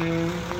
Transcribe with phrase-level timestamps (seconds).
[0.00, 0.59] Mm-hmm.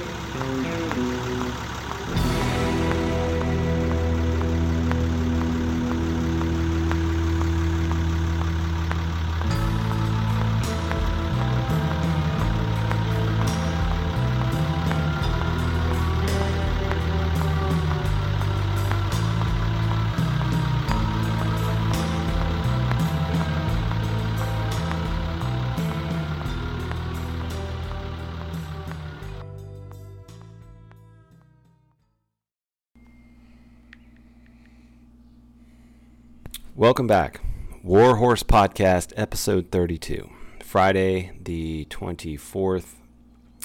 [36.90, 37.40] Welcome back.
[37.84, 40.28] Warhorse Podcast, episode 32.
[40.64, 42.94] Friday, the 24th,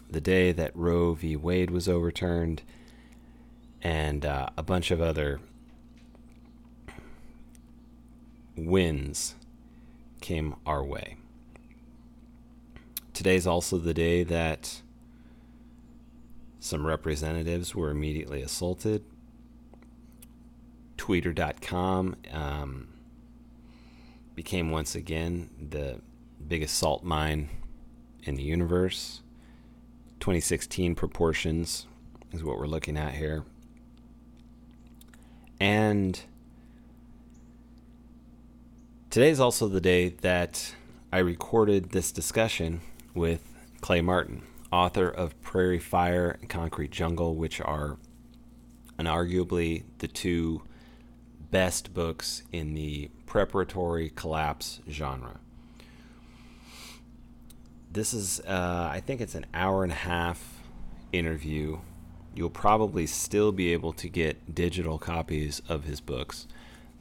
[0.07, 1.35] the day that Roe v.
[1.35, 2.61] Wade was overturned,
[3.81, 5.39] and uh, a bunch of other
[8.55, 9.33] wins
[10.21, 11.17] came our way.
[13.11, 14.83] Today's also the day that
[16.59, 19.03] some representatives were immediately assaulted.
[20.95, 22.17] Twitter.com.
[22.31, 22.89] Um,
[24.35, 26.01] became once again the
[26.45, 27.49] biggest salt mine
[28.23, 29.21] in the universe.
[30.19, 31.87] 2016 proportions
[32.31, 33.45] is what we're looking at here.
[35.59, 36.19] And
[39.09, 40.75] today is also the day that
[41.11, 42.81] I recorded this discussion
[43.13, 43.41] with
[43.79, 47.97] Clay Martin, author of Prairie Fire and Concrete Jungle, which are
[48.99, 50.63] unarguably the two
[51.55, 55.39] best books in the preparatory collapse genre.
[57.89, 60.59] This is, uh, I think it's an hour and a half
[61.13, 61.77] interview.
[62.35, 66.45] You'll probably still be able to get digital copies of his books,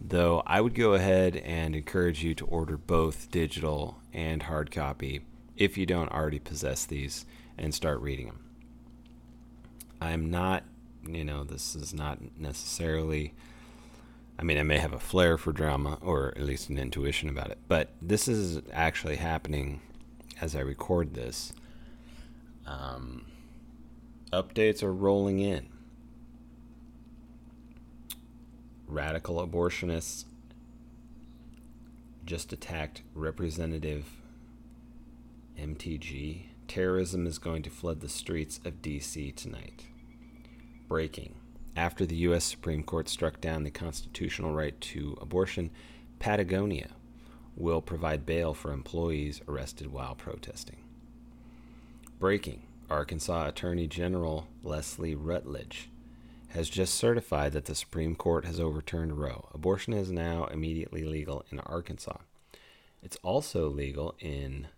[0.01, 5.23] though I would go ahead and encourage you to order both digital and hard copy
[5.57, 7.27] if you don't already possess these
[7.59, 8.45] and start reading them.
[10.01, 10.63] I'm not,
[11.05, 13.35] you know, this is not necessarily
[14.39, 17.51] I mean, I may have a flair for drama, or at least an intuition about
[17.51, 19.81] it, but this is actually happening
[20.41, 21.53] as I record this.
[22.67, 23.27] Um,
[24.33, 25.69] updates are rolling in.
[28.87, 30.25] Radical abortionists
[32.25, 34.07] just attacked Representative
[35.59, 36.47] MTG.
[36.67, 39.85] Terrorism is going to flood the streets of DC tonight.
[40.89, 41.35] Breaking.
[41.77, 42.45] After the U.S.
[42.45, 45.71] Supreme Court struck down the constitutional right to abortion,
[46.21, 46.91] Patagonia
[47.57, 50.77] will provide bail for employees arrested while protesting.
[52.21, 55.89] Breaking Arkansas Attorney General Leslie Rutledge
[56.49, 59.49] has just certified that the Supreme Court has overturned Roe.
[59.53, 62.19] Abortion is now immediately legal in Arkansas.
[63.03, 64.69] It's also legal in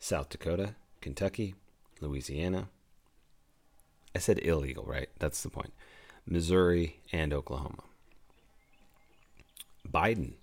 [0.00, 1.54] South Dakota, Kentucky,
[2.00, 2.68] Louisiana.
[4.14, 5.08] I said illegal, right?
[5.20, 5.72] That's the point.
[6.30, 7.82] Missouri, and Oklahoma.
[9.86, 10.34] Biden.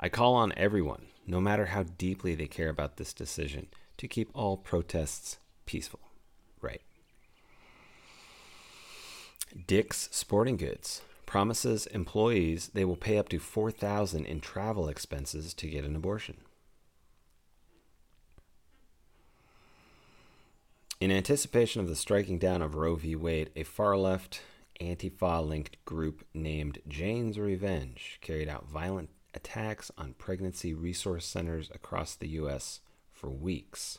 [0.00, 4.30] I call on everyone, no matter how deeply they care about this decision, to keep
[4.34, 6.00] all protests peaceful.
[6.62, 6.80] Right.
[9.66, 15.68] Dick's Sporting Goods promises employees they will pay up to 4000 in travel expenses to
[15.68, 16.38] get an abortion.
[20.98, 23.16] In anticipation of the striking down of Roe v.
[23.16, 24.42] Wade, a far left
[24.80, 32.14] Antifa linked group named Jane's Revenge carried out violent attacks on pregnancy resource centers across
[32.14, 32.80] the U.S.
[33.12, 33.98] for weeks.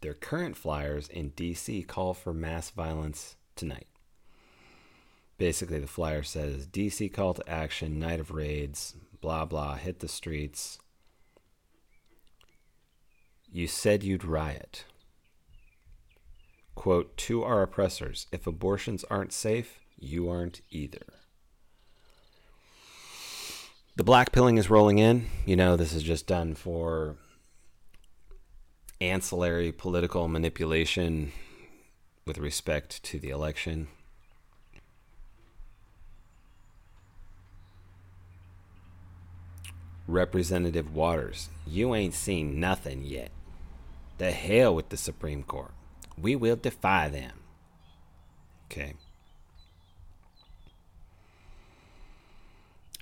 [0.00, 1.82] Their current flyers in D.C.
[1.82, 3.88] call for mass violence tonight.
[5.38, 10.08] Basically, the flyer says DC call to action, night of raids, blah blah, hit the
[10.08, 10.78] streets.
[13.52, 14.84] You said you'd riot.
[16.76, 21.06] Quote, to our oppressors, if abortions aren't safe, you aren't either.
[23.96, 25.26] The black pilling is rolling in.
[25.46, 27.16] You know, this is just done for
[29.00, 31.32] ancillary political manipulation
[32.26, 33.88] with respect to the election.
[40.06, 43.30] Representative Waters, you ain't seen nothing yet.
[44.18, 45.72] The hell with the Supreme Court.
[46.20, 47.32] We will defy them.
[48.70, 48.94] Okay.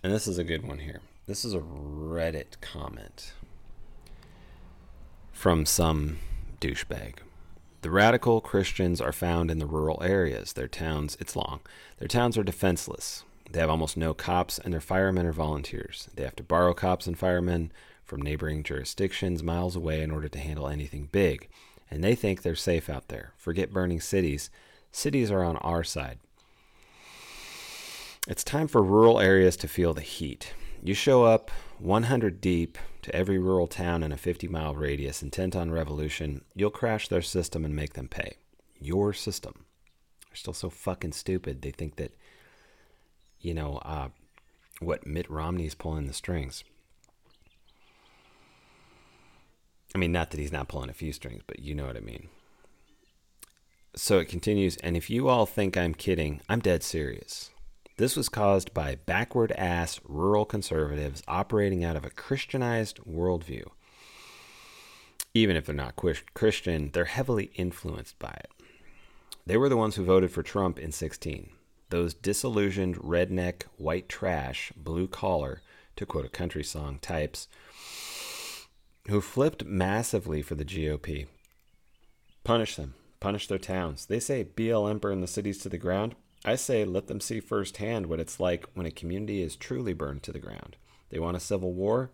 [0.02, 1.00] And this is a good one here.
[1.26, 3.32] This is a Reddit comment
[5.32, 6.18] from some
[6.60, 7.14] douchebag.
[7.80, 10.52] The radical Christians are found in the rural areas.
[10.52, 11.60] Their towns, it's long.
[11.98, 13.24] Their towns are defenseless.
[13.50, 16.08] They have almost no cops, and their firemen are volunteers.
[16.14, 17.72] They have to borrow cops and firemen
[18.04, 21.48] from neighboring jurisdictions miles away in order to handle anything big
[21.94, 23.34] and they think they're safe out there.
[23.36, 24.50] Forget burning cities.
[24.90, 26.18] Cities are on our side.
[28.26, 30.54] It's time for rural areas to feel the heat.
[30.82, 35.54] You show up 100 deep to every rural town in a 50 mile radius intent
[35.54, 38.38] on revolution, you'll crash their system and make them pay.
[38.80, 39.64] Your system.
[40.28, 41.62] They're still so fucking stupid.
[41.62, 42.12] They think that,
[43.38, 44.08] you know, uh,
[44.80, 46.64] what Mitt Romney's pulling the strings.
[49.94, 52.00] I mean, not that he's not pulling a few strings, but you know what I
[52.00, 52.28] mean.
[53.94, 57.50] So it continues, and if you all think I'm kidding, I'm dead serious.
[57.96, 63.66] This was caused by backward ass rural conservatives operating out of a Christianized worldview.
[65.32, 65.94] Even if they're not
[66.34, 68.50] Christian, they're heavily influenced by it.
[69.46, 71.50] They were the ones who voted for Trump in 16.
[71.90, 75.62] Those disillusioned redneck, white trash, blue collar,
[75.94, 77.46] to quote a country song, types
[79.08, 81.26] who flipped massively for the GOP.
[82.42, 82.94] Punish them.
[83.20, 84.06] Punish their towns.
[84.06, 86.14] They say BLM burn the cities to the ground.
[86.44, 90.22] I say let them see firsthand what it's like when a community is truly burned
[90.24, 90.76] to the ground.
[91.10, 92.10] They want a civil war?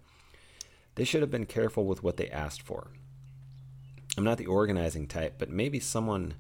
[0.95, 2.89] They should have been careful with what they asked for.
[4.17, 6.35] I'm not the organizing type, but maybe someone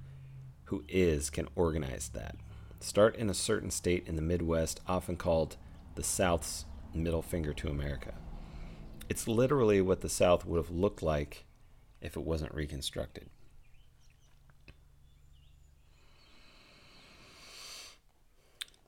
[0.64, 2.36] who is can organize that.
[2.80, 5.56] Start in a certain state in the Midwest, often called
[5.94, 8.14] the South's middle finger to America.
[9.10, 11.44] It's literally what the South would have looked like
[12.00, 13.28] if it wasn't reconstructed.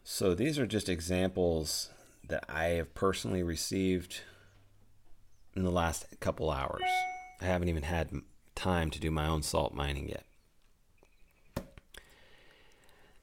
[0.04, 1.90] So these are just examples
[2.28, 4.20] that I have personally received
[5.56, 6.82] in the last couple hours.
[7.40, 8.12] I haven't even had
[8.54, 10.24] time to do my own salt mining yet.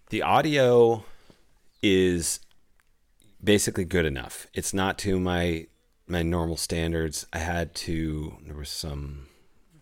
[0.09, 1.05] The audio
[1.81, 2.41] is
[3.41, 4.47] basically good enough.
[4.53, 5.67] It's not to my
[6.09, 7.25] my normal standards.
[7.31, 9.27] I had to there was some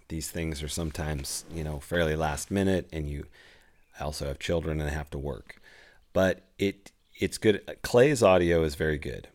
[0.09, 3.25] these things are sometimes, you know, fairly last minute and you
[3.99, 5.61] I also have children and I have to work.
[6.13, 7.61] But it it's good.
[7.81, 9.29] Clay's audio is very good.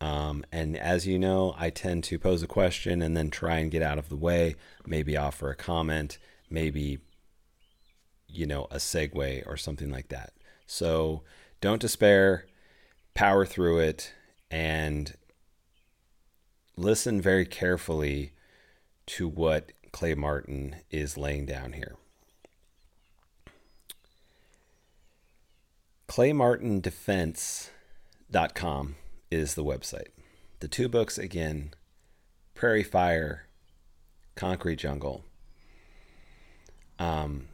[0.00, 3.70] Um, and as you know, I tend to pose a question and then try and
[3.70, 4.56] get out of the way,
[4.86, 6.16] maybe offer a comment,
[6.48, 7.00] maybe,
[8.26, 10.32] you know, a segue or something like that.
[10.66, 11.22] So
[11.60, 12.46] don't despair,
[13.12, 14.14] power through it,
[14.50, 15.14] and
[16.80, 18.32] listen very carefully
[19.06, 21.94] to what Clay Martin is laying down here.
[26.08, 28.96] ClayMartinDefense.com
[29.30, 30.08] is the website.
[30.60, 31.74] The two books again
[32.54, 33.46] Prairie Fire,
[34.34, 35.22] Concrete Jungle.
[36.98, 37.48] Um,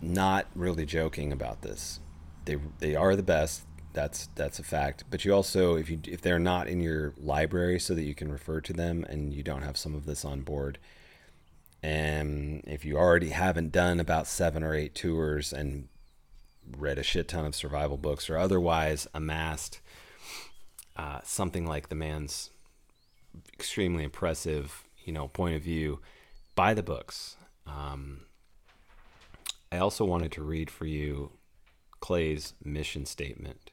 [0.00, 2.00] not really joking about this.
[2.44, 3.62] They they are the best.
[3.92, 5.04] That's that's a fact.
[5.10, 8.32] But you also if you if they're not in your library so that you can
[8.32, 10.78] refer to them and you don't have some of this on board,
[11.82, 15.88] and if you already haven't done about seven or eight tours and
[16.78, 19.80] read a shit ton of survival books or otherwise amassed
[20.96, 22.50] uh, something like the man's
[23.52, 26.00] extremely impressive, you know, point of view,
[26.54, 27.36] buy the books.
[27.66, 28.22] Um,
[29.70, 31.32] I also wanted to read for you
[32.00, 33.71] Clay's mission statement.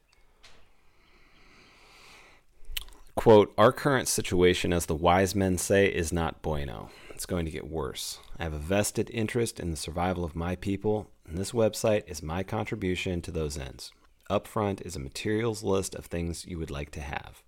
[3.20, 6.90] Quote, Our current situation, as the wise men say, is not bueno.
[7.10, 8.20] It's going to get worse.
[8.40, 12.24] I have a vested interest in the survival of my people and this website is
[12.24, 13.92] my contribution to those ends.
[14.30, 17.44] Up front is a materials list of things you would like to have.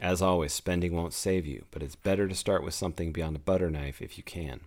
[0.00, 3.38] As always, spending won't save you, but it's better to start with something beyond a
[3.38, 4.60] butter knife if you can.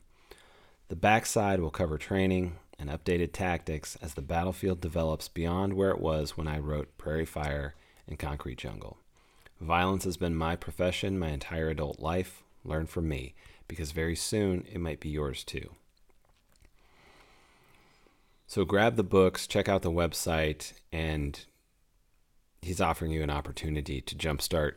[0.88, 6.02] The backside will cover training and updated tactics as the battlefield develops beyond where it
[6.02, 7.76] was when I wrote Prairie Fire
[8.08, 8.98] and Concrete Jungle.
[9.62, 12.42] Violence has been my profession my entire adult life.
[12.66, 13.36] Learn from me,
[13.68, 15.70] because very soon it might be yours too.
[18.48, 21.40] So grab the books, check out the website, and
[22.62, 24.74] he's offering you an opportunity to jumpstart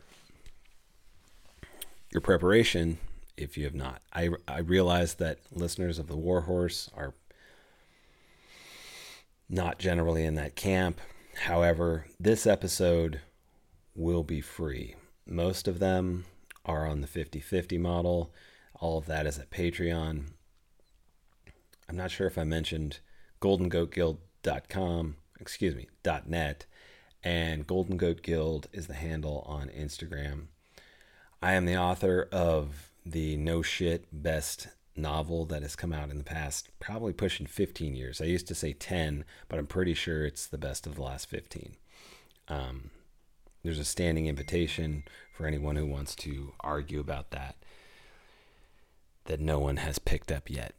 [2.11, 2.99] your preparation
[3.35, 4.01] if you have not.
[4.13, 7.13] I, I realize that listeners of the Warhorse are
[9.49, 11.01] not generally in that camp.
[11.43, 13.19] However, this episode
[13.95, 14.95] will be free.
[15.25, 16.25] Most of them
[16.65, 18.31] are on the 50 50 model.
[18.75, 20.25] All of that is at Patreon.
[21.87, 22.99] I'm not sure if I mentioned
[23.41, 26.65] goldengoatguild.com, excuse me, dot .net,
[27.23, 30.47] and Golden Goat Guild is the handle on Instagram.
[31.41, 36.17] I am the author of the no shit best novel that has come out in
[36.17, 38.21] the past, probably pushing 15 years.
[38.21, 41.29] I used to say 10, but I'm pretty sure it's the best of the last
[41.29, 41.75] 15.
[42.47, 42.91] Um,
[43.65, 45.03] there's a standing invitation
[45.33, 47.55] for anyone who wants to argue about that.
[49.25, 50.75] that no one has picked up yet.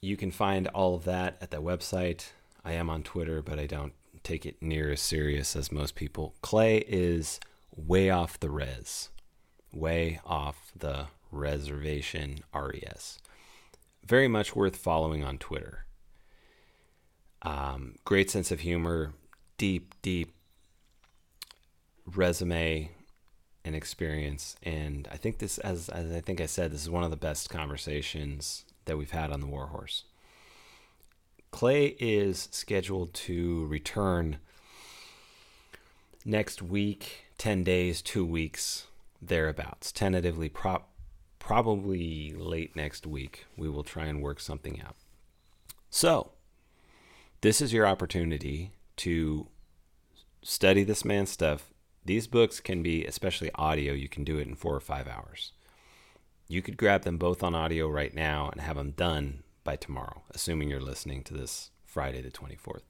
[0.00, 2.30] You can find all of that at the website.
[2.64, 6.34] I am on Twitter, but I don't take it near as serious as most people.
[6.40, 7.40] Clay is
[7.76, 9.10] way off the res,
[9.72, 13.18] way off the reservation res.
[14.04, 15.84] Very much worth following on Twitter.
[17.42, 19.12] Um, great sense of humor,
[19.58, 20.32] deep, deep
[22.16, 22.90] resume
[23.64, 24.56] and experience.
[24.62, 27.16] And I think this, as, as I think I said, this is one of the
[27.16, 30.04] best conversations that we've had on the Warhorse.
[31.50, 34.38] Clay is scheduled to return
[36.24, 38.86] next week, 10 days, two weeks,
[39.20, 39.92] thereabouts.
[39.92, 40.84] Tentatively, pro-
[41.38, 44.96] probably late next week, we will try and work something out.
[45.90, 46.32] So,
[47.40, 49.48] this is your opportunity to
[50.42, 51.70] study this man's stuff.
[52.04, 55.52] These books can be, especially audio, you can do it in four or five hours.
[56.48, 60.22] You could grab them both on audio right now and have them done by tomorrow,
[60.34, 62.82] assuming you're listening to this Friday the 24th.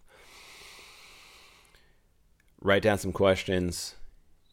[2.63, 3.97] Write down some questions.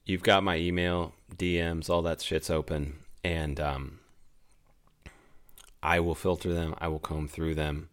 [0.06, 3.00] You've got my email, DMs, all that shit's open.
[3.24, 4.00] And um,
[5.84, 7.90] I will filter them, I will comb through them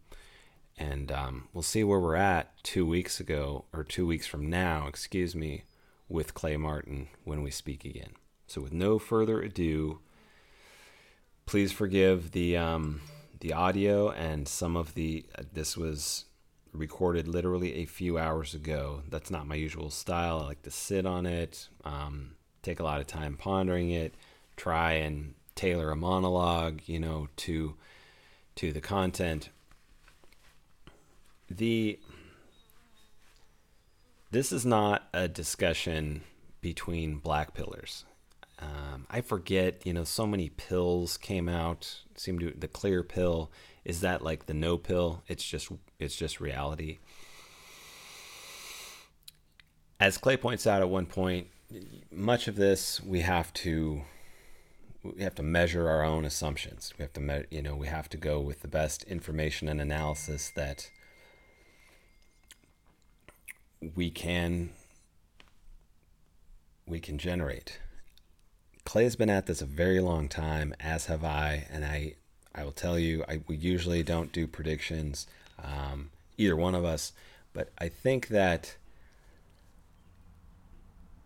[0.77, 4.87] and um, we'll see where we're at two weeks ago or two weeks from now,
[4.87, 5.63] excuse me,
[6.07, 8.11] with Clay Martin when we speak again.
[8.47, 9.99] So, with no further ado,
[11.45, 13.01] please forgive the um,
[13.39, 15.25] the audio and some of the.
[15.37, 16.25] Uh, this was
[16.73, 19.01] recorded literally a few hours ago.
[19.09, 20.41] That's not my usual style.
[20.41, 24.13] I like to sit on it, um, take a lot of time pondering it,
[24.57, 27.75] try and tailor a monologue, you know, to
[28.55, 29.49] to the content
[31.49, 31.99] the
[34.35, 36.21] this is not a discussion
[36.59, 38.03] between black pillars.
[38.59, 42.01] Um, I forget, you know, so many pills came out.
[42.15, 43.49] Seem to the clear pill
[43.85, 45.23] is that like the no pill?
[45.29, 46.97] It's just it's just reality.
[50.01, 51.47] As Clay points out at one point,
[52.11, 54.01] much of this we have to
[55.01, 56.93] we have to measure our own assumptions.
[56.97, 60.51] We have to, you know, we have to go with the best information and analysis
[60.57, 60.89] that
[63.95, 64.69] we can
[66.87, 67.79] we can generate.
[68.83, 72.15] Clay's been at this a very long time, as have I, and I
[72.53, 75.27] I will tell you, I we usually don't do predictions,
[75.61, 77.13] um, either one of us,
[77.53, 78.75] but I think that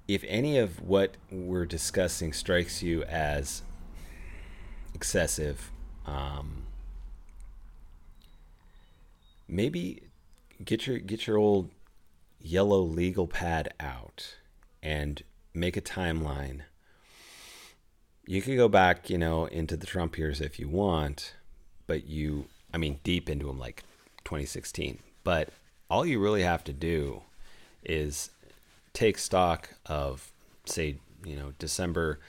[0.07, 3.61] if any of what we're discussing strikes you as
[4.95, 5.69] excessive,
[6.07, 6.63] um,
[9.47, 10.01] maybe
[10.65, 11.69] get your get your old
[12.41, 14.35] yellow legal pad out
[14.81, 16.61] and make a timeline.
[18.25, 21.33] You could go back, you know, into the Trump years if you want,
[21.87, 23.83] but you, I mean, deep into them like
[24.23, 24.99] 2016.
[25.23, 25.49] But
[25.89, 27.23] all you really have to do
[27.83, 28.29] is
[28.93, 30.31] take stock of,
[30.65, 32.19] say, you know, December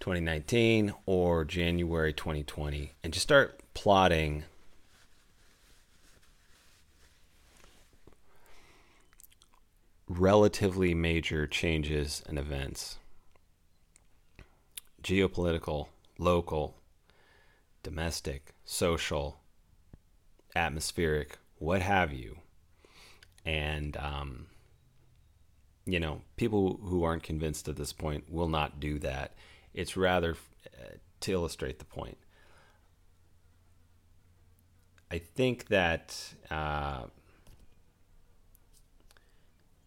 [0.00, 4.44] 2019 or January 2020 and just start plotting
[10.18, 12.98] relatively major changes and events
[15.02, 16.76] geopolitical, local,
[17.82, 19.40] domestic, social,
[20.54, 22.38] atmospheric, what have you.
[23.44, 24.46] And, um,
[25.84, 29.34] you know, people who aren't convinced at this point will not do that.
[29.74, 32.18] It's rather uh, to illustrate the point.
[35.10, 37.06] I think that uh,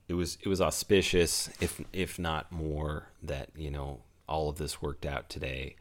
[0.07, 4.81] it was it was auspicious, if if not more, that you know all of this
[4.81, 5.75] worked out today.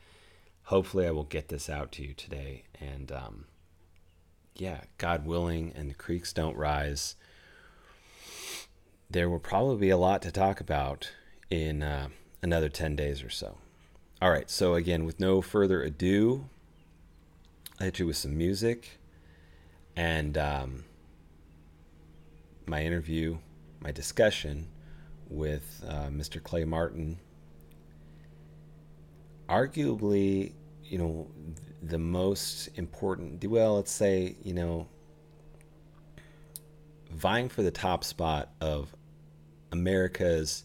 [0.64, 3.44] Hopefully, I will get this out to you today, and um,
[4.54, 7.16] yeah, God willing, and the creeks don't rise.
[9.10, 11.12] There will probably be a lot to talk about
[11.50, 12.08] in uh,
[12.42, 13.58] another ten days or so.
[14.22, 16.48] All right, so again, with no further ado,
[17.78, 18.98] I hit you with some music
[19.96, 20.84] and um,
[22.66, 23.38] my interview
[23.84, 24.66] my discussion
[25.28, 26.42] with uh, Mr.
[26.42, 27.18] Clay Martin,
[29.48, 31.28] arguably, you know,
[31.82, 34.88] the most important, well, let's say, you know,
[37.10, 38.96] vying for the top spot of
[39.70, 40.64] America's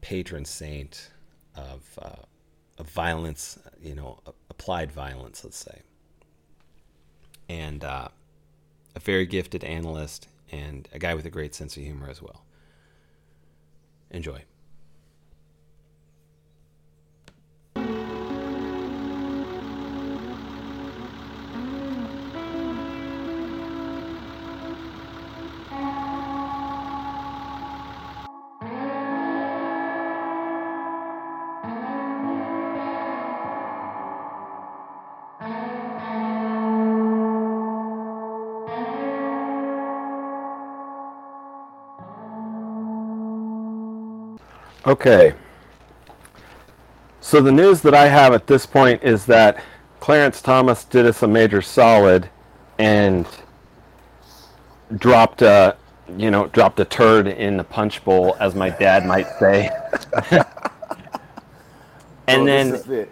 [0.00, 1.10] patron saint
[1.54, 2.22] of, uh,
[2.78, 4.18] of violence, you know,
[4.48, 5.82] applied violence, let's say.
[7.50, 8.08] And uh,
[8.94, 12.44] a very gifted analyst and a guy with a great sense of humor as well.
[14.10, 14.42] Enjoy.
[44.90, 45.34] Okay.
[47.20, 49.62] So the news that I have at this point is that
[50.00, 52.28] Clarence Thomas did us a major solid
[52.76, 53.24] and
[54.96, 55.76] dropped a
[56.16, 59.70] you know dropped a turd in the punch bowl, as my dad might say.
[62.26, 63.08] and then this is, the,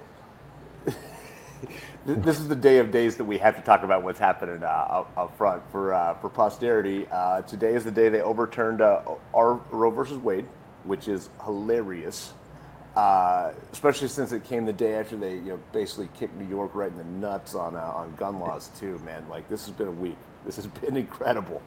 [2.06, 4.66] this is the day of days that we have to talk about what's happening uh,
[4.66, 7.06] up, up, front for uh, for posterity.
[7.12, 9.00] Uh, today is the day they overturned uh,
[9.32, 10.48] our Roe versus Wade,
[10.84, 12.32] which is hilarious.
[12.96, 16.74] Uh, especially since it came the day after they you know basically kicked New York
[16.74, 18.98] right in the nuts on uh, on gun laws too.
[19.04, 20.16] Man, like this has been a week.
[20.44, 21.62] This has been incredible.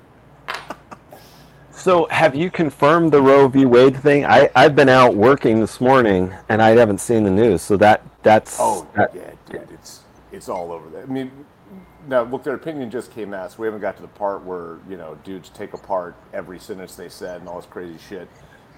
[1.72, 3.66] So, have you confirmed the Roe v.
[3.66, 4.26] Wade thing?
[4.26, 7.62] I I've been out working this morning and I haven't seen the news.
[7.62, 10.02] So that that's oh that, yeah, dude, it's
[10.32, 11.04] it's all over there.
[11.04, 11.32] I mean,
[12.08, 14.80] now look, their opinion just came out, so we haven't got to the part where
[14.90, 18.28] you know dudes take apart every sentence they said and all this crazy shit.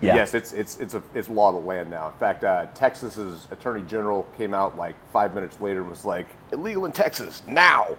[0.03, 0.15] Yeah.
[0.15, 2.07] Yes, it's it's it's a it's law of the land now.
[2.09, 6.27] In fact, uh, Texas's attorney general came out like five minutes later and was like,
[6.51, 7.97] "Illegal in Texas now,"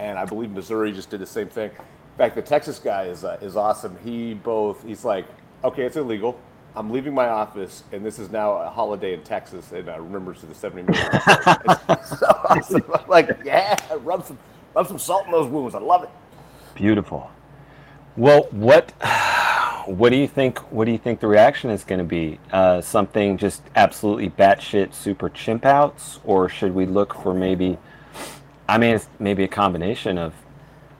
[0.00, 1.70] and I believe Missouri just did the same thing.
[1.70, 3.96] In fact, the Texas guy is uh, is awesome.
[4.02, 5.24] He both he's like,
[5.62, 6.36] "Okay, it's illegal.
[6.74, 10.40] I'm leaving my office, and this is now a holiday in Texas." And uh, remembers
[10.40, 11.12] to the 70 million.
[12.04, 12.82] so awesome.
[12.92, 14.38] I'm like, yeah, rub some
[14.74, 15.76] rub some salt in those wounds.
[15.76, 16.10] I love it.
[16.74, 17.30] Beautiful.
[18.16, 18.92] Well, what
[19.86, 20.58] what do you think?
[20.72, 22.38] What do you think the reaction is going to be?
[22.52, 27.78] Uh, something just absolutely batshit super chimp outs, or should we look for maybe?
[28.68, 30.34] I mean, it's maybe a combination of.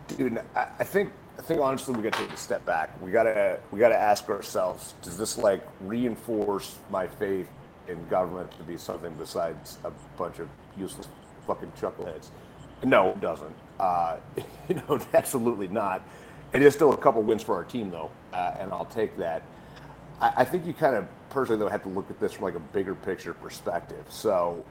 [0.08, 2.90] Dude, I think I think honestly we got to take a step back.
[3.02, 7.48] We gotta we gotta ask ourselves: Does this like reinforce my faith
[7.88, 11.08] in government to be something besides a bunch of useless
[11.46, 12.28] fucking chuckleheads?
[12.84, 13.54] No, it doesn't.
[13.78, 14.18] Uh,
[14.68, 16.02] you know, absolutely not.
[16.52, 19.42] It is still a couple wins for our team, though, uh, and I'll take that.
[20.20, 22.54] I, I think you kind of personally, though, have to look at this from like
[22.54, 24.04] a bigger picture perspective.
[24.08, 24.64] So,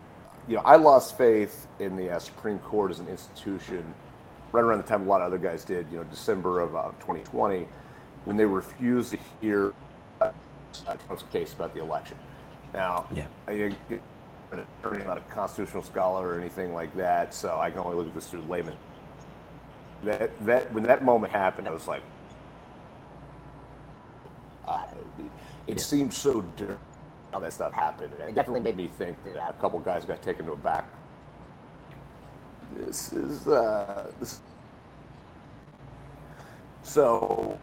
[0.47, 3.93] you know, I lost faith in the uh, Supreme Court as an institution
[4.51, 6.91] right around the time a lot of other guys did, you know, December of uh,
[6.99, 7.67] 2020,
[8.25, 9.73] when they refused to hear
[10.21, 10.32] uh,
[11.08, 12.17] Trump's case about the election.
[12.73, 13.25] Now, yeah.
[13.47, 14.01] I, am
[15.06, 18.28] not a constitutional scholar or anything like that, so I can only look at this
[18.28, 18.75] through layman
[20.04, 22.04] that that when that moment happened, I was like,
[24.67, 24.84] uh,
[25.19, 25.25] it,
[25.67, 25.75] yeah.
[25.78, 26.80] seemed so different
[27.32, 28.13] how that stuff happened.
[28.19, 30.88] And it definitely made me think that a couple guys got taken to a back.
[32.75, 34.39] This is uh, this.
[36.84, 37.60] So,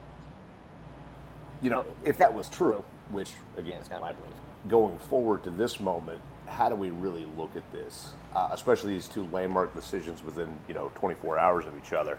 [1.63, 4.35] you know, if that was true, which again is kind of my belief,
[4.69, 9.09] going forward to this moment, how do we really look at this, uh, especially these
[9.09, 12.19] two landmark decisions within you know 24 hours of each other?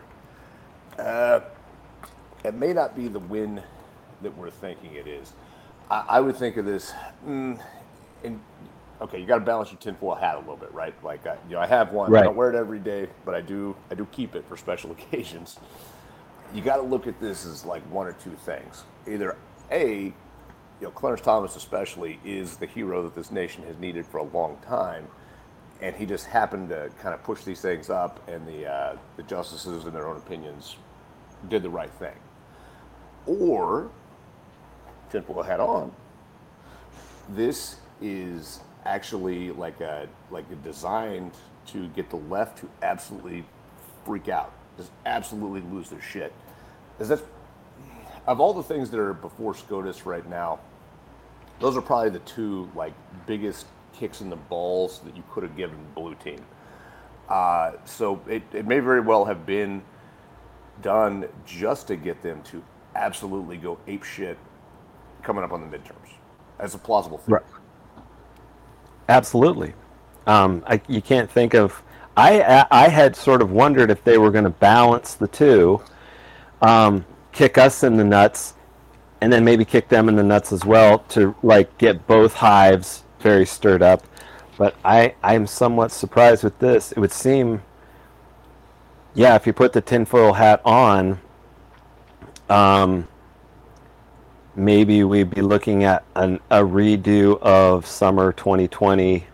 [0.98, 1.42] Uh,
[2.44, 3.62] it may not be the win
[4.24, 5.34] that we're thinking it is.
[5.90, 6.94] I, I would think of this.
[7.26, 7.62] Mm,
[8.24, 8.40] in,
[9.02, 10.94] okay, you got to balance your tinfoil hat a little bit, right?
[11.04, 12.12] Like, I, you know, I have one.
[12.12, 12.22] Right.
[12.22, 13.76] I don't wear it every day, but I do.
[13.92, 15.60] I do keep it for special occasions.
[16.54, 18.84] You got to look at this as like one or two things.
[19.08, 19.38] Either
[19.72, 20.14] a, you
[20.82, 24.58] know, Clarence Thomas especially is the hero that this nation has needed for a long
[24.68, 25.08] time
[25.84, 29.24] and he just happened to kind of push these things up, and the uh, the
[29.24, 30.78] justices, in their own opinions,
[31.50, 32.16] did the right thing.
[33.26, 33.92] Or,
[35.14, 35.92] tinfoil hat on,
[37.30, 41.32] this is actually like a like a designed
[41.68, 43.46] to get the left to absolutely
[44.06, 46.34] freak out, just absolutely lose their shit.
[47.00, 47.22] Is that
[48.28, 50.60] of all the things that are before SCOTUS right now,
[51.60, 52.94] those are probably the two like
[53.26, 56.44] biggest kicks in the balls that you could have given blue team.
[57.30, 59.82] Uh, so it, it may very well have been
[60.82, 62.62] done just to get them to
[62.96, 64.38] absolutely go ape shit
[65.24, 66.10] coming up on the midterms.
[66.60, 67.36] as a plausible thing.
[67.36, 67.44] Right.
[69.10, 69.74] Absolutely.
[70.28, 71.82] Um, I, you can't think of.
[72.18, 75.82] I I had sort of wondered if they were going to balance the two,
[76.62, 78.54] um, kick us in the nuts,
[79.22, 83.04] and then maybe kick them in the nuts as well to like get both hives
[83.20, 84.04] very stirred up.
[84.58, 86.92] But I, I'm somewhat surprised with this.
[86.92, 87.64] It would seem,
[89.16, 91.20] yeah, if you put the tinfoil hat on,
[92.50, 93.08] um,
[94.56, 99.26] maybe we'd be looking at an, a redo of summer 2020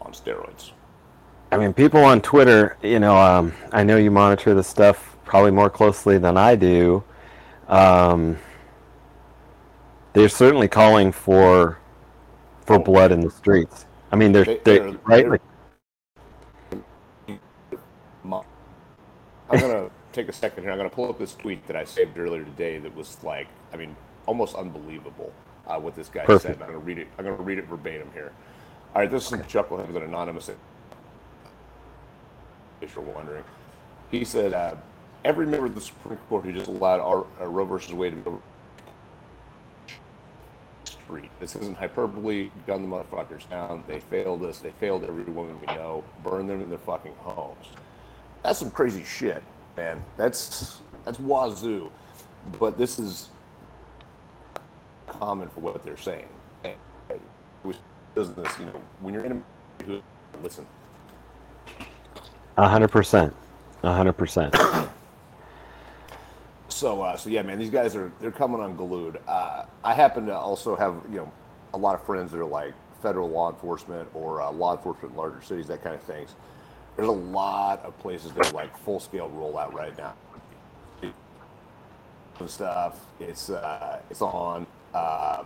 [0.00, 0.72] on steroids.
[1.52, 5.52] I mean, people on Twitter, you know, um, I know you monitor the stuff probably
[5.52, 7.04] more closely than I do.
[7.68, 8.38] Um,
[10.12, 11.78] they're certainly calling for
[12.64, 13.86] for blood in the streets.
[14.10, 14.92] I mean, they're, they, they they're.
[15.08, 15.40] They're,
[19.48, 20.72] I'm gonna take a second here.
[20.72, 22.78] I'm gonna pull up this tweet that I saved earlier today.
[22.78, 23.94] That was like, I mean,
[24.26, 25.32] almost unbelievable.
[25.66, 26.42] uh, what this guy Perfect.
[26.58, 26.62] said.
[26.62, 27.08] I'm going to read it.
[27.18, 28.32] I'm going to read it verbatim here.
[28.94, 30.50] All right, this is from Chucklehead with an anonymous.
[32.80, 33.44] If you're wondering,
[34.10, 34.76] he said uh,
[35.24, 38.20] every member of the Supreme Court who just allowed our, uh, Roe versus Wade to
[38.20, 38.42] go
[40.84, 41.30] street.
[41.40, 42.50] This isn't hyperbole.
[42.66, 43.84] Gun the motherfuckers down.
[43.86, 44.58] They failed us.
[44.58, 46.04] They failed every woman we know.
[46.22, 47.66] Burn them in their fucking homes.
[48.42, 49.42] That's some crazy shit,
[49.76, 50.02] man.
[50.16, 51.90] That's that's wazoo.
[52.58, 53.28] But this is
[55.06, 56.28] common for what they're saying.
[56.64, 56.74] And
[57.64, 57.78] with
[58.14, 59.42] business, you know, when you're in
[59.88, 60.02] a
[60.42, 60.66] listen,
[62.56, 63.34] A hundred percent.
[63.82, 64.54] A hundred percent.
[66.68, 69.18] So, uh, so yeah, man, these guys are they're coming unglued.
[69.26, 71.32] Uh, I happen to also have you know
[71.74, 75.18] a lot of friends that are like federal law enforcement or uh, law enforcement in
[75.18, 76.34] larger cities, that kind of things.
[76.96, 80.14] There's a lot of places that are like full scale rollout right now.
[82.40, 83.00] And stuff.
[83.20, 84.66] It's uh, it's on.
[84.94, 85.44] Uh,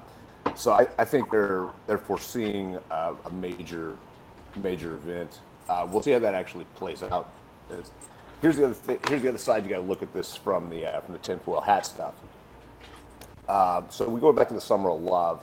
[0.57, 3.97] so I, I think they're they're foreseeing uh, a major
[4.57, 5.41] major event.
[5.69, 7.31] Uh, we'll see how that actually plays out.
[7.71, 7.91] It's-
[8.43, 9.65] here's the other th- here's the other side.
[9.65, 12.15] You got to look at this from the uh, from the tinfoil hat stuff.
[13.49, 15.41] Uh, so we go back to the summer of love.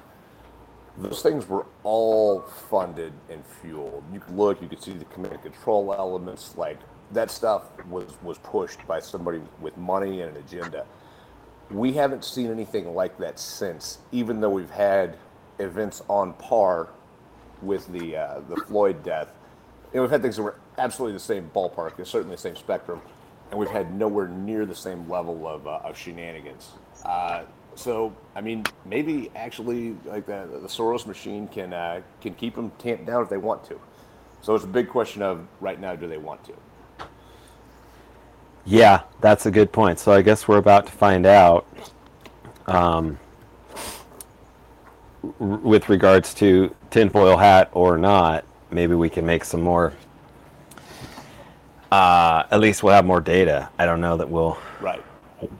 [0.97, 4.03] Those things were all funded and fueled.
[4.11, 6.55] You could look, you could see the command and control elements.
[6.57, 6.79] Like
[7.11, 10.85] that stuff was was pushed by somebody with money and an agenda.
[11.69, 15.17] We haven't seen anything like that since, even though we've had
[15.59, 16.89] events on par
[17.61, 19.29] with the uh, the Floyd death.
[19.93, 23.01] Know, we've had things that were absolutely the same ballpark, certainly the same spectrum,
[23.51, 26.71] and we've had nowhere near the same level of, uh, of shenanigans.
[27.05, 27.43] Uh,
[27.77, 32.71] so, I mean, maybe actually, like the, the Soros machine can uh, can keep them
[32.79, 33.79] tamped down if they want to.
[34.41, 36.53] So it's a big question of right now, do they want to?
[38.65, 39.99] Yeah, that's a good point.
[39.99, 41.65] So I guess we're about to find out
[42.65, 43.17] um,
[45.23, 48.43] r- with regards to tinfoil hat or not.
[48.71, 49.93] Maybe we can make some more.
[51.91, 53.69] Uh, at least we'll have more data.
[53.79, 55.01] I don't know that we'll Right.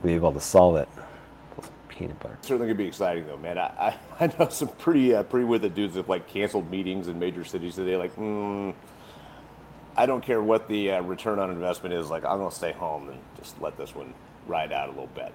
[0.03, 0.89] be able to solve it.
[1.97, 2.38] Peanut butter.
[2.41, 3.57] Certainly gonna be exciting though, man.
[3.57, 7.17] I, I, I know some pretty uh, pretty wicked dudes that like canceled meetings in
[7.17, 7.97] major cities today.
[7.97, 8.73] Like, mm,
[9.95, 12.10] I don't care what the uh, return on investment is.
[12.10, 14.13] Like, I'm gonna stay home and just let this one
[14.45, 15.33] ride out a little bit.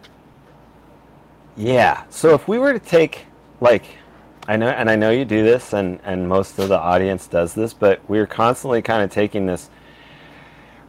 [1.57, 2.05] Yeah.
[2.11, 3.27] So if we were to take
[3.61, 3.85] like
[4.47, 7.55] I know and I know you do this and and most of the audience does
[7.55, 9.69] this, but we're constantly kind of taking this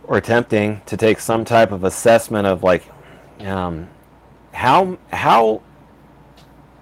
[0.03, 2.83] or attempting to take some type of assessment of like
[3.39, 3.87] um
[4.53, 5.61] how how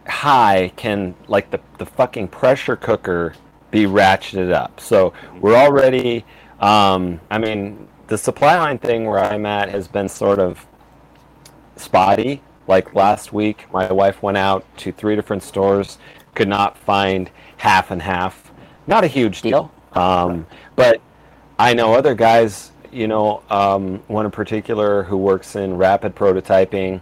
[0.08, 3.34] high can like the the fucking pressure cooker
[3.72, 4.80] be ratcheted up.
[4.80, 6.26] So we're already
[6.60, 10.66] um I mean the supply line thing where I'm at has been sort of
[11.78, 12.42] spotty.
[12.68, 15.98] Like last week, my wife went out to three different stores,
[16.36, 18.52] could not find half and half.
[18.88, 21.02] Not a huge deal, um, but
[21.58, 22.72] I know other guys.
[22.92, 27.00] You know, um, one in particular who works in rapid prototyping.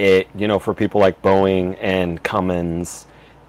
[0.00, 3.06] It you know for people like Boeing and Cummins,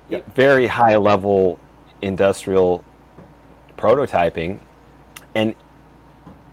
[0.09, 0.35] Yep.
[0.35, 1.57] very high level
[2.01, 2.83] industrial
[3.77, 4.59] prototyping,
[5.33, 5.55] and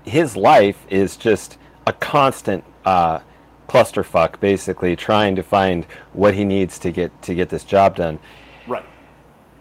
[0.04, 1.58] his life is just
[1.88, 3.18] a constant uh,
[3.68, 8.20] clusterfuck, basically trying to find what he needs to get to get this job done.
[8.68, 8.84] Right.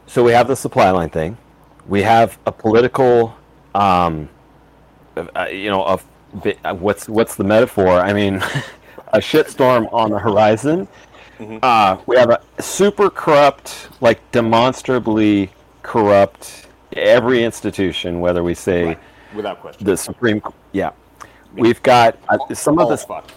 [0.05, 1.35] So we have the supply line thing.
[1.87, 3.35] We have a political,
[3.73, 4.29] um,
[5.15, 5.99] uh, you know, a,
[6.63, 7.99] uh, what's what's the metaphor?
[7.99, 8.43] I mean,
[9.17, 10.87] a shitstorm on the horizon.
[11.61, 15.51] Uh, we have a super corrupt, like demonstrably
[15.83, 18.99] corrupt, every institution, whether we say Right.
[19.35, 19.85] Without question.
[19.85, 20.39] the Supreme.
[20.41, 20.55] Court.
[20.71, 20.91] Yeah,
[21.53, 23.03] we've got uh, some of All this.
[23.03, 23.33] fucked.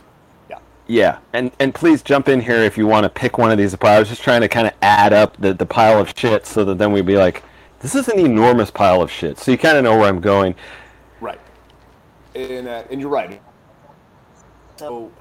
[0.48, 0.58] Yeah.
[0.86, 3.74] Yeah, and and please jump in here if you want to pick one of these
[3.74, 3.96] apart.
[3.96, 6.64] I was just trying to kind of add up the, the pile of shit so
[6.64, 7.42] that then we'd be like,
[7.80, 9.36] this is an enormous pile of shit.
[9.38, 10.54] So you kind of know where I'm going.
[11.20, 11.40] Right.
[12.34, 13.42] And uh, and you're right.
[14.76, 15.12] So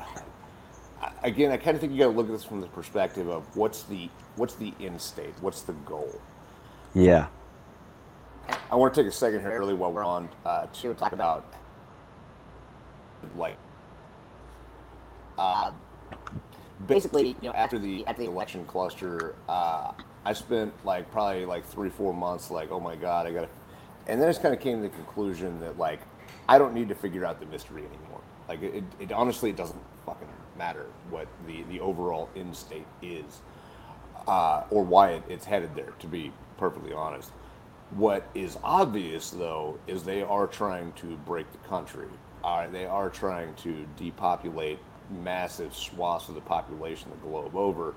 [1.24, 3.56] again, I kind of think you got to look at this from the perspective of
[3.56, 6.20] what's the what's the end state, what's the goal.
[6.94, 7.28] Yeah.
[8.72, 11.54] I want to take a second here early while we're on uh, to talk about
[13.38, 13.58] like
[15.38, 15.72] uh,
[16.88, 19.92] basically you know after the after the election cluster uh,
[20.26, 23.50] I spent like probably like three four months like oh my god I gotta
[24.08, 26.00] and then I just kind of came to the conclusion that like
[26.48, 28.22] I don't need to figure out the mystery anymore.
[28.48, 29.89] Like it, it honestly it doesn't fucking
[30.60, 33.42] matter what the the overall end state is
[34.28, 37.32] uh, or why it, it's headed there, to be perfectly honest.
[37.92, 42.08] What is obvious, though, is they are trying to break the country.
[42.44, 44.80] Uh, they are trying to depopulate
[45.24, 47.96] massive swaths of the population the globe over.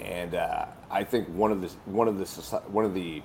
[0.00, 2.26] and uh, I think one of the one of the
[2.68, 3.22] one of the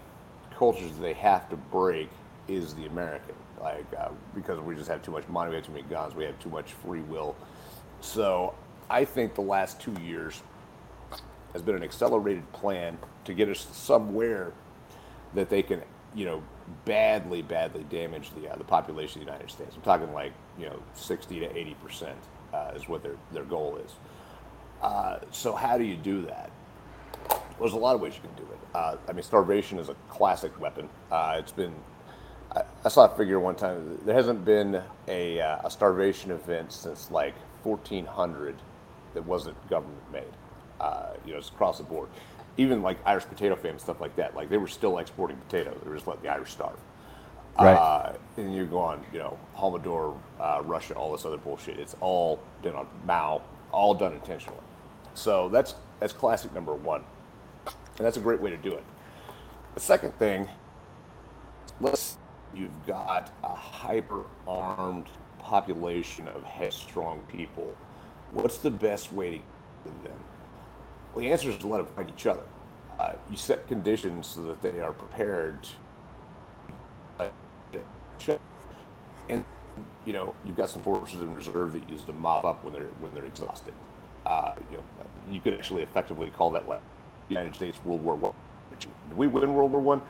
[0.57, 2.09] cultures they have to break
[2.47, 5.73] is the American, like uh, because we just have too much money, we have too
[5.73, 7.35] many guns, we have too much free will.
[8.01, 8.55] So
[8.89, 10.41] I think the last two years
[11.53, 14.53] has been an accelerated plan to get us somewhere
[15.33, 15.81] that they can,
[16.15, 16.43] you know,
[16.85, 19.75] badly, badly damage the uh, the population of the United States.
[19.75, 22.17] I'm talking like you know 60 to 80 percent
[22.53, 23.91] uh, is what their their goal is.
[24.81, 26.49] Uh, so how do you do that?
[27.29, 28.59] Well, there's a lot of ways you can do it.
[28.73, 30.89] Uh, I mean, starvation is a classic weapon.
[31.11, 31.75] Uh, it's been
[32.55, 33.99] I, I, saw a figure one time.
[34.05, 38.55] There hasn't been a, uh, a starvation event since like 1400
[39.13, 40.23] that wasn't government made.
[41.25, 42.09] you know, it's across the board
[42.57, 44.35] even like Irish potato famine stuff like that.
[44.35, 45.77] Like they were still exporting potatoes.
[45.83, 46.77] They were just letting the Irish starve.
[47.59, 47.73] Right.
[47.73, 51.79] Uh, and you go on, you know, Holodomor, uh, Russia, all this other bullshit.
[51.79, 54.59] It's all done on Mao, all done intentionally.
[55.13, 57.03] So that's that's classic number one,
[57.65, 58.83] and that's a great way to do it.
[59.75, 60.47] The second thing,
[61.81, 62.17] let's
[62.53, 65.07] you've got a hyper armed
[65.41, 67.75] population of headstrong people.
[68.31, 69.41] What's the best way
[69.83, 70.23] to get them?
[71.13, 72.43] Well, the answer is to let them fight each other.
[72.99, 75.67] Uh, you set conditions so that they are prepared.
[79.29, 79.45] And
[80.05, 82.73] you know you've got some forces in reserve that you use to mop up when
[82.73, 83.73] they're when they're exhausted.
[84.25, 84.83] Uh, you know
[85.29, 86.81] you could actually effectively call that like
[87.29, 88.33] United States World War One.
[88.79, 90.01] Did we win World War One?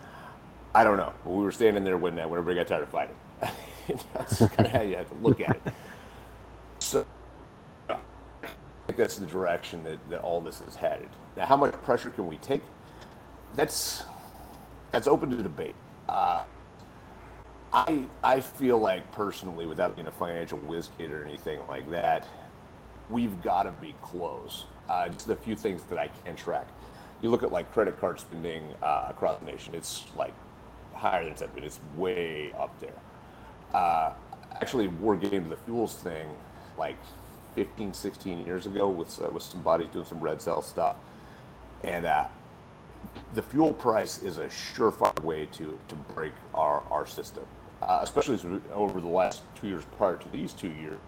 [0.73, 0.81] I?
[0.81, 1.13] I don't know.
[1.23, 3.15] But we were standing there when uh, when everybody got tired of fighting.
[4.13, 5.73] That's kind of how you have to look at it.
[6.79, 7.05] So
[7.89, 7.97] I
[8.87, 11.09] think that's the direction that, that all this is headed.
[11.37, 12.61] Now, how much pressure can we take?
[13.55, 14.03] That's
[14.91, 15.75] that's open to debate.
[16.09, 16.43] Uh,
[17.71, 22.27] I I feel like personally, without being a financial whiz kid or anything like that,
[23.09, 24.65] we've got to be close.
[24.89, 26.67] Uh, just a few things that I can track.
[27.21, 30.33] You look at like credit card spending uh, across the nation; it's like
[30.93, 31.63] higher than been.
[31.63, 32.99] It's way up there.
[33.73, 34.13] Uh,
[34.55, 36.27] actually, war to the fuels thing,
[36.77, 36.97] like
[37.55, 40.95] 15, 16 years ago with uh, with some buddies doing some red cell stuff,
[41.83, 42.25] and uh,
[43.33, 47.45] the fuel price is a surefire way to to break our our system,
[47.81, 48.39] uh, especially
[48.73, 50.99] over the last two years prior to these two years.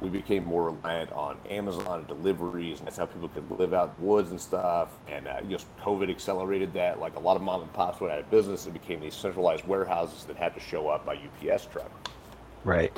[0.00, 4.04] We became more reliant on Amazon deliveries, and that's how people could live out in
[4.04, 4.90] the woods and stuff.
[5.08, 7.00] And uh, know, COVID accelerated that.
[7.00, 9.66] Like a lot of mom and pops went out of business, and became these centralized
[9.66, 11.90] warehouses that had to show up by UPS truck.
[12.64, 12.92] Right.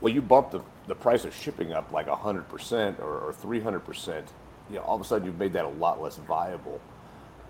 [0.00, 4.24] Well, you bump the, the price of shipping up like 100% or, or 300%,
[4.70, 6.80] you know, all of a sudden you've made that a lot less viable.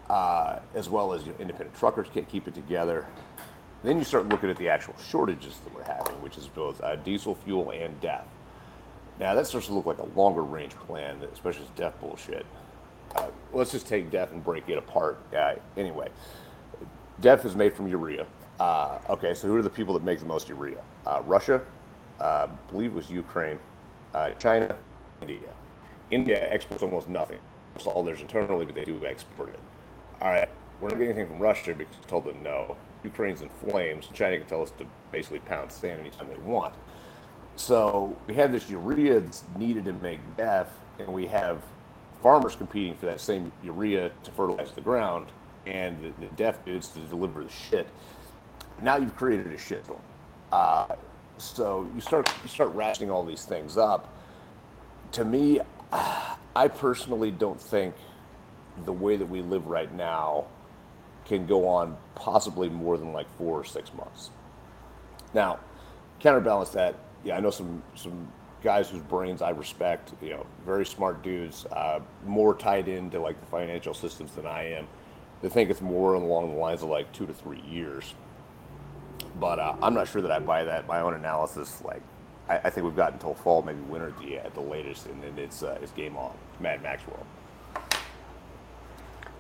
[0.09, 3.07] Uh, as well as you know, independent truckers can't keep it together.
[3.85, 6.97] Then you start looking at the actual shortages that we're having, which is both uh,
[6.97, 8.25] diesel fuel and DEF.
[9.21, 12.47] Now that starts to look like a longer range plan, especially as DEF bullshit.
[13.15, 15.19] Uh, let's just take DEF and break it apart.
[15.37, 16.09] Uh, anyway,
[17.21, 18.27] DEF is made from urea.
[18.59, 20.81] Uh, okay, so who are the people that make the most urea?
[21.07, 21.61] Uh, Russia,
[22.19, 23.59] uh, believe it was Ukraine,
[24.15, 24.75] uh, China,
[25.21, 25.51] India.
[26.11, 27.39] India exports almost nothing.
[27.77, 29.61] It's all theirs internally, but they do export it.
[30.23, 30.49] All right,
[30.81, 32.75] we're not getting anything from Russia because we told them no.
[33.05, 34.09] Ukraine's in flames.
[34.15, 36.75] China can tell us to basically pound sand anytime they want.
[37.61, 40.69] So we have this urea that's needed to make DEF,
[40.99, 41.63] and we have
[42.23, 45.27] farmers competing for that same urea to fertilize the ground,
[45.67, 47.87] and the, the DEF dudes to deliver the shit.
[48.81, 50.01] Now you've created a shitstorm.
[50.51, 50.97] Uh,
[51.37, 54.11] so you start you start rationing all these things up.
[55.13, 55.61] To me,
[55.93, 57.95] I personally don't think
[58.87, 60.47] the way that we live right now
[61.27, 64.31] can go on possibly more than like four or six months.
[65.35, 65.61] Now,
[66.21, 68.29] counterbalance that, yeah, I know some some
[68.63, 73.41] guys whose brains I respect, you know, very smart dudes, uh, more tied into like
[73.41, 74.87] the financial systems than I am.
[75.43, 78.15] They think it's more along the lines of like two to three years.
[79.39, 80.87] But uh, I'm not sure that I buy that.
[80.87, 82.03] My own analysis, like,
[82.49, 85.23] I, I think we've got until fall, maybe winter at the, at the latest, and
[85.23, 86.33] then it's uh, it's game on.
[86.59, 87.27] Mad Max world.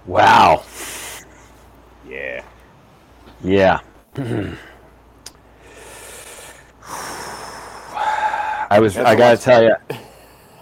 [0.07, 0.65] Wow.
[2.09, 2.43] Yeah.
[3.43, 3.81] Yeah.
[8.71, 8.97] I was.
[8.97, 9.75] I gotta tell you.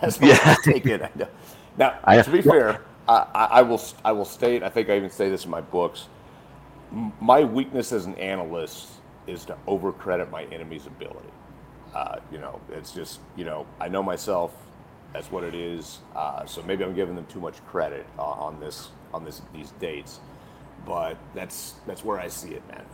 [0.01, 0.57] That's yeah.
[0.64, 1.03] take it.
[1.03, 1.29] I know.
[1.77, 3.81] Now, I, to be fair, I, I, will.
[4.05, 4.62] I will state.
[4.62, 6.09] I think I even say this in my books.
[7.21, 8.88] My weakness as an analyst
[9.27, 11.29] is to overcredit my enemy's ability.
[11.94, 14.55] Uh, you know, it's just you know I know myself.
[15.12, 15.99] That's what it is.
[16.14, 19.73] Uh, so maybe I'm giving them too much credit uh, on this on this these
[19.73, 20.21] dates,
[20.87, 22.85] but that's that's where I see it, man.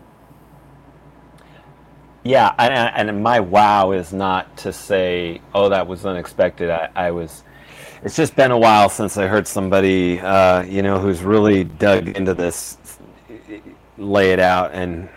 [2.25, 6.71] Yeah, and, and my wow is not to say, oh, that was unexpected.
[6.71, 7.45] I, I was
[8.05, 12.09] it's just been a while since I heard somebody, uh, you know, who's really dug
[12.09, 12.77] into this,
[13.97, 15.09] lay it out, and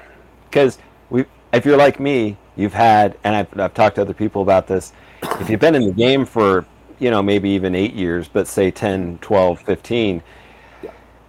[0.46, 0.78] because
[1.10, 4.68] we, if you're like me, you've had, and I've, I've talked to other people about
[4.68, 4.94] this.
[5.42, 6.66] If you've been in the game for,
[7.00, 10.24] you know, maybe even eight years, but say 10, 12, 15,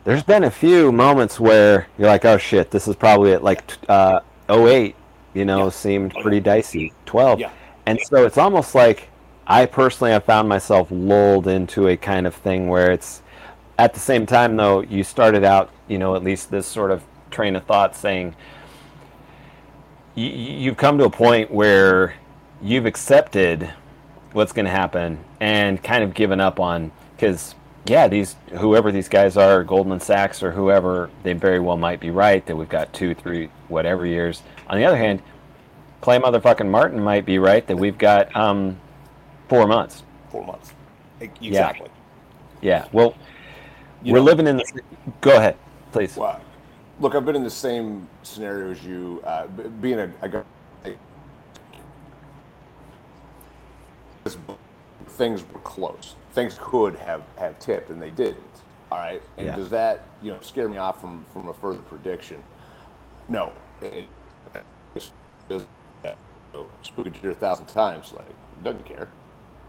[0.05, 3.63] there's been a few moments where you're like, oh shit, this is probably at like
[3.89, 4.95] uh, 08,
[5.35, 5.71] you know, yeah.
[5.71, 6.93] seemed pretty dicey.
[7.07, 7.41] 12.
[7.41, 7.51] Yeah.
[7.87, 9.09] And so it's almost like
[9.47, 13.23] I personally have found myself lulled into a kind of thing where it's
[13.79, 17.03] at the same time though you started out, you know, at least this sort of
[17.31, 18.35] train of thought saying
[20.15, 22.15] you, you've come to a point where
[22.61, 23.71] you've accepted
[24.33, 27.55] what's going to happen and kind of given up on because
[27.87, 32.11] yeah, these whoever these guys are, Goldman Sachs or whoever, they very well might be
[32.11, 34.43] right that we've got two, three, whatever years.
[34.69, 35.23] On the other hand,
[36.01, 38.79] Clay motherfucking Martin might be right that we've got um,
[39.49, 40.03] four months.
[40.31, 40.73] Four months,
[41.21, 41.89] exactly.
[42.61, 42.83] Yeah.
[42.83, 42.89] yeah.
[42.93, 43.15] Well,
[44.03, 44.83] you we're know, living in the.
[45.21, 45.57] Go ahead,
[45.93, 46.17] please.
[46.17, 46.41] Well,
[47.01, 49.23] look, I've been in the same scenario as you.
[49.25, 49.47] Uh,
[49.81, 50.43] being a, a guy,
[55.07, 58.39] things were close things could have, have tipped and they didn't.
[58.93, 59.21] All right.
[59.37, 59.57] And yeah.
[59.57, 62.41] does that, you know, scare me off from, from a further prediction?
[63.29, 63.53] No.
[63.83, 64.07] It,
[64.55, 65.11] it, it,
[66.83, 68.27] spoken to you a thousand times, like
[68.63, 69.09] doesn't care.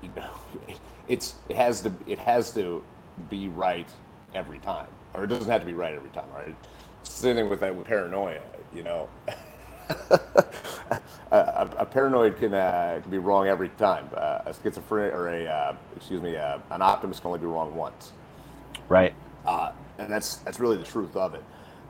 [0.02, 0.30] You know,
[1.08, 2.84] it's it has to it has to
[3.30, 3.88] be right
[4.34, 6.30] every time, or it doesn't have to be right every time.
[6.34, 6.56] Right?
[7.02, 8.42] It's the same thing with that with paranoia.
[8.74, 9.10] You know,
[10.10, 11.00] a,
[11.32, 14.10] a, paranoid can, uh, can be wrong every time.
[14.16, 17.76] Uh, a schizophrenic or a uh, excuse me, uh, an optimist can only be wrong
[17.76, 18.12] once.
[18.88, 19.14] Right.
[19.46, 21.44] Uh, and that's that's really the truth of it.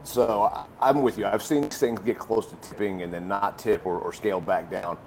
[0.09, 1.27] So I, am with you.
[1.27, 4.71] I've seen things get close to tipping and then not tip or, or scale back
[4.71, 4.97] down.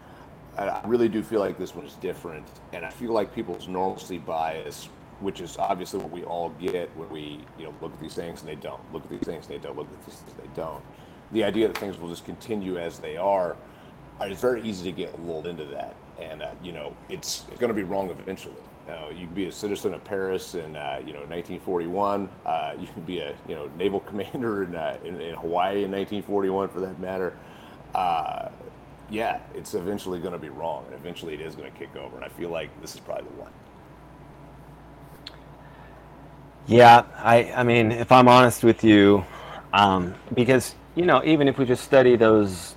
[0.57, 4.19] I really do feel like this one is different, and I feel like people's normalcy
[4.19, 8.15] bias, which is obviously what we all get when we you know look at these
[8.15, 10.31] things and they don't look at these things and they don't look at these things
[10.39, 10.85] and they don't.
[11.33, 13.57] The idea that things will just continue as they are
[14.21, 17.69] it's very easy to get lulled into that, and uh, you know it's, it's going
[17.69, 18.55] to be wrong eventually.
[18.89, 22.29] Uh, you can be a citizen of Paris in uh, you know 1941.
[22.45, 25.91] Uh, you can be a you know naval commander in, uh, in, in, Hawaii in
[25.91, 27.37] 1941, for that matter.
[27.95, 28.49] Uh,
[29.11, 32.17] yeah, it's eventually going to be wrong, and eventually it is going to kick over.
[32.17, 33.53] And I feel like this is probably the one.
[36.67, 39.25] Yeah, I I mean, if I'm honest with you,
[39.73, 42.75] um, because you know, even if we just study those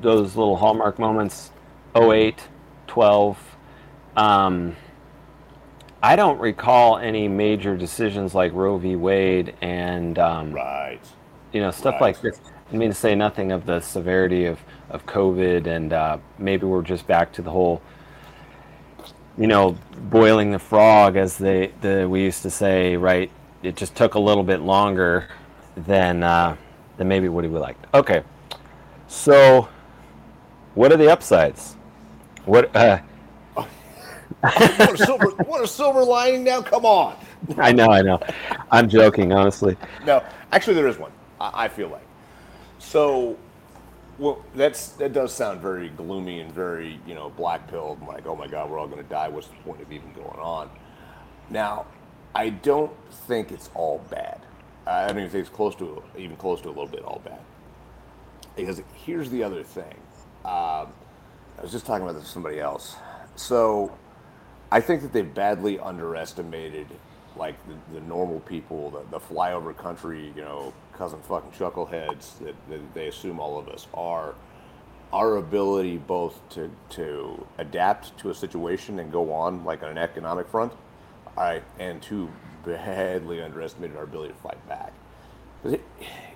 [0.00, 1.50] those little hallmark moments
[1.94, 2.38] 08
[2.86, 3.38] 12
[4.16, 4.76] um,
[6.02, 11.00] i don't recall any major decisions like roe v wade and um, right
[11.52, 12.00] you know stuff right.
[12.00, 12.40] like this
[12.72, 14.58] i mean to say nothing of the severity of,
[14.88, 17.82] of covid and uh, maybe we're just back to the whole
[19.38, 19.76] you know
[20.10, 23.30] boiling the frog as they the we used to say right
[23.62, 25.28] it just took a little bit longer
[25.76, 26.56] than uh,
[26.96, 28.22] than maybe what he would like okay
[29.06, 29.68] so
[30.74, 31.76] what are the upsides?
[32.44, 32.70] What?
[32.80, 33.00] Uh,
[34.40, 36.62] what, a silver, what a silver lining now!
[36.62, 37.16] Come on.
[37.58, 38.20] I know, I know.
[38.70, 39.76] I'm joking, honestly.
[40.04, 41.12] No, actually, there is one.
[41.40, 42.06] I, I feel like.
[42.78, 43.36] So,
[44.18, 48.00] well, that's that does sound very gloomy and very you know black pilled.
[48.06, 49.28] Like, oh my God, we're all going to die.
[49.28, 50.70] What's the point of even going on?
[51.50, 51.86] Now,
[52.34, 52.92] I don't
[53.26, 54.40] think it's all bad.
[54.86, 57.40] I don't even think it's close to even close to a little bit all bad.
[58.56, 59.94] Because here's the other thing
[60.44, 60.92] um,
[61.58, 62.96] I was just talking about this with somebody else.
[63.36, 63.96] So
[64.72, 66.86] I think that they've badly underestimated
[67.36, 72.54] like the, the normal people, the, the flyover country, you know, cousin fucking chuckleheads that,
[72.68, 74.34] that they assume all of us are.
[75.12, 79.98] Our ability both to, to adapt to a situation and go on like on an
[79.98, 80.72] economic front,
[81.36, 82.28] right, and to
[82.64, 84.92] badly underestimated our ability to fight back.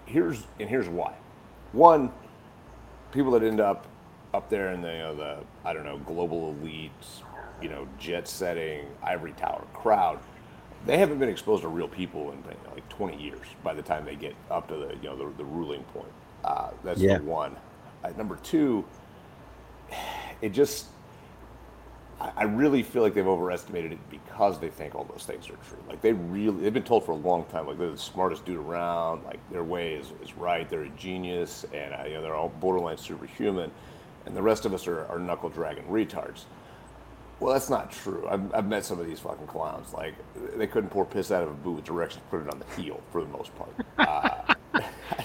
[0.07, 1.15] Here's and here's why.
[1.73, 2.11] One,
[3.13, 3.87] people that end up
[4.33, 6.91] up there in the, you know, the I don't know global elite,
[7.65, 10.21] you know, jet setting ivory tower crowd,
[10.87, 12.43] they haven't been exposed to real people in
[12.73, 13.47] like 20 years.
[13.65, 16.13] By the time they get up to the you know the, the ruling point,
[16.45, 17.19] uh, that's yeah.
[17.19, 17.57] one.
[18.05, 18.85] Uh, number two,
[20.43, 20.87] it just
[22.21, 25.83] I really feel like they've overestimated it because they think all those things are true.
[25.89, 28.59] Like they really, they've been told for a long time, like they're the smartest dude
[28.59, 29.25] around.
[29.25, 30.69] Like their way is, is right.
[30.69, 33.71] They're a genius, and uh, you know they're all borderline superhuman
[34.27, 36.45] and the rest of us are, are knuckle dragging retards.
[37.41, 38.27] Well, that's not true.
[38.29, 39.93] I've, I've, met some of these fucking clowns.
[39.93, 40.15] Like,
[40.57, 42.83] they couldn't pour piss out of a boot with directions to put it on the
[42.83, 43.71] heel for the most part.
[43.99, 44.85] Uh, I,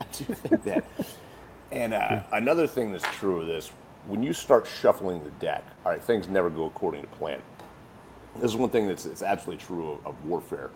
[0.00, 0.84] I, do think that.
[1.70, 3.70] And uh, another thing that's true of this,
[4.06, 7.40] when you start shuffling the deck, all right, things never go according to plan.
[8.36, 10.70] this is one thing that's it's absolutely true of, of warfare.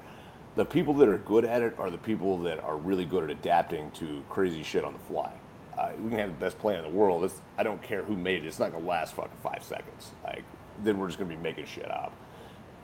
[0.55, 3.31] The people that are good at it are the people that are really good at
[3.31, 5.33] adapting to crazy shit on the fly.
[5.79, 7.25] Uh, we can have the best plan in the world.
[7.25, 8.47] It's, I don't care who made it.
[8.47, 10.11] It's not gonna last fucking five seconds.
[10.23, 10.45] Like
[10.83, 12.13] then we're just gonna be making shit up.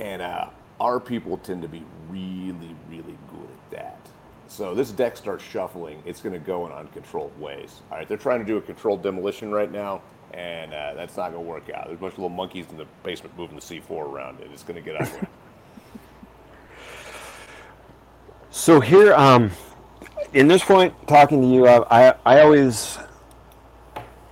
[0.00, 3.98] And uh, our people tend to be really, really good at that.
[4.48, 6.02] So this deck starts shuffling.
[6.06, 7.82] It's going to go in uncontrolled ways.
[7.90, 10.00] All right, they're trying to do a controlled demolition right now,
[10.32, 11.86] and uh, that's not going to work out.
[11.86, 14.48] There's a bunch of little monkeys in the basement moving the C4 around it.
[14.52, 15.28] It's going to get ugly.
[18.50, 19.50] so here, um,
[20.32, 22.98] in this point, talking to you, I, I, I always,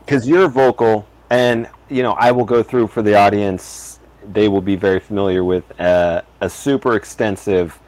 [0.00, 4.00] because you're vocal, and you know, I will go through for the audience.
[4.32, 7.78] They will be very familiar with a, a super extensive.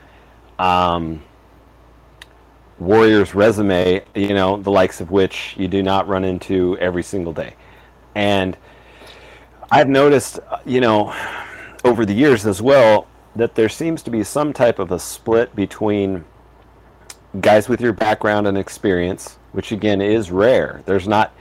[0.59, 1.23] Um,
[2.79, 7.33] Warriors resume, you know, the likes of which you do not run into every single
[7.33, 7.57] day.
[8.15, 8.57] And
[9.71, 11.13] I've noticed, you know,
[11.85, 15.55] over the years as well, that there seems to be some type of a split
[15.57, 16.25] between
[17.41, 20.83] guys with your background and experience, which again is rare.
[20.87, 21.33] There's not,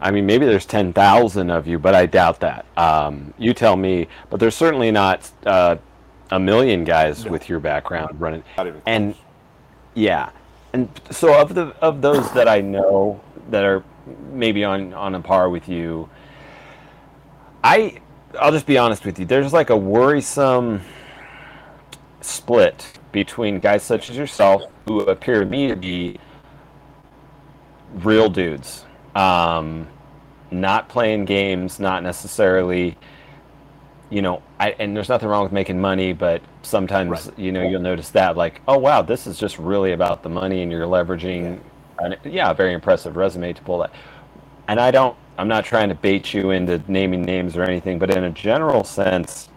[0.00, 2.66] I mean, maybe there's 10,000 of you, but I doubt that.
[2.76, 5.76] Um, you tell me, but there's certainly not uh,
[6.30, 7.30] a million guys no.
[7.30, 8.42] with your background running.
[8.86, 9.14] And
[9.94, 10.30] yeah,
[10.72, 13.82] and so of the of those that I know that are
[14.30, 16.08] maybe on on a par with you,
[17.64, 18.00] I
[18.38, 19.24] I'll just be honest with you.
[19.24, 20.82] There's like a worrisome
[22.20, 26.18] split between guys such as yourself who appear to me to be
[27.94, 28.84] real dudes,
[29.16, 29.88] um,
[30.50, 32.96] not playing games, not necessarily
[34.10, 37.38] you know, I, and there's nothing wrong with making money, but sometimes right.
[37.38, 40.62] you know you'll notice that like, oh wow, this is just really about the money,
[40.62, 41.60] and you're leveraging,
[42.00, 43.92] yeah, an, yeah a very impressive resume to pull that.
[44.68, 48.10] And I don't, I'm not trying to bait you into naming names or anything, but
[48.10, 49.48] in a general sense,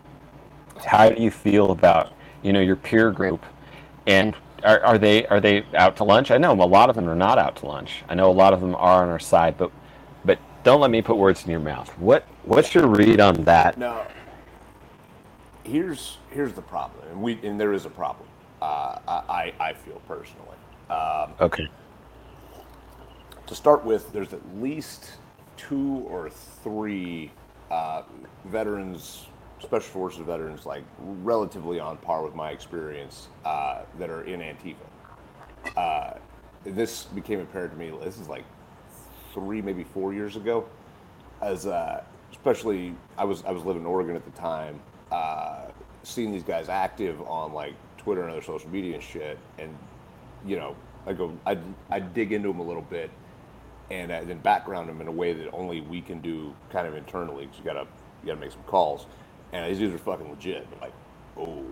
[0.86, 3.46] how do you feel about you know your peer group,
[4.08, 6.32] and are, are they are they out to lunch?
[6.32, 8.04] I know a lot of them are not out to lunch.
[8.10, 9.72] I know a lot of them are on our side, but
[10.26, 11.90] but don't let me put words in your mouth.
[12.00, 13.78] What what's your read on that?
[13.78, 14.06] No
[15.70, 18.28] here's here's the problem, and we and there is a problem.
[18.62, 20.58] Uh, I I feel personally.
[20.90, 21.68] Um, okay.
[23.48, 25.14] To start with, there's at least
[25.58, 27.32] two or three
[27.72, 28.04] uh,
[28.46, 29.26] veterans,
[29.62, 35.78] special forces veterans, like relatively on par with my experience, uh, that are in Antifa.
[35.78, 36.18] Uh,
[36.64, 37.92] this became apparent to me.
[38.04, 38.46] This is like
[39.34, 40.68] three, maybe four years ago,
[41.42, 44.80] as uh, especially I was I was living in Oregon at the time,
[45.12, 45.68] uh,
[46.04, 49.76] seeing these guys active on like Twitter and other social media and shit, and
[50.46, 51.58] you know, I go, I
[51.90, 53.12] I dig into them a little bit,
[53.92, 56.96] and uh, then background them in a way that only we can do, kind of
[56.96, 57.46] internally.
[57.48, 57.88] Cause you gotta
[58.24, 59.06] you gotta make some calls,
[59.54, 60.68] and these dudes are fucking legit.
[60.82, 60.94] like,
[61.38, 61.64] oh,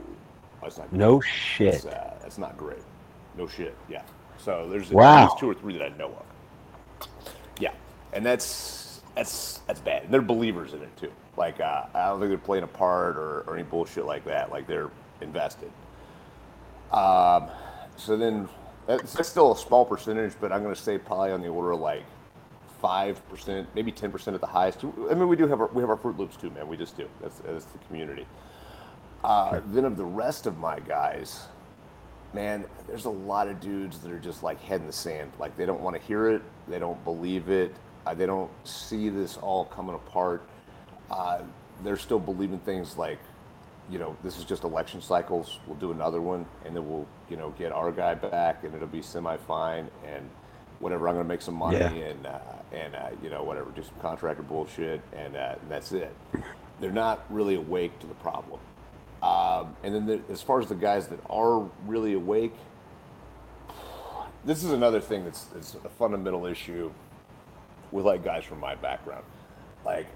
[0.61, 0.89] that's not.
[0.89, 0.99] Great.
[0.99, 1.73] No shit.
[1.73, 2.83] That's, uh, that's not great.
[3.37, 3.75] No shit.
[3.89, 4.01] Yeah.
[4.37, 5.17] So there's wow.
[5.17, 7.07] at least two or three that I know of.
[7.59, 7.73] Yeah,
[8.13, 10.03] and that's that's that's bad.
[10.03, 11.11] And they're believers in it too.
[11.35, 14.51] Like uh, I don't think they're playing a part or, or any bullshit like that.
[14.51, 15.71] Like they're invested.
[16.91, 17.49] Um,
[17.97, 18.47] so then
[18.85, 21.71] that's, that's still a small percentage, but I'm going to say probably on the order
[21.71, 22.03] of like
[22.81, 24.83] five percent, maybe ten percent at the highest.
[24.83, 26.67] I mean, we do have our, we have our Fruit Loops too, man.
[26.67, 27.07] We just do.
[27.21, 28.27] That's that's the community.
[29.23, 31.47] Uh, then of the rest of my guys,
[32.33, 35.31] man, there's a lot of dudes that are just like head in the sand.
[35.39, 37.73] Like they don't want to hear it, they don't believe it,
[38.05, 40.47] uh, they don't see this all coming apart
[41.11, 41.41] uh,
[41.83, 43.19] they're still believing things like,
[43.89, 45.59] you know, this is just election cycles.
[45.65, 48.87] We'll do another one, and then we'll, you know, get our guy back, and it'll
[48.87, 50.29] be semi-fine, and
[50.79, 51.07] whatever.
[51.07, 51.89] I'm going to make some money, yeah.
[51.91, 52.39] and uh,
[52.71, 56.15] and uh, you know, whatever, do some contractor bullshit, and, uh, and that's it.
[56.79, 58.59] They're not really awake to the problem.
[59.23, 62.53] Um, and then the, as far as the guys that are really awake,
[64.45, 66.91] this is another thing that's, that's a fundamental issue
[67.91, 69.23] with like guys from my background.
[69.85, 70.07] Like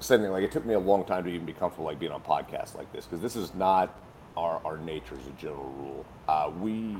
[0.00, 0.30] same thing.
[0.30, 2.76] Like it took me a long time to even be comfortable like being on podcasts
[2.76, 3.94] like this because this is not
[4.36, 6.06] our our nature as a general rule.
[6.28, 6.96] Uh, we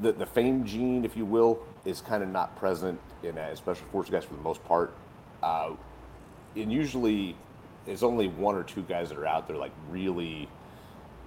[0.00, 3.86] the the fame gene, if you will, is kind of not present in a special
[3.92, 4.94] forces guys for the most part.
[5.42, 5.70] Uh,
[6.56, 7.36] and usually,
[7.86, 10.48] there's only one or two guys that are out there like really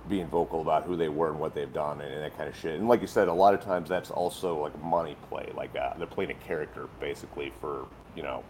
[0.09, 2.55] being vocal about who they were and what they've done and, and that kind of
[2.55, 2.79] shit.
[2.79, 5.51] And like you said, a lot of times that's also like money play.
[5.55, 8.43] Like uh, they're playing a character basically for you know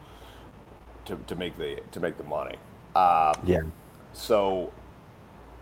[1.06, 2.56] to, to make the to make the money.
[2.96, 3.62] Um, yeah.
[4.14, 4.72] So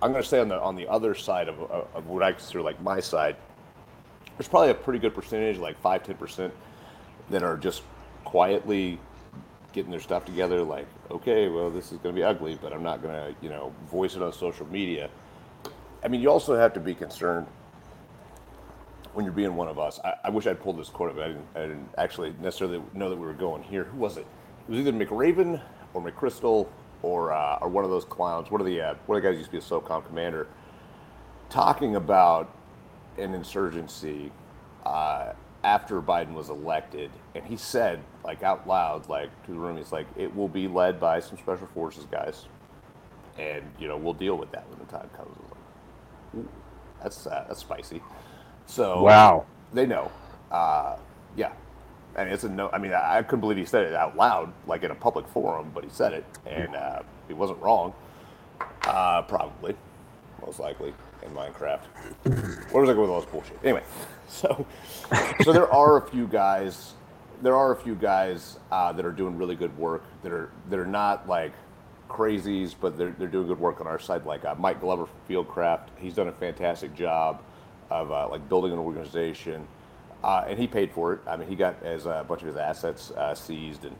[0.01, 2.61] I'm going to say on the on the other side of, of what I consider
[2.61, 3.35] like my side,
[4.39, 6.53] there's probably a pretty good percentage, like five ten percent,
[7.29, 7.83] that are just
[8.23, 8.97] quietly
[9.73, 10.63] getting their stuff together.
[10.63, 13.49] Like, okay, well, this is going to be ugly, but I'm not going to, you
[13.49, 15.09] know, voice it on social media.
[16.05, 17.47] I mean, you also have to be concerned
[19.13, 19.99] when you're being one of us.
[20.05, 21.17] I, I wish I'd pulled this quote up.
[21.17, 23.83] I didn't, I didn't actually necessarily know that we were going here.
[23.83, 24.25] Who was it?
[24.69, 25.61] It was either McRaven
[25.93, 26.69] or McChrystal
[27.01, 28.49] or uh, or one of those clowns.
[28.49, 30.47] One of the uh, one of the guys used to be a SOCOM commander,
[31.49, 32.55] talking about
[33.19, 34.31] an insurgency
[34.85, 39.77] uh, after Biden was elected, and he said like out loud, like to the room,
[39.77, 42.45] he's like, "It will be led by some special forces guys,
[43.37, 45.35] and you know we'll deal with that when the time comes."
[46.33, 46.45] Like,
[47.01, 48.01] that's uh, that's spicy.
[48.65, 50.11] So wow, they know.
[50.51, 50.97] Uh,
[51.35, 51.51] yeah,
[52.15, 52.69] and it's a no.
[52.71, 55.27] I mean, I, I, couldn't believe he said it out loud, like in a public
[55.27, 57.93] forum, but he said it, and uh, he wasn't wrong.
[58.83, 59.75] Uh, probably,
[60.45, 60.93] most likely
[61.23, 61.83] in Minecraft.
[62.71, 63.59] Where was I going with all this bullshit?
[63.63, 63.83] Anyway,
[64.27, 64.65] so
[65.43, 66.93] so there are a few guys.
[67.41, 70.03] There are a few guys uh, that are doing really good work.
[70.23, 71.53] That are that are not like
[72.09, 74.25] crazies, but they're they're doing good work on our side.
[74.25, 77.41] Like uh, Mike Glover from Fieldcraft, he's done a fantastic job
[77.89, 79.67] of uh, like building an organization,
[80.23, 81.21] uh, and he paid for it.
[81.27, 83.95] I mean, he got as a bunch of his assets uh, seized and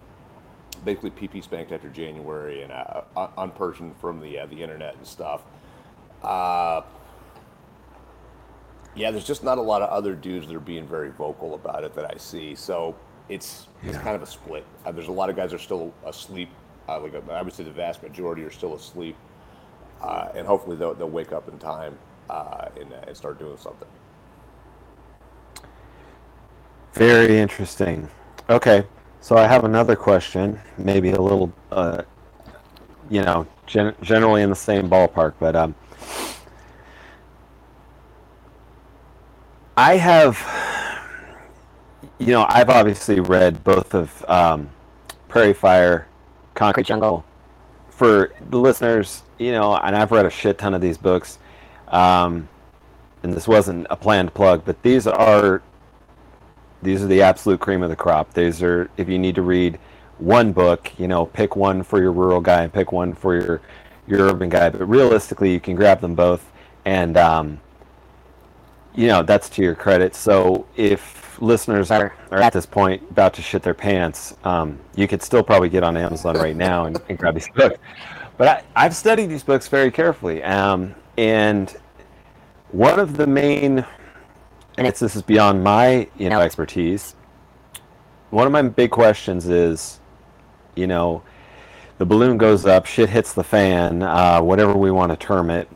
[0.86, 3.02] basically PP spanked after January and uh,
[3.38, 5.42] unpersioned from the uh, the internet and stuff.
[6.24, 6.82] Uh,
[8.96, 11.84] yeah, there's just not a lot of other dudes that are being very vocal about
[11.84, 12.56] it that I see.
[12.56, 12.96] So
[13.30, 14.66] it's it's kind of a split.
[14.86, 16.50] Uh, there's a lot of guys that are still asleep.
[16.88, 19.16] Uh, like I would say, the vast majority are still asleep,
[20.02, 21.98] uh, and hopefully they'll, they'll wake up in time
[22.30, 23.88] uh, and, and start doing something.
[26.94, 28.10] Very interesting.
[28.50, 28.84] Okay,
[29.22, 32.02] so I have another question, maybe a little, uh,
[33.12, 35.76] you know, gen- generally in the same ballpark, but um,
[39.80, 40.38] I have,
[42.18, 44.70] you know, I've obviously read both of um,
[45.30, 46.06] Prairie Fire,
[46.54, 47.24] Concrete Jungle.
[47.90, 51.40] For the listeners, you know, and I've read a shit ton of these books.
[51.88, 52.50] Um,
[53.24, 55.62] and this wasn't a planned plug, but these are
[56.82, 58.34] these are the absolute cream of the crop.
[58.34, 59.80] These are if you need to read
[60.18, 63.62] one book, you know, pick one for your rural guy and pick one for your
[64.08, 64.72] your urban guy.
[64.72, 66.52] But realistically, you can grab them both,
[66.84, 67.62] and um,
[69.00, 70.14] you know that's to your credit.
[70.14, 75.08] So if listeners are, are at this point about to shit their pants, um, you
[75.08, 77.78] could still probably get on Amazon right now and, and grab these books.
[78.36, 80.44] But I, have studied these books very carefully.
[80.44, 81.74] Um, and
[82.72, 83.86] one of the main,
[84.78, 87.16] and it's, this is beyond my you know expertise.
[88.32, 90.02] One of my big questions is,
[90.76, 91.24] you know,
[92.00, 95.70] the balloon goes up, shit hits the fan, uh, whatever we want to term it.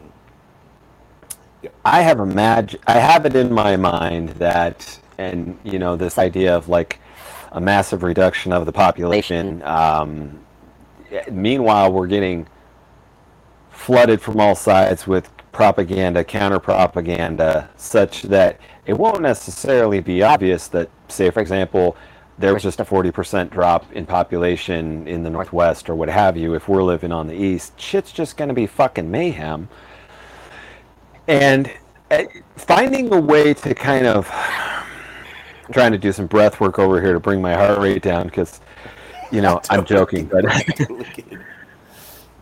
[1.85, 6.55] I have imagine, I have it in my mind that, and you know, this idea
[6.55, 6.99] of like
[7.51, 9.61] a massive reduction of the population.
[9.63, 10.39] Um,
[11.31, 12.47] meanwhile, we're getting
[13.71, 20.67] flooded from all sides with propaganda, counter propaganda, such that it won't necessarily be obvious
[20.69, 21.95] that, say, for example,
[22.39, 26.55] there was just a 40% drop in population in the Northwest or what have you.
[26.55, 29.69] If we're living on the East, shit's just going to be fucking mayhem.
[31.27, 31.71] And
[32.11, 32.23] uh,
[32.55, 34.29] finding a way to kind of
[35.71, 38.59] trying to do some breath work over here to bring my heart rate down because,
[39.31, 40.45] you know, I'm joking, but.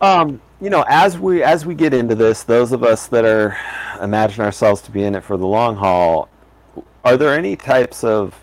[0.00, 3.56] um, you know, as we as we get into this, those of us that are
[4.00, 6.28] imagine ourselves to be in it for the long haul,
[7.04, 8.38] are there any types of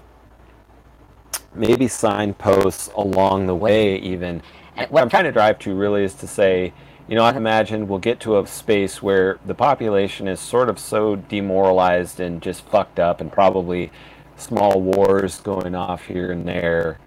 [1.55, 4.41] maybe signposts along the way even?
[4.89, 6.73] What I'm trying to drive to really is to say,
[7.09, 10.77] you know, I imagine we'll get to a space where the population is sort of
[10.77, 13.91] so demoralized and just fucked up, and probably
[14.37, 16.99] small wars going off here and there.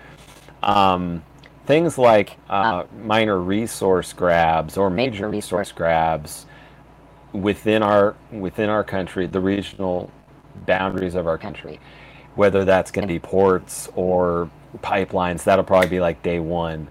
[0.60, 1.22] Um,
[1.66, 6.46] things like uh, minor resource grabs or major resource grabs
[7.32, 10.10] within our within our country, the regional
[10.66, 11.78] boundaries of our country,
[12.34, 16.88] whether that's going to be ports or pipelines, that'll probably be like day one.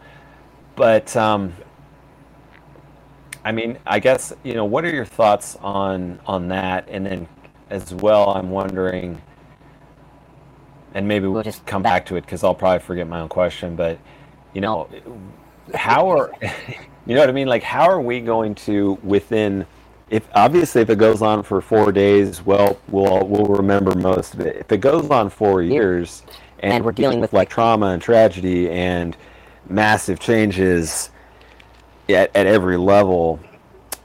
[0.76, 1.54] But um,
[3.46, 6.88] I mean, I guess you know, what are your thoughts on on that?
[6.90, 7.28] And then
[7.70, 9.22] as well, I'm wondering,
[10.94, 13.76] and maybe we'll just come back to it because I'll probably forget my own question,
[13.78, 14.00] but
[14.54, 14.90] you know,
[15.76, 16.32] how are,
[17.06, 17.48] you know what I mean?
[17.48, 19.68] Like, how are we going to within,
[20.10, 24.42] if obviously if it goes on for four days, well, we'll we'll remember most of
[24.42, 24.58] it.
[24.58, 26.24] If it goes on four years,
[26.60, 29.18] and, and we're dealing with like trauma and tragedy and
[29.70, 31.11] massive changes
[32.10, 33.40] at, at every level,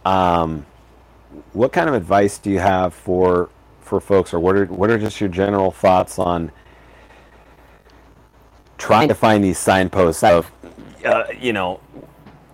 [0.04, 0.66] um,
[1.52, 4.98] what kind of advice do you have for for folks, or what are what are
[4.98, 6.50] just your general thoughts on
[8.78, 10.50] trying to find these signposts of
[11.04, 11.80] uh, you know,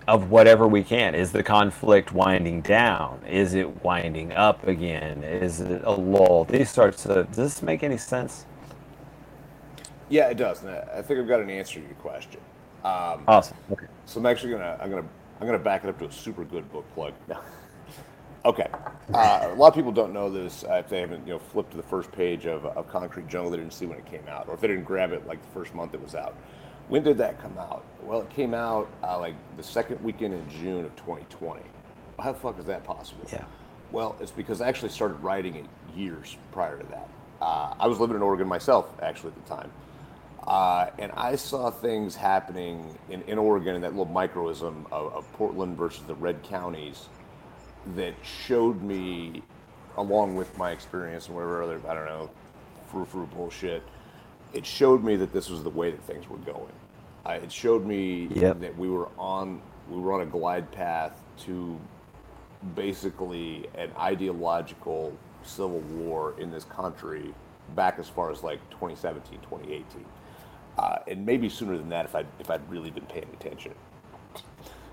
[0.09, 1.15] of whatever we can.
[1.15, 3.23] Is the conflict winding down?
[3.29, 5.23] Is it winding up again?
[5.23, 6.45] Is it a lull?
[6.45, 7.29] These sorts of.
[7.29, 8.47] Does this make any sense?
[10.09, 10.63] Yeah, it does.
[10.63, 12.41] And I think I've got an answer to your question.
[12.85, 13.57] Um, awesome.
[13.71, 13.87] Okay.
[14.07, 15.09] So I'm actually gonna I'm gonna
[15.43, 17.15] I'm gonna back it up to a super good book plug.
[18.45, 18.69] okay.
[19.13, 21.73] Uh, a lot of people don't know this uh, if they haven't you know flipped
[21.73, 23.51] to the first page of, of Concrete Jungle.
[23.51, 25.49] They didn't see when it came out, or if they didn't grab it like the
[25.49, 26.37] first month it was out.
[26.87, 27.85] When did that come out?
[28.05, 31.61] Well, it came out uh, like the second weekend in June of 2020.
[32.21, 33.27] How the fuck is that possible?
[33.33, 33.45] Yeah.
[33.91, 37.09] Well, it's because I actually started writing it years prior to that.
[37.41, 39.73] Uh, I was living in Oregon myself, actually, at the time.
[40.47, 45.33] Uh, and I saw things happening in, in Oregon in that little microism of, of
[45.35, 47.07] Portland versus the red counties
[47.95, 49.43] that showed me,
[49.97, 52.31] along with my experience and whatever other, I don't know,
[52.89, 53.83] frou frou bullshit,
[54.53, 56.73] it showed me that this was the way that things were going.
[57.25, 58.61] Uh, it showed me yep.
[58.61, 61.79] that we were on we were on a glide path to
[62.75, 67.35] basically an ideological civil war in this country
[67.75, 70.05] back as far as like 2017 2018
[70.79, 73.75] uh, and maybe sooner than that if I if I'd really been paying attention.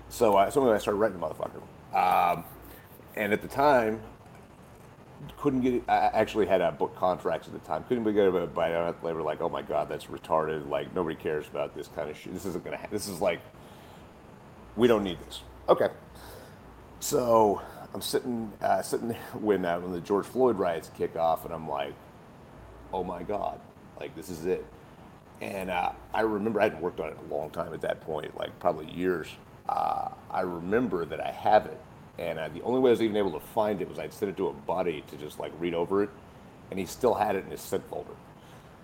[0.08, 1.62] So uh, so I started writing the motherfucker,
[1.96, 2.44] um,
[3.16, 4.00] and at the time
[5.36, 5.82] couldn't get.
[5.88, 7.84] I actually had a book contracts at the time.
[7.84, 10.68] Couldn't get it by they were like, oh my god, that's retarded.
[10.68, 12.32] Like nobody cares about this kind of shit.
[12.32, 12.78] This isn't gonna.
[12.78, 13.40] Ha- this is like
[14.76, 15.42] we don't need this.
[15.68, 15.88] Okay.
[17.00, 17.62] So
[17.94, 19.10] I'm sitting uh, sitting
[19.40, 21.94] when uh, when the George Floyd riots kick off, and I'm like,
[22.92, 23.60] oh my god,
[23.98, 24.64] like this is it.
[25.40, 28.36] And uh, I remember I hadn't worked on it a long time at that point,
[28.36, 29.28] like probably years.
[29.68, 31.80] Uh, I remember that I have it,
[32.18, 34.30] and uh, the only way I was even able to find it was I'd sent
[34.30, 36.10] it to a buddy to just like read over it,
[36.70, 38.10] and he still had it in his sent folder.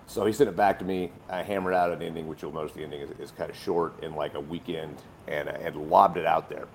[0.07, 1.11] So he sent it back to me.
[1.29, 4.03] I hammered out an ending, which you'll notice the ending is, is kind of short
[4.03, 4.97] in like a weekend,
[5.27, 6.69] and I had lobbed it out there.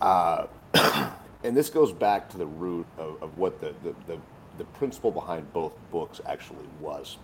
[0.00, 0.46] Uh,
[1.44, 4.20] and this goes back to the root of, of what the, the, the,
[4.58, 7.16] the, principle behind both books actually was.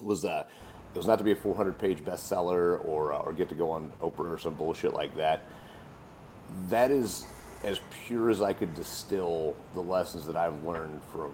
[0.00, 0.44] Was that uh,
[0.92, 3.70] it was not to be a 400 page bestseller or, uh, or get to go
[3.70, 5.44] on Oprah or some bullshit like that.
[6.68, 7.26] That is
[7.62, 11.32] as pure as I could distill the lessons that I've learned from,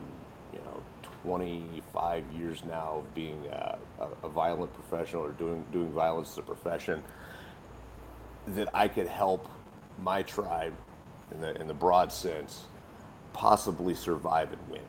[0.52, 0.82] you know,
[1.22, 3.78] 25 years now of being a,
[4.22, 7.02] a, violent professional or doing, doing violence as a profession,
[8.48, 9.48] that I could help
[10.02, 10.74] my tribe
[11.32, 12.64] in the, in the broad sense
[13.32, 14.82] possibly survive and win.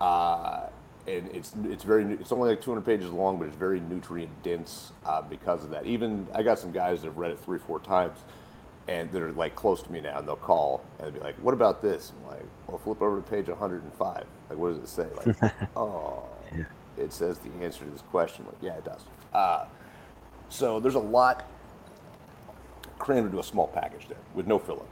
[0.00, 0.68] Uh,
[1.16, 4.92] and it's it's very it's only like 200 pages long, but it's very nutrient dense
[5.04, 5.86] uh, because of that.
[5.86, 8.18] Even I got some guys that have read it three four times,
[8.88, 11.54] and they're like close to me now, and they'll call and they'll be like, "What
[11.54, 14.24] about this?" I'm like, "Well, flip over to page 105.
[14.48, 16.22] Like, what does it say?" Like, oh,
[16.56, 16.64] yeah.
[16.96, 18.46] it says the answer to this question.
[18.46, 19.04] Like, yeah, it does.
[19.32, 19.66] Uh,
[20.48, 21.48] so there's a lot
[22.98, 24.84] crammed into a small package there with no filler.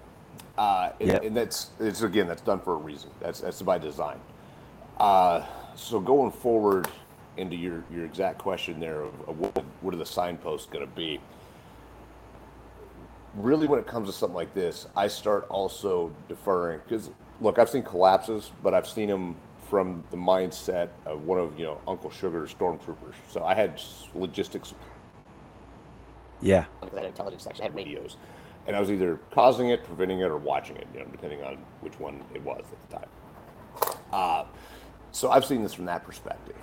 [0.57, 1.25] Uh, and, yep.
[1.25, 3.11] and that's it's again that's done for a reason.
[3.21, 4.19] That's that's by design.
[4.99, 5.47] Uh,
[5.79, 6.89] so going forward
[7.37, 10.93] into your, your exact question there of, of what, what are the signposts going to
[10.95, 11.21] be
[13.37, 17.11] really when it comes to something like this i start also deferring because
[17.41, 19.37] look i've seen collapses but i've seen them
[19.69, 23.15] from the mindset of one of you know uncle sugar's stormtroopers.
[23.31, 23.81] So i had
[24.15, 24.75] logistics
[26.41, 26.65] yeah.
[26.93, 28.17] that intelligence section I had radios
[28.67, 31.59] and i was either causing it preventing it or watching it you know depending on
[31.83, 33.09] which one it was at the time.
[34.11, 34.45] Uh,
[35.13, 36.57] so I've seen this from that perspective.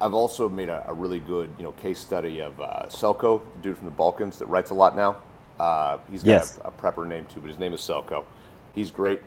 [0.00, 3.76] I've also made a, a really good, you know, case study of uh, Selco, dude
[3.76, 5.18] from the Balkans that writes a lot now.
[5.60, 6.58] Uh, he's got yes.
[6.64, 8.24] a, a, prepper name too, but his name is Selco.
[8.74, 9.20] He's great.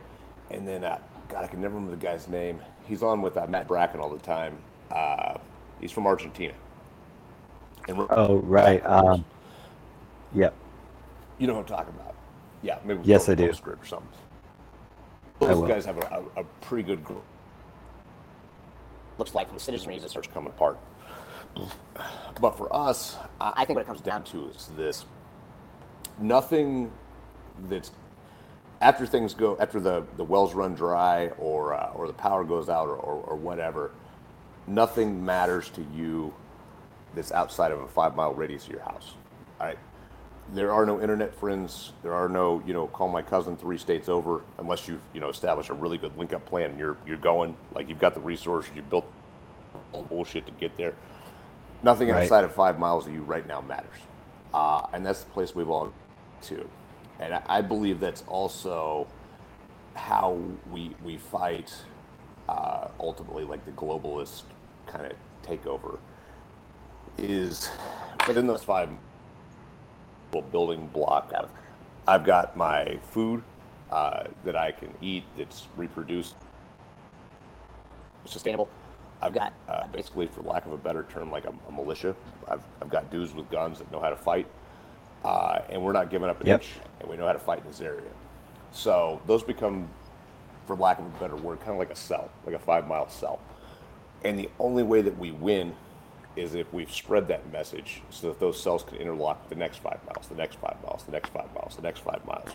[0.49, 0.99] And then, uh,
[1.29, 2.59] God, I can never remember the guy's name.
[2.85, 4.57] He's on with uh, Matt Bracken all the time.
[4.89, 5.37] Uh,
[5.79, 6.53] he's from Argentina.
[7.87, 8.85] And oh, right.
[8.85, 9.25] Um,
[10.33, 10.53] yep.
[11.37, 12.15] You know what I'm talking about?
[12.61, 13.51] Yeah, maybe yes, I do.
[13.53, 14.09] script Or something.
[15.39, 17.23] Those guys have a, a, a pretty good group
[19.21, 20.79] looks like from the citizenry as it starts coming apart.
[22.39, 25.05] But for us, I think what it comes down to is this
[26.17, 26.91] nothing
[27.69, 27.91] that's
[28.81, 32.67] after things go after the, the wells run dry or uh, or the power goes
[32.67, 33.91] out or, or, or, whatever
[34.65, 36.33] nothing matters to you
[37.13, 39.13] that's outside of a five mile radius of your house
[39.59, 39.77] all right
[40.53, 41.93] there are no internet friends.
[42.03, 45.29] There are no you know call my cousin three states over unless you've you know
[45.29, 47.55] established a really good link up plan and you're you're going.
[47.73, 49.05] Like you've got the resources you built
[49.93, 50.93] all bullshit to get there.
[51.83, 52.23] Nothing right.
[52.23, 53.97] outside of five miles of you right now matters.
[54.53, 55.91] Uh, and that's the place we've all
[56.43, 56.69] to.
[57.19, 59.07] And I, I believe that's also
[59.93, 60.39] how
[60.71, 61.73] we we fight
[62.49, 64.43] uh, ultimately like the globalist
[64.87, 65.13] kind of
[65.45, 65.97] takeover
[67.17, 67.69] is
[68.27, 68.89] within those five
[70.39, 71.33] building block.
[71.37, 71.49] I've,
[72.07, 73.43] I've got my food
[73.91, 76.35] uh, that I can eat that's reproduced,
[78.25, 78.69] sustainable.
[79.21, 82.15] I've got uh, basically, for lack of a better term, like a, a militia.
[82.47, 84.47] I've, I've got dudes with guns that know how to fight,
[85.23, 86.61] uh, and we're not giving up an Yep.
[86.61, 86.69] inch,
[86.99, 88.09] and we know how to fight in this area.
[88.71, 89.89] So those become,
[90.65, 93.09] for lack of a better word, kind of like a cell, like a five mile
[93.09, 93.39] cell.
[94.23, 95.75] And the only way that we win
[96.35, 99.99] is if we've spread that message so that those cells can interlock the next five
[100.07, 102.49] miles, the next five miles, the next five miles, the next five miles.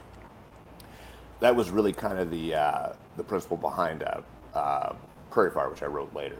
[1.40, 4.22] That was really kind of the uh, the principle behind uh,
[4.54, 4.94] uh,
[5.30, 6.38] Prairie Fire, which I wrote later,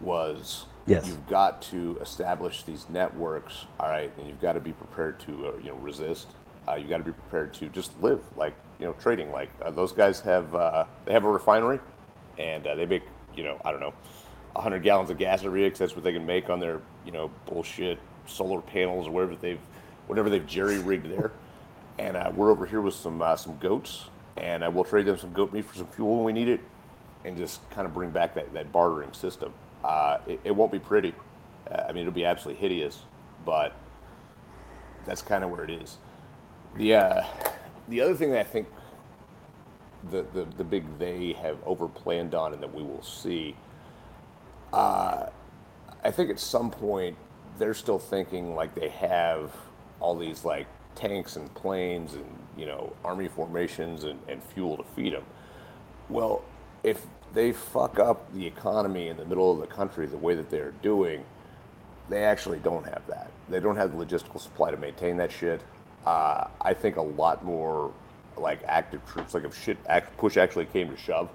[0.00, 1.06] was Yes.
[1.08, 5.48] you've got to establish these networks, all right, and you've got to be prepared to
[5.48, 6.28] uh, you know resist.
[6.68, 9.32] Uh, you've got to be prepared to just live like you know trading.
[9.32, 11.80] Like uh, those guys have uh, they have a refinery,
[12.38, 13.02] and uh, they make
[13.36, 13.94] you know I don't know,
[14.62, 17.12] hundred gallons of gas every year 'cause that's what they can make on their you
[17.12, 19.60] know bullshit solar panels or whatever they've
[20.06, 21.32] whatever they've jerry rigged there.
[21.98, 25.16] And uh, we're over here with some uh, some goats, and uh, we'll trade them
[25.18, 26.60] some goat meat for some fuel when we need it,
[27.24, 29.52] and just kind of bring back that, that bartering system.
[29.82, 31.14] Uh, it, it won't be pretty.
[31.70, 33.02] Uh, I mean, it'll be absolutely hideous,
[33.46, 33.72] but
[35.06, 35.96] that's kind of where it is.
[36.76, 37.24] The uh,
[37.88, 38.68] the other thing that I think
[40.10, 43.56] the, the the big they have overplanned on and that we will see.
[44.76, 45.30] Uh,
[46.04, 47.16] I think at some point
[47.58, 49.50] they're still thinking like they have
[50.00, 52.26] all these like tanks and planes and
[52.58, 55.24] you know army formations and, and fuel to feed them.
[56.10, 56.44] Well,
[56.84, 60.50] if they fuck up the economy in the middle of the country the way that
[60.50, 61.24] they're doing,
[62.10, 63.30] they actually don't have that.
[63.48, 65.62] They don't have the logistical supply to maintain that shit.
[66.04, 67.94] Uh, I think a lot more
[68.36, 71.30] like active troops, like if shit act, push actually came to shove,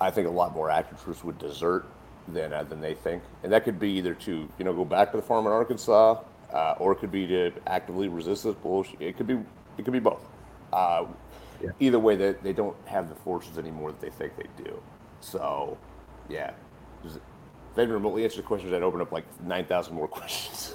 [0.00, 1.84] I think a lot more active troops would desert
[2.32, 5.10] than uh, than they think, and that could be either to you know go back
[5.12, 6.20] to the farm in Arkansas,
[6.52, 9.00] uh, or it could be to actively resist this bullshit.
[9.00, 9.38] It could be
[9.78, 10.24] it could be both.
[10.72, 11.06] Uh,
[11.60, 11.70] Yeah.
[11.80, 14.80] Either way, they, they don't have the forces anymore that they think they do.
[15.20, 15.76] So,
[16.28, 16.52] yeah.
[17.02, 17.22] Does it-
[17.70, 20.74] If they remotely answer the questions, I'd open up like 9,000 more questions.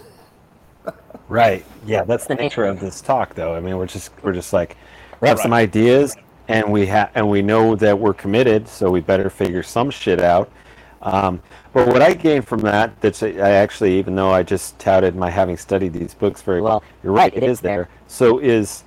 [1.29, 1.63] Right.
[1.85, 3.55] Yeah, that's the nature of this talk, though.
[3.55, 4.75] I mean, we're just we're just like
[5.21, 6.17] we have some ideas,
[6.49, 10.19] and we have and we know that we're committed, so we better figure some shit
[10.19, 10.51] out.
[11.03, 11.41] Um,
[11.73, 15.29] but what I gained from that, that's I actually, even though I just touted my
[15.29, 17.89] having studied these books very well, you're right, it is there.
[18.07, 18.85] So is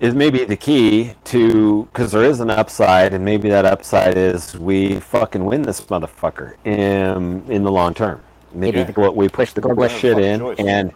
[0.00, 4.58] is maybe the key to because there is an upside, and maybe that upside is
[4.58, 8.20] we fucking win this motherfucker in in the long term.
[8.52, 8.90] Maybe Yeah.
[8.96, 10.58] what we push the We globalist have shit in, choice.
[10.58, 10.92] and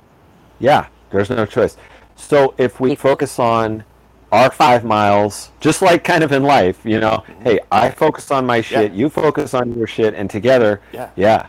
[0.61, 1.77] yeah, there's no choice.
[2.17, 3.85] So if we focus on
[4.33, 7.43] our five miles, just like kind of in life, you know, mm-hmm.
[7.43, 8.99] hey, I focus on my shit, Yeah.
[8.99, 11.11] you focus on your shit, and together, Yeah.
[11.17, 11.47] yeah.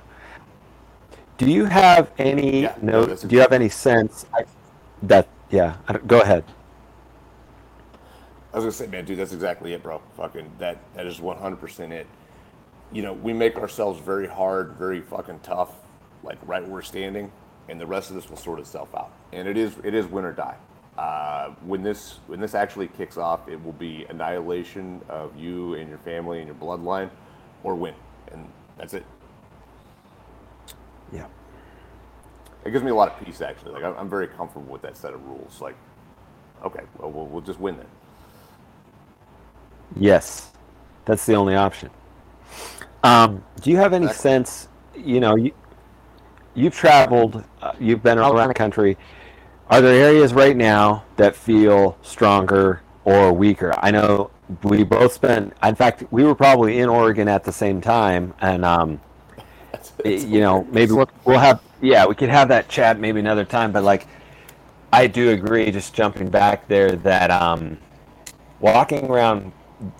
[1.37, 3.15] Do you have any Yeah, no, no?
[3.15, 4.25] Do you have any sense
[5.03, 5.75] that yeah?
[6.07, 6.43] Go ahead.
[8.53, 10.01] I was gonna say, man, dude, that's exactly it, bro.
[10.15, 12.07] Fucking that that is one hundred percent it.
[12.91, 15.73] You know, we make ourselves very hard, very fucking tough,
[16.23, 17.31] like right where we're standing,
[17.69, 19.11] and the rest of this will sort itself out.
[19.31, 20.55] And it is it is win or die.
[20.97, 25.87] Uh, when this when this actually kicks off, it will be annihilation of you and
[25.89, 27.09] your family and your bloodline,
[27.63, 27.93] or win,
[28.31, 29.05] and that's it.
[31.11, 31.27] Yeah.
[32.65, 33.73] It gives me a lot of peace, actually.
[33.73, 35.61] Like I'm, I'm very comfortable with that set of rules.
[35.61, 35.75] Like,
[36.65, 37.85] okay, well, we'll, we'll just win then.
[39.95, 40.51] Yes,
[41.05, 41.89] that's the only option.
[43.03, 44.29] Um, do you have any Exactly.
[44.31, 44.67] sense?
[44.95, 45.51] You know, you
[46.55, 48.97] you've traveled, uh, you've been all around the country.
[49.69, 53.73] Are there areas right now that feel stronger or weaker?
[53.79, 54.31] I know
[54.63, 55.53] we both spent.
[55.61, 59.01] In fact, we were probably in Oregon at the same time, and um,
[59.71, 60.73] That's, that's you know, hilarious.
[60.73, 61.61] maybe we'll, we'll have.
[61.81, 63.71] Yeah, we could have that chat maybe another time.
[63.73, 64.07] But like,
[64.93, 65.69] I do agree.
[65.71, 67.77] Just jumping back there, that um,
[68.61, 69.51] walking around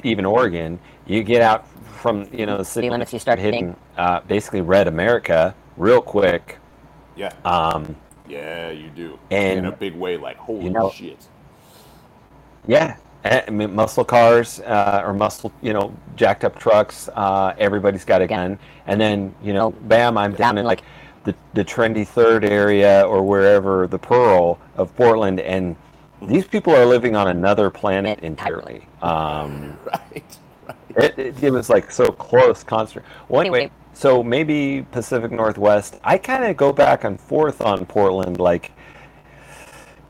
[0.03, 1.67] even Oregon, you get out
[1.99, 6.57] from you know the city limits, you start hitting uh, basically red America real quick.
[7.17, 7.95] yeah, Um,
[8.29, 10.17] yeah, you do and, in a big way.
[10.17, 11.27] Like, holy know- shit.
[12.67, 17.09] yeah, eh, I mean, muscle cars uh, or muscle, you know, jacked up trucks.
[17.13, 20.81] Uh, everybody's got a gun, and then you know, bam, I'm down in like
[21.23, 25.75] the the trendy third area or wherever the Pearl of Portland, and
[26.21, 28.87] these people are living on another planet entirely.
[29.01, 29.77] Um,
[30.11, 30.37] Right.
[30.95, 33.05] It, it, it was like so close, constant.
[33.29, 35.99] Well, anyway, so maybe Pacific Northwest.
[36.03, 38.39] I kind of go back and forth on Portland.
[38.39, 38.71] Like,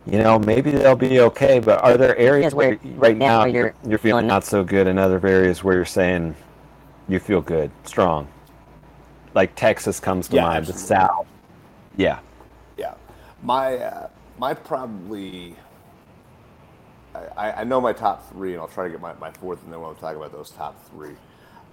[0.05, 3.99] you know, maybe they'll be okay, but are there areas where right now you're you're
[3.99, 6.35] feeling not so good, and other areas where you're saying
[7.07, 8.27] you feel good, strong?
[9.33, 10.73] Like Texas comes to Yeah, mind, the.
[10.73, 11.27] South.
[11.97, 12.19] Yeah.
[12.77, 12.95] Yeah.
[13.41, 15.55] My uh, my probably
[17.37, 19.73] I, I know my top three, and I'll try to get my, my fourth, and
[19.73, 21.15] then we'll talk about those top three.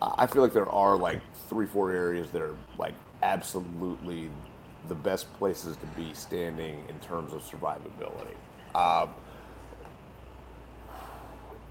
[0.01, 4.31] Uh, I feel like there are like three, four areas that are like absolutely
[4.89, 8.35] the best places to be standing in terms of survivability.
[8.75, 9.11] Um,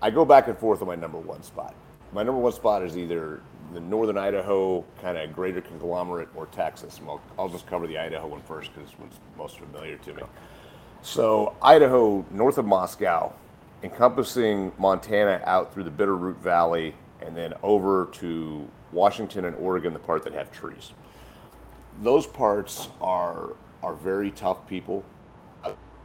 [0.02, 1.76] I go back and forth on my number one spot.
[2.12, 3.42] My number one spot is either
[3.74, 7.00] the northern Idaho kind of greater conglomerate or Texas.
[7.08, 10.24] I'll, I'll, just cover the Idaho one first because it's most familiar to me.
[11.02, 13.34] So, Idaho, north of Moscow,
[13.82, 20.00] encompassing Montana out through the Bitterroot Valley and then over to Washington and Oregon, the
[20.00, 20.92] part that have trees.
[22.02, 25.04] Those parts are are very tough people.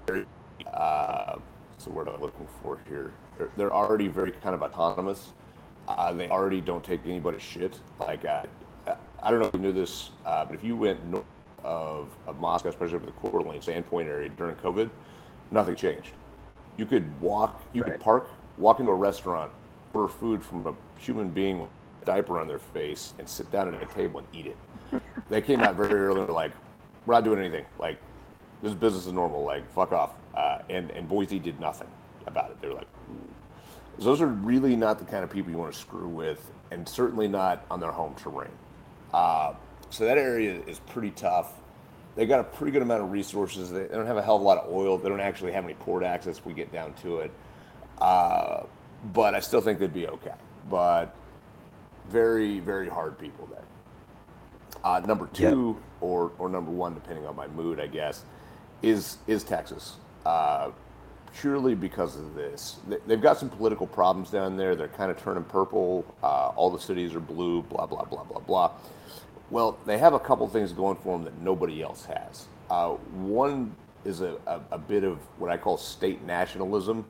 [0.06, 0.26] Very,
[0.72, 1.36] uh,
[1.70, 3.12] what's the word I'm looking for here?
[3.36, 5.32] They're, they're already very kind of autonomous.
[5.86, 7.78] Uh, they already don't take anybody's shit.
[8.00, 8.42] Like, uh,
[9.22, 11.24] I don't know if you knew this, uh, but if you went north
[11.62, 14.90] of, of Moscow, especially over the Coeur d'Alene Sandpoint area during COVID,
[15.50, 16.10] nothing changed.
[16.76, 17.92] You could walk, you right.
[17.92, 19.52] could park, walk into a restaurant,
[19.92, 21.68] order food from a human being
[22.08, 25.02] diaper on their face, and sit down at a table and eat it.
[25.28, 26.22] they came out very early.
[26.22, 26.52] Like,
[27.04, 27.66] "We're not doing anything.
[27.78, 27.98] Like,
[28.62, 29.44] this business is normal.
[29.44, 31.88] Like, fuck off." Uh, and and Boise did nothing
[32.26, 32.60] about it.
[32.62, 32.86] They're like,
[33.98, 37.28] those are really not the kind of people you want to screw with, and certainly
[37.28, 38.56] not on their home terrain.
[39.12, 39.52] Uh,
[39.90, 41.52] so that area is pretty tough.
[42.16, 43.70] They got a pretty good amount of resources.
[43.70, 44.96] They, don't have a hell of a lot of oil.
[44.96, 46.42] They don't actually have any port access.
[46.44, 47.30] We get down to it,
[48.00, 48.62] uh,
[49.12, 50.34] but I still think they'd be okay.
[50.70, 51.14] But
[52.10, 53.64] very, very hard people there.
[54.84, 55.84] Uh, number two, yep.
[56.00, 58.24] or or number one, depending on my mood, I guess,
[58.82, 59.96] is is Texas.
[60.24, 60.70] Uh,
[61.40, 62.76] purely because of this.
[63.06, 64.74] They've got some political problems down there.
[64.74, 66.04] They're kind of turning purple.
[66.22, 67.62] Uh, all the cities are blue.
[67.62, 68.72] Blah blah blah blah blah.
[69.50, 72.46] Well, they have a couple things going for them that nobody else has.
[72.70, 77.06] Uh, one is a, a, a, bit of what I call state nationalism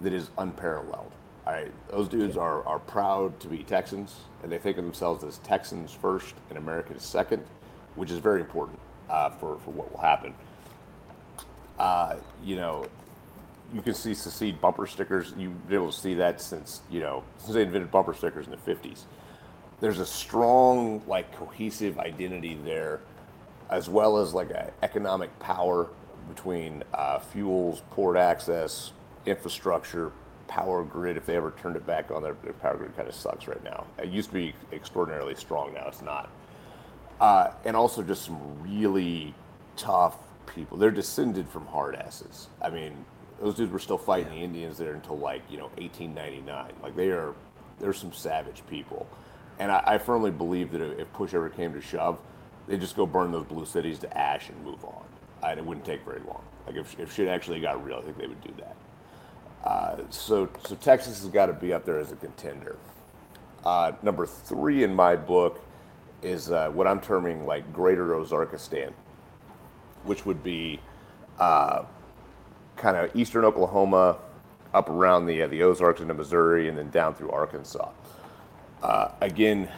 [0.00, 1.10] that is unparalleled.
[1.52, 5.36] Right, those dudes are, are proud to be Texans, and they think of themselves as
[5.40, 7.44] Texans first and Americans second,
[7.94, 8.78] which is very important
[9.10, 10.34] uh, for, for what will happen.
[11.78, 12.86] Uh, you know,
[13.74, 15.34] you can see secede bumper stickers.
[15.36, 18.52] You've been able to see that since you know since they invented bumper stickers in
[18.52, 19.02] the '50s.
[19.78, 23.00] There's a strong, like, cohesive identity there,
[23.68, 25.88] as well as like an economic power
[26.30, 28.92] between uh, fuels, port access,
[29.26, 30.12] infrastructure,
[30.48, 31.16] power grid.
[31.16, 33.62] If they ever turned it back on, their, their power grid kind of sucks right
[33.62, 33.86] now.
[33.98, 35.74] It used to be extraordinarily strong.
[35.74, 36.30] Now it's not.
[37.20, 39.34] Uh, and also just some really
[39.76, 40.16] tough
[40.46, 40.76] people.
[40.76, 42.48] They're descended from hard asses.
[42.60, 43.04] I mean,
[43.40, 46.72] those dudes were still fighting the Indians there until like you know 1899.
[46.82, 47.34] Like they are,
[47.80, 49.06] they're some savage people,
[49.58, 52.18] and I, I firmly believe that if push ever came to shove,
[52.66, 55.04] they just go burn those blue cities to ash and move on.
[55.42, 56.42] And it wouldn't take very long.
[56.66, 58.76] Like if, if shit actually got real, I think they would do that.
[59.64, 62.76] Uh, so so Texas has got to be up there as a contender.
[63.64, 65.62] Uh, number three in my book
[66.22, 68.92] is uh, what I'm terming like Greater Ozarkistan,
[70.04, 70.80] which would be
[71.38, 71.84] uh,
[72.76, 74.18] kind of eastern Oklahoma,
[74.74, 77.90] up around the uh, the Ozarks into Missouri, and then down through Arkansas.
[79.20, 79.68] Again,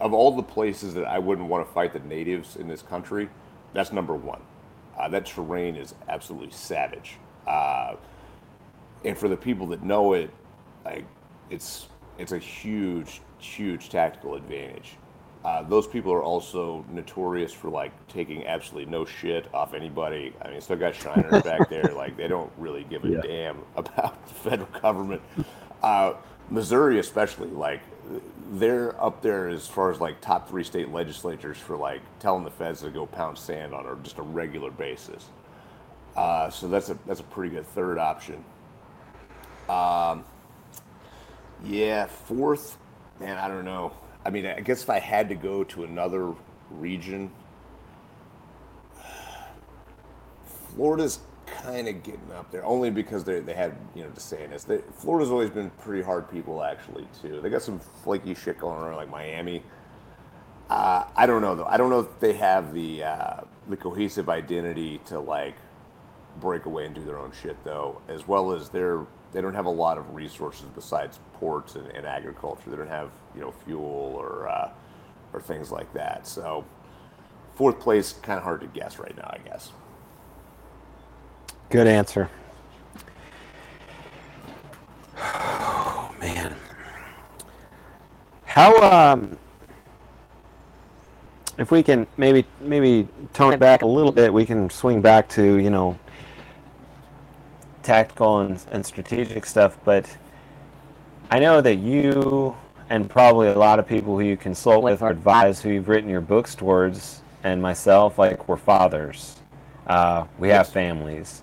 [0.00, 3.28] of all the places that I wouldn't want to fight the natives in this country,
[3.72, 4.40] that's number one.
[5.10, 7.18] That terrain is absolutely savage,
[9.04, 10.30] and for the people that know it,
[10.84, 11.04] like
[11.50, 11.88] it's
[12.18, 14.96] it's a huge, huge tactical advantage.
[15.44, 20.32] Uh, those people are also notorious for like taking absolutely no shit off anybody.
[20.40, 21.92] I mean, still got Shriners back there.
[21.94, 23.20] Like they don't really give a yeah.
[23.20, 25.20] damn about the federal government.
[25.82, 26.14] Uh,
[26.50, 27.80] Missouri, especially, like
[28.52, 32.50] they're up there as far as like top three state legislatures for like telling the
[32.50, 35.26] feds to go pound sand on or just a regular basis.
[36.16, 38.42] Uh, so that's a that's a pretty good third option.
[39.68, 40.24] Um,
[41.64, 42.76] yeah, fourth,
[43.20, 43.92] man, I don't know.
[44.24, 46.34] I mean, I guess if I had to go to another
[46.70, 47.30] region,
[50.74, 54.66] Florida's kind of getting up there, only because they, they had, you know, DeSantis.
[54.66, 57.40] They, Florida's always been pretty hard people, actually, too.
[57.40, 59.62] They got some flaky shit going on, like Miami.
[60.68, 61.66] Uh, I don't know, though.
[61.66, 65.56] I don't know if they have the, uh, the cohesive identity to, like,
[66.40, 69.66] break away and do their own shit, though, as well as they're they don't have
[69.66, 72.70] a lot of resources besides ports and, and agriculture.
[72.70, 74.70] They don't have you know fuel or uh,
[75.32, 76.26] or things like that.
[76.26, 76.64] So
[77.56, 79.72] fourth place kind of hard to guess right now, I guess.
[81.68, 82.30] Good answer.
[85.18, 86.54] Oh man,
[88.44, 89.36] how um
[91.58, 95.28] if we can maybe maybe tone it back a little bit, we can swing back
[95.30, 95.98] to you know
[97.84, 99.78] tactical and, and strategic stuff.
[99.84, 100.16] But
[101.30, 102.56] I know that you
[102.90, 106.10] and probably a lot of people who you consult with or advise who you've written
[106.10, 109.36] your books towards, and myself, like we're fathers.
[109.86, 111.42] Uh, we have families,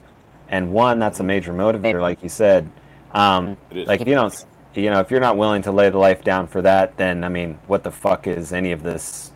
[0.50, 2.70] and one that's a major motivator, like you said.
[3.12, 6.24] Um, like if you don't, you know, if you're not willing to lay the life
[6.24, 9.32] down for that, then I mean, what the fuck is any of this?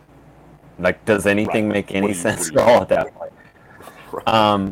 [0.80, 1.74] Like, does anything right.
[1.74, 3.34] make any you, sense at all at that point?
[4.12, 4.28] Right.
[4.28, 4.72] Um,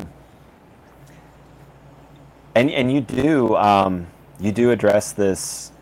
[2.54, 4.06] and and you do um,
[4.40, 5.72] you do address this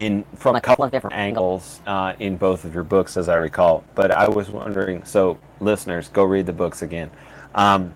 [0.00, 3.36] in from a couple of different angles uh, in both of your books, as I
[3.36, 3.84] recall.
[3.94, 7.10] But I was wondering, so listeners, go read the books again.
[7.54, 7.94] Um,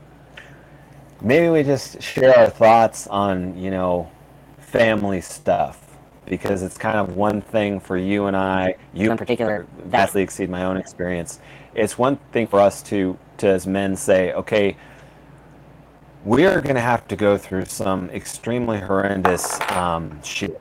[1.20, 4.10] maybe we just share our thoughts on you know
[4.58, 5.84] family stuff
[6.26, 10.50] because it's kind of one thing for you and I, you in particular, vastly exceed
[10.50, 11.40] my own experience.
[11.74, 14.76] It's one thing for us to to as men say, okay
[16.24, 20.60] we are going to have to go through some extremely horrendous um, shit.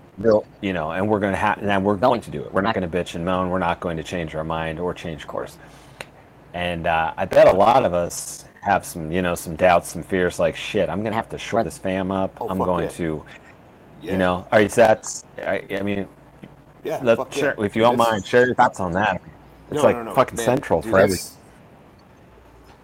[0.62, 2.51] You know, and we're going to have, and we're going to do it.
[2.51, 3.49] We're not going to bitch and moan.
[3.49, 5.58] We're not going to change our mind or change course.
[6.55, 10.01] And uh, I bet a lot of us have some, you know, some doubts, some
[10.01, 10.39] fears.
[10.39, 12.36] Like, shit, I'm going to have to shore this fam up.
[12.41, 13.24] Oh, I'm going to,
[14.01, 14.14] yeah.
[14.14, 15.24] you know, are you that's?
[15.38, 16.08] I, I mean,
[16.84, 16.99] yeah.
[17.03, 17.66] Let's share, yeah.
[17.66, 19.22] If you don't mind, share your thoughts on that.
[19.70, 21.38] It's no, like no, no, fucking Man, central dude, for everything.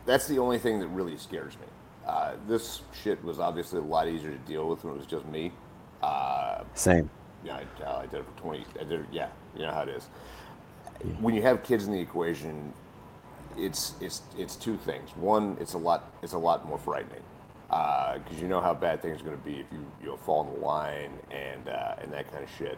[0.05, 1.65] That's the only thing that really scares me
[2.07, 5.25] uh, this shit was obviously a lot easier to deal with when it was just
[5.27, 5.51] me.
[6.01, 7.09] Uh, Same.
[7.45, 8.65] Yeah, I, I, did it for twenty.
[8.79, 10.05] I did it, yeah, you know how it is.
[11.19, 12.73] When you have kids in the equation,
[13.57, 15.09] it's it's it's two things.
[15.15, 17.21] One, it's a lot it's a lot more frightening
[17.67, 20.17] because uh, you know how bad things are going to be if you you know,
[20.17, 22.77] fall in the line and uh, and that kind of shit.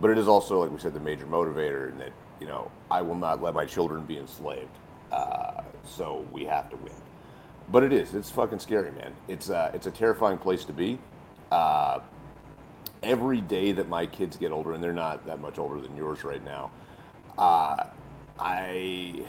[0.00, 3.02] But it is also, like we said, the major motivator, in that you know I
[3.02, 4.70] will not let my children be enslaved.
[5.12, 6.92] Uh, so we have to win.
[7.70, 8.14] But it is.
[8.14, 9.12] It's fucking scary, man.
[9.28, 10.98] It's uh, it's a terrifying place to be.
[11.52, 12.00] Uh,
[13.02, 16.24] every day that my kids get older, and they're not that much older than yours
[16.24, 16.70] right now,
[17.38, 17.84] uh,
[18.38, 19.24] I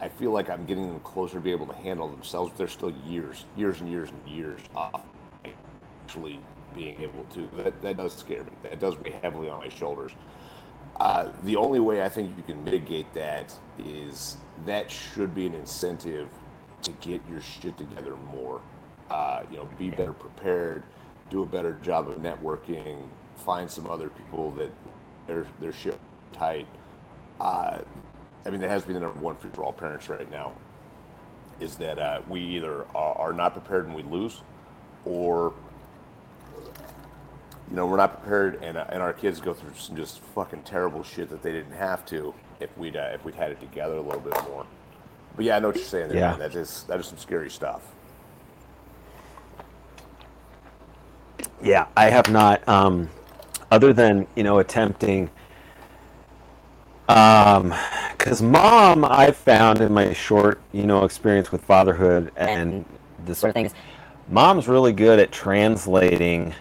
[0.00, 2.50] I feel like I'm getting them closer to be able to handle themselves.
[2.50, 5.02] But they're still years, years and years and years off
[6.04, 6.40] actually
[6.74, 7.48] being able to.
[7.56, 8.52] That that does scare me.
[8.64, 10.12] That does weigh heavily on my shoulders.
[11.00, 15.54] Uh, the only way I think you can mitigate that is that should be an
[15.54, 16.28] incentive
[16.82, 18.60] to get your shit together more.
[19.10, 20.82] Uh, you know, be better prepared,
[21.30, 23.02] do a better job of networking,
[23.36, 24.70] find some other people that
[25.26, 25.98] their their shit
[26.32, 26.66] tight.
[27.40, 27.78] Uh,
[28.44, 30.52] I mean, that has been the number one for all parents right now.
[31.60, 34.42] Is that uh, we either are, are not prepared and we lose,
[35.04, 35.52] or
[37.70, 40.62] you know we're not prepared and, uh, and our kids go through some just fucking
[40.62, 43.96] terrible shit that they didn't have to if we'd uh, if we'd had it together
[43.96, 44.66] a little bit more.
[45.36, 46.08] But yeah, I know what you're saying.
[46.08, 46.38] There, yeah, man.
[46.40, 47.82] that is that is some scary stuff.
[51.62, 53.08] Yeah, I have not, um,
[53.70, 55.30] other than you know attempting.
[57.06, 62.84] Because um, mom, I've found in my short, you know, experience with fatherhood and
[63.26, 63.74] this sort of things,
[64.28, 66.54] mom's really good at translating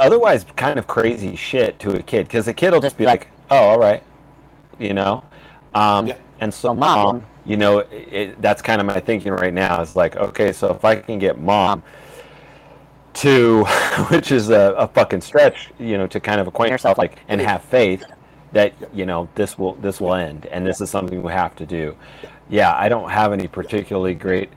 [0.00, 3.28] otherwise kind of crazy shit to a kid because a kid will just be like,
[3.50, 4.02] "Oh, all right,"
[4.78, 5.24] you know.
[5.74, 6.16] Um, yeah.
[6.40, 9.80] And so mom you know, it, that's kind of my thinking right now.
[9.80, 11.82] Is like, okay, so if I can get mom
[13.14, 13.64] to,
[14.10, 17.40] which is a, a fucking stretch, you know, to kind of acquaint yourself, like, and
[17.40, 18.04] have faith
[18.52, 21.66] that you know this will this will end, and this is something we have to
[21.66, 21.96] do.
[22.50, 24.50] Yeah, I don't have any particularly great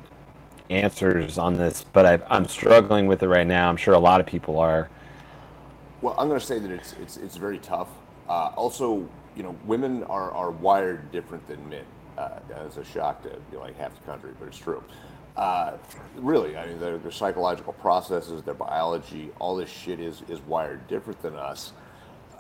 [0.70, 3.70] answers on this, but i am struggling with it right now.
[3.70, 4.90] I'm sure a lot of people are.
[6.02, 7.90] Well, I'm going to say that it's it's it's very tough.
[8.28, 11.86] Uh, also, you know, women are are wired different than men.
[12.22, 14.84] Uh, it's a shock to you know, like half the country, but it's true.
[15.36, 15.78] Uh,
[16.18, 20.88] really, I mean, their, their, psychological processes, their biology, all this shit is is wired
[20.88, 21.74] different than us.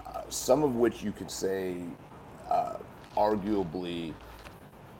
[0.05, 1.77] Uh, some of which you could say,
[2.49, 2.75] uh,
[3.15, 4.13] arguably,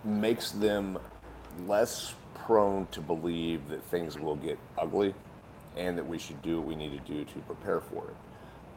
[0.03, 0.97] makes them
[1.67, 5.13] less prone to believe that things will get ugly,
[5.75, 8.15] and that we should do what we need to do to prepare for it.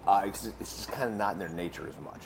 [0.07, 2.21] Uh, it's, it's, just kind of not in their nature as much.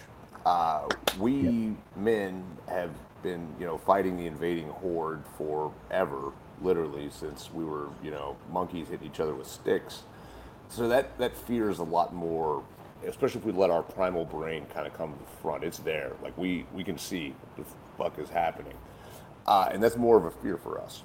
[0.44, 1.70] Uh, we yeah.
[1.96, 2.90] men have
[3.22, 8.88] been, you know, fighting the invading horde forever, literally since we were, you know, monkeys
[8.88, 10.02] hitting each other with sticks.
[10.68, 12.62] So that that fear is a lot more,
[13.06, 15.64] especially if we let our primal brain kind of come to the front.
[15.64, 18.74] It's there, like we we can see what the fuck is happening,
[19.46, 21.02] uh, and that's more of a fear for us.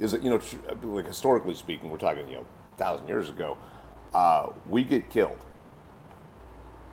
[0.00, 0.40] Is that you know,
[0.82, 2.46] like historically speaking, we're talking you know,
[2.76, 3.56] thousand years ago,
[4.12, 5.38] uh, we get killed.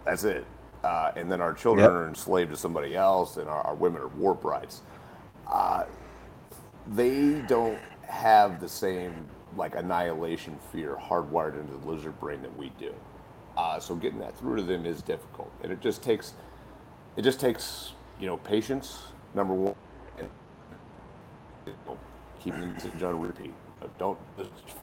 [0.05, 0.45] That's it
[0.83, 1.91] uh, and then our children yep.
[1.91, 4.81] are enslaved to somebody else, and our, our, women are war brides.
[5.47, 5.83] uh,
[6.87, 9.13] they don't have the same
[9.55, 12.93] like annihilation fear hardwired into the lizard brain that we do.
[13.57, 16.33] Uh, so getting that through to them is difficult, and it just takes
[17.17, 18.99] it just takes you know patience.
[19.33, 19.75] Number one,
[20.17, 20.29] and
[21.65, 21.97] you know,
[22.39, 23.53] keeping it on repeat.
[23.97, 24.17] Don't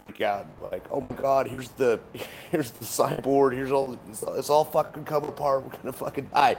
[0.07, 2.01] freak out like, oh my god, here's the
[2.51, 5.64] here's the signboard, here's all it's, it's all fucking come apart.
[5.64, 6.57] We're gonna fucking die.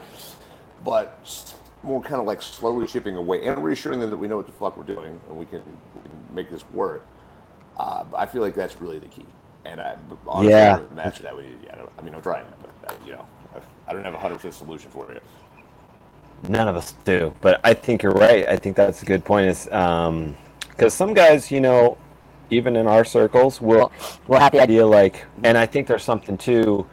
[0.83, 1.19] But
[1.83, 4.51] more kind of like slowly chipping away and reassuring them that we know what the
[4.53, 5.61] fuck we're doing and we can,
[5.95, 7.05] we can make this work.
[7.77, 9.25] Uh, I feel like that's really the key.
[9.65, 9.95] And I,
[10.27, 10.79] honestly, Yeah.
[10.89, 13.25] I imagine that we, yeah, I, I mean, I'm trying, but uh, you know,
[13.55, 13.59] I,
[13.89, 15.19] I don't have a hundred percent solution for you.
[16.47, 18.47] None of us do, but I think you're right.
[18.47, 19.47] I think that's a good point.
[19.49, 21.97] Is because some guys, you know,
[22.49, 23.91] even in our circles, will
[24.27, 26.87] will have the idea like, and I think there's something too.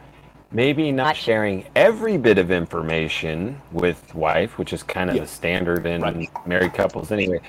[0.51, 5.23] Maybe not sharing every bit of information with wife, which is kind of Yeah.
[5.23, 6.29] the standard in Right.
[6.47, 7.41] married couples anyway.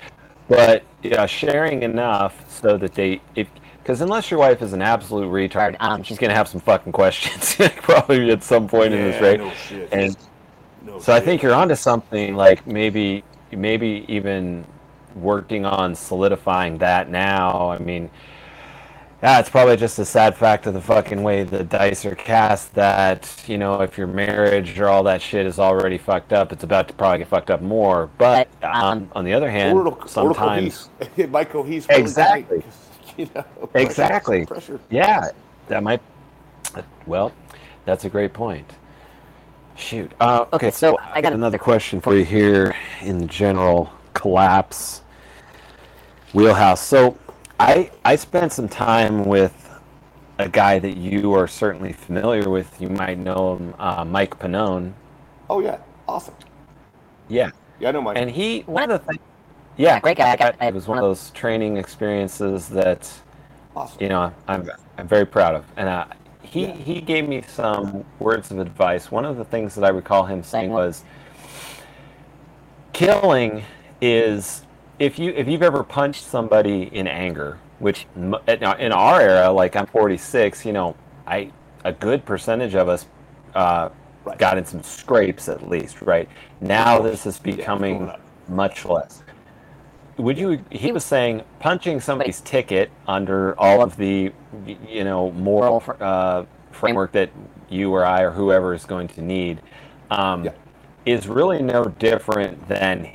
[0.49, 3.49] But yeah, sharing enough so that they, if
[3.83, 7.55] because unless your wife is an absolute retard, um, she's gonna have some fucking questions
[7.83, 9.39] probably at some point in this, Yeah, right?
[9.41, 9.89] no shit.
[9.93, 10.17] And
[10.85, 14.65] No so I think you're onto something like maybe maybe even
[15.23, 17.71] working on solidifying that now.
[17.71, 18.11] I mean,
[19.23, 22.73] yeah, it's probably just a sad fact of the fucking way the dice are cast
[22.75, 26.63] that, you know, if your marriage or all that shit is already fucked up, it's
[26.63, 28.09] about to probably get fucked up more.
[28.17, 31.09] But um, on the other hand, Or it'll, or it'll sometimes cohese.
[31.19, 32.61] it might cohese really Exactly.
[32.63, 32.73] tight,
[33.17, 33.43] you know,
[33.73, 34.47] pressure- Exactly.
[34.47, 34.81] Pressure.
[34.91, 35.31] Yeah,
[35.67, 36.01] that might.
[37.07, 37.33] Well,
[37.87, 38.71] that's a great point.
[39.75, 40.13] Shoot.
[40.21, 45.03] Uh, okay, so I got another question for you here in general collapse
[46.33, 46.81] wheelhouse.
[46.85, 47.17] So,
[47.61, 49.55] I I spent some time with
[50.39, 52.81] a guy that you are certainly familiar with.
[52.81, 54.93] You might know him, uh, Mike Pannone.
[55.51, 56.35] Oh yeah, awesome.
[57.29, 57.51] Yeah,
[57.81, 58.17] Yeah, I know, Mike.
[58.17, 59.21] and he one of the things.
[59.77, 60.35] Yeah, great guy.
[60.61, 63.11] It was one of those training experiences that
[63.77, 64.03] awesome.
[64.03, 65.65] you know I'm I'm very proud of.
[65.77, 66.07] And uh,
[66.43, 66.73] he Yeah.
[66.75, 69.11] he gave me some words of advice.
[69.11, 71.05] One of the things that I recall him saying was,
[72.93, 73.65] "Killing
[74.01, 74.63] is
[74.99, 79.77] if you if you've ever punched somebody in anger, which m- in our- era, like
[79.77, 80.97] I'm 46, you know,
[81.27, 81.51] I
[81.85, 83.07] a good percentage of us."
[83.55, 83.91] Uh,
[84.25, 84.37] Right.
[84.39, 86.29] Got in some scrapes at least, right?
[86.61, 88.21] Now this is becoming growing up.
[88.49, 89.23] much less
[90.19, 94.33] would you he was saying punching somebody's ticket under all of the
[94.87, 97.31] you know moral uh, framework that
[97.71, 99.61] you or i or whoever is going to need
[100.11, 100.51] um, Yeah.
[101.07, 103.09] is really no different than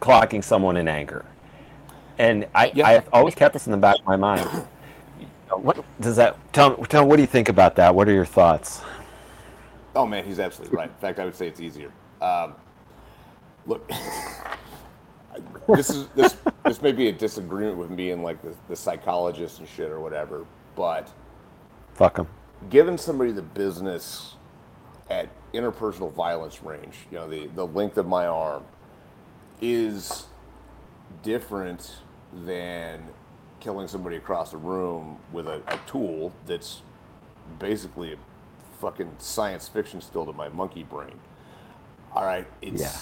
[0.00, 1.24] clocking someone in anger
[2.18, 2.86] and i Yeah.
[2.88, 4.48] i've always kept this in the back of my mind
[5.50, 8.24] what does that tell, tell me what do you think about that what are your
[8.26, 8.82] thoughts
[9.96, 10.90] Oh man, he's absolutely right.
[10.90, 11.90] In fact, I would say it's easier.
[12.20, 12.54] Um,
[13.66, 13.88] look,
[15.68, 19.58] this is this this may be a disagreement with me and like the, the psychologist
[19.58, 20.44] and shit or whatever,
[20.74, 21.10] but
[21.94, 22.26] fuck them
[22.68, 24.34] giving somebody the business
[25.08, 28.64] at interpersonal violence range, you know, the, the length of my arm,
[29.60, 30.26] is
[31.22, 31.96] different
[32.44, 33.02] than
[33.60, 36.82] killing somebody across the room with a, a tool that's
[37.58, 38.16] basically a
[38.80, 41.18] fucking science fiction still to my monkey brain.
[42.14, 42.92] All right, it's Yeah.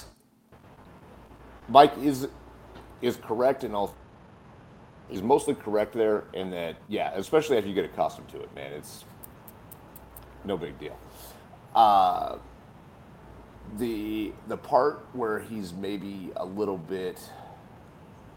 [1.69, 2.29] Mike is
[3.03, 3.95] is correct in all.
[5.11, 8.73] is mostly correct there in that, yeah, especially after you get accustomed to it, man.
[8.73, 9.05] It's
[10.45, 10.99] no big deal.
[11.75, 12.39] Uh,
[13.79, 17.21] the the part where he's maybe a little bit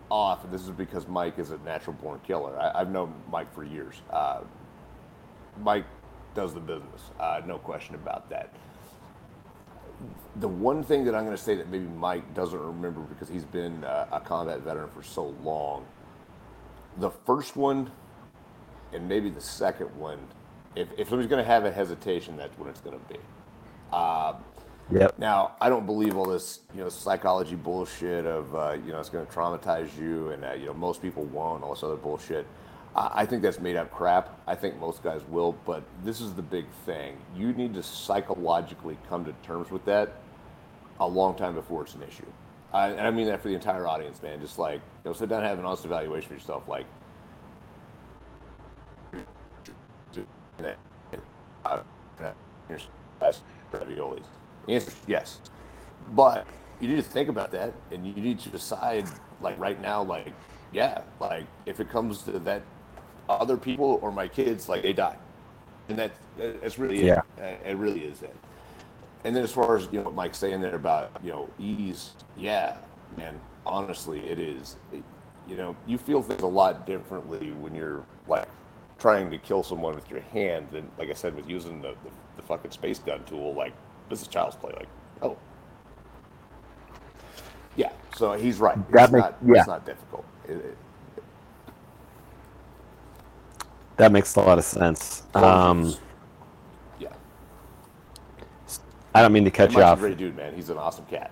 [0.10, 2.58] off, and this is because Mike is a natural born killer.
[2.60, 3.95] I, I've known Mike for years.
[4.10, 4.41] Uh,
[5.62, 5.86] Mike
[6.34, 8.54] does the business, uh, no question about that.
[10.38, 13.45] The one thing that I'm going to say that maybe Mike doesn't remember because he's
[13.45, 15.86] been uh, a combat veteran for so long,
[16.98, 17.91] the first one
[18.94, 20.20] and maybe the second one,
[20.76, 23.20] if, if somebody's going to have a hesitation, that's when it's going to be.
[24.92, 29.00] Yep Now, I don't believe all this, you know, psychology bullshit of, uh, you know,
[29.00, 31.96] it's going to traumatize you, and uh, you know, most people won't, all this other
[31.96, 32.46] bullshit.
[32.96, 34.40] I, I think that's made up crap.
[34.48, 37.18] I think most guys will, but this is the big thing.
[37.36, 40.16] You need to psychologically come to terms with that
[41.00, 42.26] a long time before it's an issue.
[42.74, 44.40] I, and I mean that for the entire audience, man.
[44.40, 46.68] Just like, you know, sit down and have an honest evaluation of yourself.
[46.68, 46.86] Like,
[51.66, 51.82] uh,
[53.74, 54.26] raviolis.
[54.68, 55.39] Answer yes.
[56.11, 56.45] But
[56.80, 59.06] you need to think about that and you need to decide,
[59.41, 60.34] like right now, like,
[60.72, 62.61] yeah, like if it comes to that
[63.30, 65.18] other people or my kids, like they die.
[65.89, 67.22] And that, that's really Yeah.
[67.38, 67.60] it.
[67.65, 68.35] It really is it.
[69.23, 72.11] And then as far as, you know, what Mike's saying there about, you know, ease,
[72.38, 72.77] yeah,
[73.18, 74.76] man, honestly, it is.
[74.94, 75.03] It,
[75.48, 78.48] you know, you feel things a lot differently when you're like
[78.99, 82.11] trying to kill someone with your hand than, like I said, with using the, the,
[82.35, 83.53] the fucking space gun tool.
[83.53, 83.73] Like,
[84.10, 84.72] this is child's play.
[84.76, 84.88] Like,
[85.22, 85.38] oh.
[87.76, 88.76] Yeah, so he's right.
[88.92, 89.60] That It's makes- not, yeah.
[89.60, 90.26] it's not difficult.
[90.48, 90.78] It, it,
[93.98, 95.24] That makes a lot of sense.
[95.34, 95.96] Um,
[97.00, 97.10] yeah.
[99.16, 99.98] I don't mean to cut you off.
[99.98, 100.54] a great dude, man.
[100.54, 101.32] He's an awesome cat.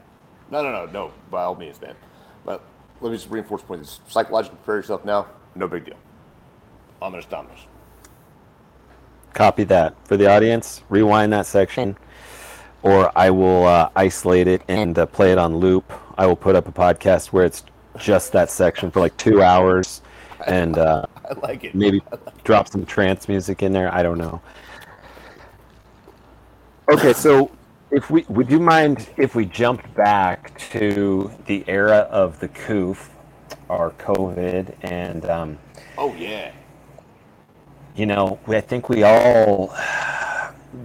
[0.49, 1.11] No, no, no, no.
[1.29, 1.95] By all means, man.
[2.43, 2.63] But
[3.01, 3.99] let me just reinforce the point.
[4.07, 5.27] Psychologically prepare yourself now.
[5.53, 5.97] No big deal.
[7.03, 7.59] Ominous dominus.
[9.33, 10.81] Copy that for the audience.
[10.89, 11.95] Rewind that section,
[12.85, 15.91] or I will uh, isolate it and uh, play it on loop.
[16.19, 17.63] I will put up a podcast where it's
[17.97, 20.01] just that section for like two hours,
[20.45, 21.73] and uh, I like it.
[21.73, 22.01] maybe
[22.43, 23.91] drop some trance music in there.
[23.91, 24.39] I don't know.
[26.91, 27.49] Okay, so
[27.89, 33.09] if we would you mind if we jumped back to the era of the COOF
[33.69, 35.57] our COVID and um,
[35.97, 36.51] Oh yeah.
[37.95, 39.73] you know, I think we all,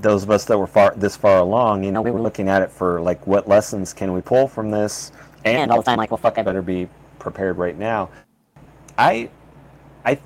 [0.01, 2.63] those of us that were far this far along, you know, we were looking at
[2.63, 5.13] it for like, what lessons can we pull from this?
[5.45, 6.89] And all the time, like, well, fuck, I better be
[7.19, 8.11] prepared right now.
[8.99, 9.31] I,
[10.05, 10.19] I,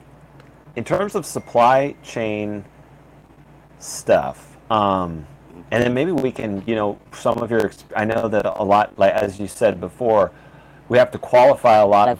[0.76, 2.64] in terms of supply chain
[3.78, 5.26] stuff, um,
[5.70, 8.98] and then maybe we can, you know, some of your, I know that a lot,
[8.98, 10.32] like as you said before,
[10.88, 12.18] we have to qualify a lot of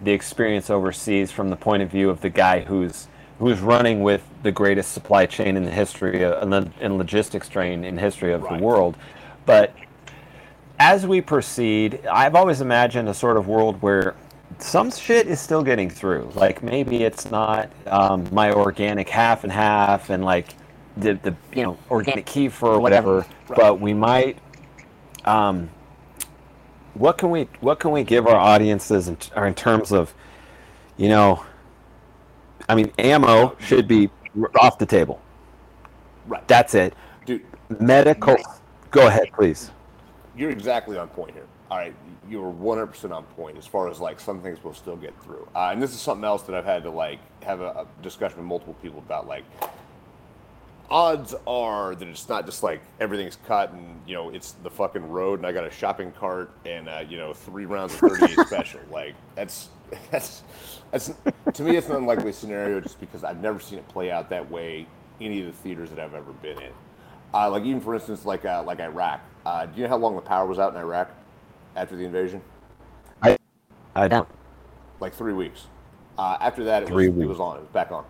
[0.00, 3.08] the experience overseas from the point of view of the guy who's
[3.42, 7.48] who's running with the greatest supply chain in the history of, and, the, and logistics
[7.48, 8.56] train in history of Right.
[8.56, 8.96] the world.
[9.46, 9.74] But
[10.78, 14.14] as we proceed, I've always imagined a sort of world where
[14.58, 16.30] some shit is still getting through.
[16.36, 20.54] Like maybe it's not um, my organic half and half, and like
[20.96, 23.26] the the you know organic kefir or whatever.
[23.48, 24.38] But we might.
[25.24, 25.68] Um,
[26.94, 30.14] what can we what can we give our audiences in, or in terms of,
[30.96, 31.44] you know,
[32.72, 34.08] I mean, ammo should be
[34.58, 35.20] off the table.
[36.26, 36.46] Right.
[36.48, 36.94] That's it.
[37.26, 37.44] Dude,
[37.78, 38.34] Medical.
[38.90, 39.70] Go ahead, please.
[40.34, 41.44] you're exactly on point here.
[41.70, 41.94] All right,
[42.30, 45.46] you're 100% on point as far as like some things we'll still get through.
[45.54, 48.38] Uh, and this is something else that I've had to like have a, a discussion
[48.38, 49.28] with multiple people about.
[49.28, 49.44] Like,
[50.92, 55.08] odds are that it's not just like everything's cut and you know it's the fucking
[55.08, 58.38] road and I got a shopping cart and uh, you know three rounds of 38
[58.46, 58.80] special.
[58.90, 59.70] Like that's
[60.10, 60.42] that's
[60.90, 61.10] that's
[61.54, 64.48] to me it's an unlikely scenario just because I've never seen it play out that
[64.50, 64.86] way
[65.18, 66.72] any of the theaters that I've ever been in.
[67.32, 69.22] Uh, like even for instance, like uh, like Iraq.
[69.46, 71.10] Uh, do you know how long the power was out in Iraq
[71.74, 72.42] after the invasion?
[73.22, 73.38] I
[73.94, 74.28] I don't.
[75.00, 75.68] Like three weeks.
[76.18, 77.56] Uh, after that, it Three was it was on.
[77.56, 78.04] It was back on.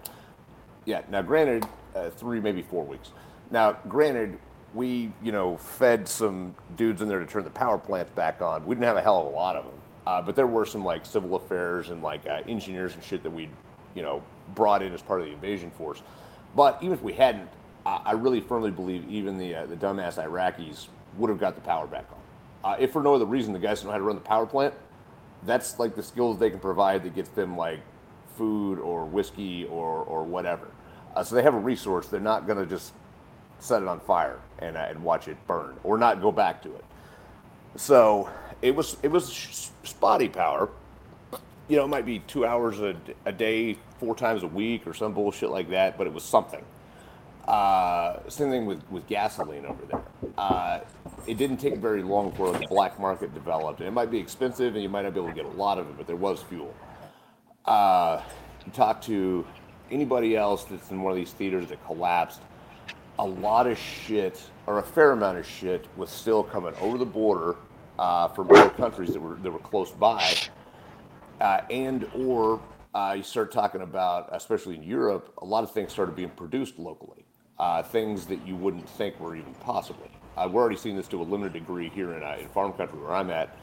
[0.85, 1.03] Yeah.
[1.09, 1.65] Now, granted,
[1.95, 3.11] uh, three maybe four weeks.
[3.51, 4.39] Now, granted,
[4.75, 8.65] we you know fed some dudes in there to turn the power plants back on.
[8.65, 9.75] We didn't have a hell of a lot of them,
[10.07, 13.31] uh, but there were some like civil affairs and like uh, engineers and shit that
[13.31, 13.49] we
[13.95, 14.23] you know
[14.55, 16.03] brought in as part of the invasion force.
[16.55, 17.49] But even if we hadn't,
[17.87, 20.89] I really firmly believe even the uh, the dumbass Iraqis
[21.19, 22.73] would have got the power back on.
[22.73, 24.75] Uh, if for no other reason, the guys know how to run the power plant
[25.45, 27.81] that's like the skills they can provide that gets them like
[28.37, 30.69] food or whiskey or or whatever.
[31.15, 32.09] Uh, so they have a resource.
[32.09, 32.93] They're not going to just
[33.59, 36.75] set it on fire and, uh, and watch it burn or not go back to
[36.75, 36.85] it.
[37.77, 38.29] So
[38.61, 40.69] it was it was spotty power.
[41.69, 44.93] You know, it might be two hours a, a day, four times a week, or
[44.93, 45.97] some bullshit like that.
[45.97, 46.63] But it was something.
[47.47, 50.03] Uh, same thing with, with gasoline over there.
[50.39, 50.81] Uh,
[51.27, 53.81] it didn't take very long for the black market developed.
[53.81, 55.79] And it might be expensive and you might not be able to get a lot
[55.79, 56.75] of it, but there was fuel.
[57.65, 58.21] Uh,
[58.65, 59.45] you talk to
[59.91, 62.41] anybody else that's in one of these theaters that collapsed,
[63.19, 67.07] a lot of shit, or a fair amount of shit, was still coming over the
[67.07, 67.57] border
[67.99, 70.35] uh, from other countries that were, that were close by
[71.43, 72.61] uh, and or
[72.95, 76.79] uh, you start talking about, especially in Europe, a lot of things started being produced
[76.79, 77.25] locally,
[77.59, 80.09] uh, things that you wouldn't think were even possible.
[80.37, 82.99] Uh, we're already seeing this to a limited degree here in, uh, in farm country
[82.99, 83.57] where I'm at.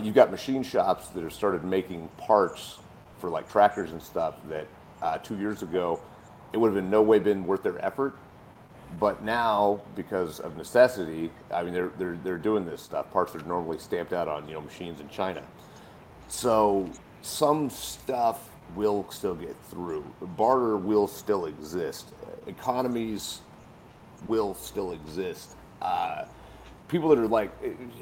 [0.00, 2.78] You've got machine shops that have started making parts
[3.18, 4.68] for like tractors and stuff that
[5.02, 6.00] uh, two years ago
[6.52, 8.14] it would have in no way been worth their effort.
[9.00, 13.42] But now, because of necessity, I mean, they're, they're, they're doing this stuff, parts that
[13.42, 15.42] are normally stamped out on you know machines in China.
[16.28, 16.90] So
[17.22, 20.04] some stuff will still get through.
[20.36, 22.12] Barter will still exist.
[22.46, 23.40] Economies
[24.28, 25.56] will still exist.
[25.80, 26.24] Uh,
[26.88, 27.50] people that are like,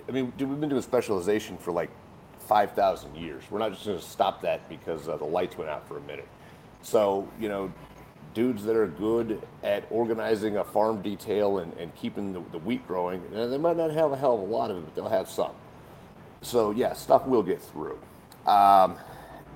[0.09, 1.91] I mean, dude, we've been doing specialization for like
[2.41, 3.45] 5,000 years.
[3.51, 6.01] We're not just going to stop that because uh, the lights went out for a
[6.03, 6.29] minute.
[6.83, 7.73] So, you know,
[8.35, 12.87] dudes that are good at organizing a farm detail and, and keeping the, the wheat
[12.87, 15.09] growing, know, they might not have a hell of a lot of it, but they'll
[15.09, 15.53] have some
[16.43, 17.99] so yeah, stuff will get through.
[18.47, 18.97] Um,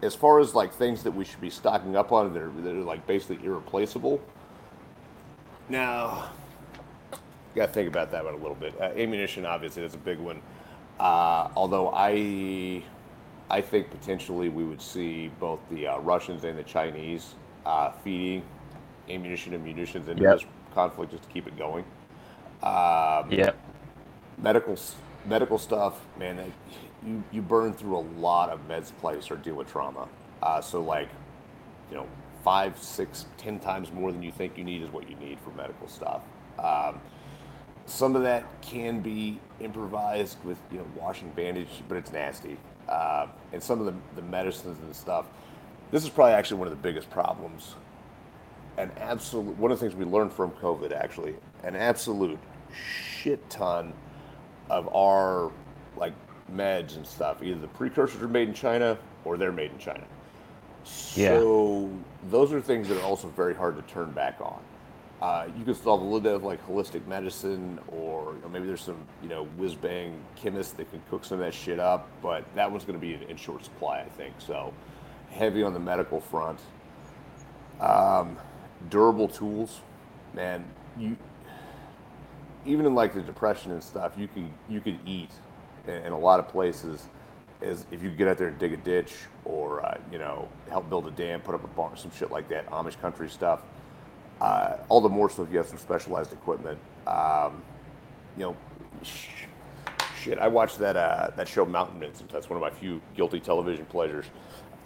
[0.02, 2.70] as far as like things that we should be stocking up on that are, that
[2.70, 4.20] are like basically irreplaceable.
[5.68, 6.30] Now,
[7.54, 8.74] got to think about that one a little bit.
[8.78, 10.42] Uh, ammunition, obviously, is a big one.
[11.00, 12.82] Uh, although I,
[13.50, 17.34] I think potentially we would see both the uh, Russians and the Chinese
[17.66, 18.42] uh, feeding
[19.08, 20.38] ammunition and munitions into Yep.
[20.40, 21.84] this conflict just to keep it going.
[22.62, 23.56] Um, Yep.
[24.38, 24.76] medical
[25.26, 26.36] medical stuff, man.
[26.36, 26.50] that-
[27.06, 30.08] You you burn through a lot of med supplies or deal with trauma.
[30.42, 31.08] Uh, so like,
[31.90, 32.06] you know,
[32.42, 35.50] five, six, ten times more than you think you need is what you need for
[35.50, 36.22] medical stuff.
[36.58, 36.98] Um,
[37.84, 42.56] some of that can be improvised with you know washing bandage, but it's nasty.
[42.88, 45.26] Uh, and some of the, the medicines and stuff.
[45.90, 47.76] This is probably actually one of the biggest problems.
[48.76, 52.38] An absolute one of the things we learned from COVID actually, an absolute
[52.74, 53.92] shit ton
[54.68, 55.52] of our
[55.96, 56.12] like
[56.52, 57.42] meds and stuff.
[57.42, 60.04] Either the precursors are made in China or they're made in China.
[61.14, 61.38] Yeah.
[61.38, 61.90] So
[62.30, 64.60] those are things that are also very hard to turn back on.
[65.24, 68.66] Uh, you can solve a little bit of like holistic medicine, or you know, maybe
[68.66, 72.10] there's some you know whiz bang chemists that can cook some of that shit up,
[72.20, 74.34] but that one's going to be in, in short supply, I think.
[74.36, 74.74] So
[75.30, 76.60] heavy on the medical front.
[77.80, 78.36] Um,
[78.90, 79.80] durable tools,
[80.34, 80.62] man.
[80.98, 81.16] You
[82.66, 85.30] even in like the depression and stuff, you can you could eat
[85.86, 87.08] in, in a lot of places.
[87.62, 89.14] Is if you get out there and dig a ditch,
[89.46, 92.46] or uh, you know help build a dam, put up a barn, some shit like
[92.50, 93.62] that, Amish country stuff.
[94.40, 96.78] Uh, all the more so if you have some specialized equipment.
[97.06, 97.62] Um,
[98.36, 98.56] you know,
[99.02, 99.28] sh-
[100.20, 100.38] shit.
[100.38, 102.30] I watched that uh, that show Mountain Vincent.
[102.30, 104.26] That's one of my few guilty television pleasures.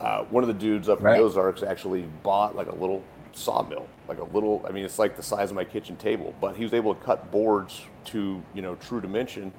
[0.01, 1.15] Uh, one of the dudes up Right.
[1.15, 3.03] in the Ozarks actually bought like a little
[3.33, 4.65] sawmill, like a little.
[4.69, 7.01] I mean, it's like the size of my kitchen table, but he was able to
[7.03, 9.53] cut boards to you know true dimension,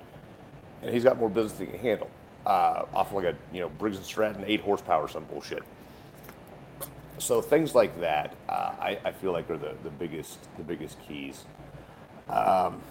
[0.82, 2.10] and he's got more business than he can handle.
[2.46, 5.64] Uh, off like a you know Briggs and Stratton eight horsepower, some bullshit.
[7.20, 10.98] So things like that, uh, I, I feel like are the, the biggest the biggest
[11.08, 11.44] keys.
[12.30, 12.82] Um,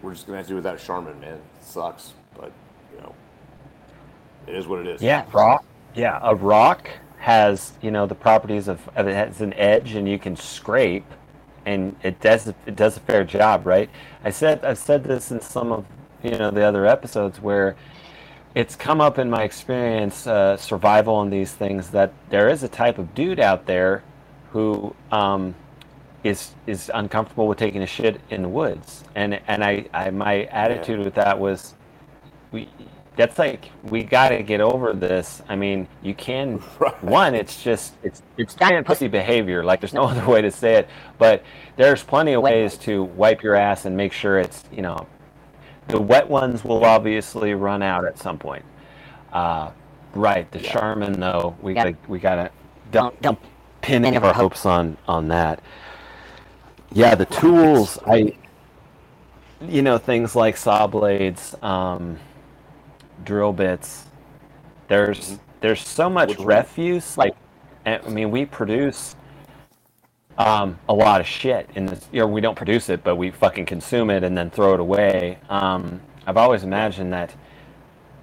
[0.00, 1.34] we're just gonna have to do without Charmin, man.
[1.34, 2.52] It sucks, but
[2.94, 3.14] you know,
[4.46, 5.02] it is what it is.
[5.02, 5.64] Yeah, rock.
[5.94, 10.08] Yeah, a rock has you know the properties of, of it has an edge, and
[10.08, 11.06] you can scrape,
[11.66, 13.90] and it does it does a fair job, right?
[14.24, 15.84] I said I've said this in some of
[16.22, 17.74] you know the other episodes where
[18.54, 22.68] it's come up in my experience, uh, survival and these things, that there is a
[22.68, 24.02] type of dude out there
[24.52, 25.54] who um,
[26.24, 30.44] is is uncomfortable with taking a shit in the woods, and and I, I my
[30.44, 31.74] attitude with that was
[32.52, 32.68] we
[33.16, 35.42] that's like we got to get over this.
[35.48, 37.02] I mean, you can Right.
[37.02, 37.34] one.
[37.34, 39.64] It's just it's it's giant pussy behavior.
[39.64, 40.88] Like there's no other way to say it.
[41.18, 41.42] But
[41.76, 45.06] there's plenty of ways to wipe your ass and make sure it's you know
[45.88, 48.64] the wet ones will obviously run out at some point.
[49.32, 49.72] Uh,
[50.14, 50.50] right.
[50.52, 51.84] The Charmin though, we Yeah.
[51.84, 52.50] gotta we gotta
[52.92, 53.38] don't don't
[53.82, 55.62] pin any of our hopes on on that.
[56.92, 57.98] Yeah, the tools.
[58.06, 58.34] I
[59.60, 62.18] you know things like saw blades, um,
[63.24, 64.06] drill bits.
[64.88, 67.18] There's there's so much refuse.
[67.18, 67.36] Like,
[67.86, 69.16] I mean, we produce
[70.38, 72.06] um, a lot of shit in this.
[72.12, 74.80] You know, we don't produce it, but we fucking consume it and then throw it
[74.80, 75.38] away.
[75.50, 77.34] Um, I've always imagined that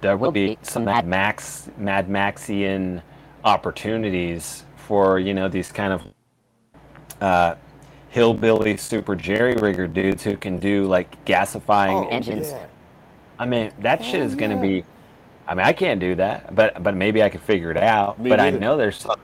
[0.00, 3.02] there would be some Mad Max, Mad Maxian
[3.44, 6.02] opportunities for you know these kind of
[7.20, 7.54] uh,
[8.10, 12.50] hillbilly super jerry rigger dudes who can do like gasifying Oh, engines.
[12.50, 12.66] yeah.
[13.38, 14.80] I mean, that shit is going to yeah.
[14.80, 14.84] be.
[15.48, 18.18] I mean, I can't do that, but but maybe I could figure it out.
[18.18, 19.20] Me but I know there's, some-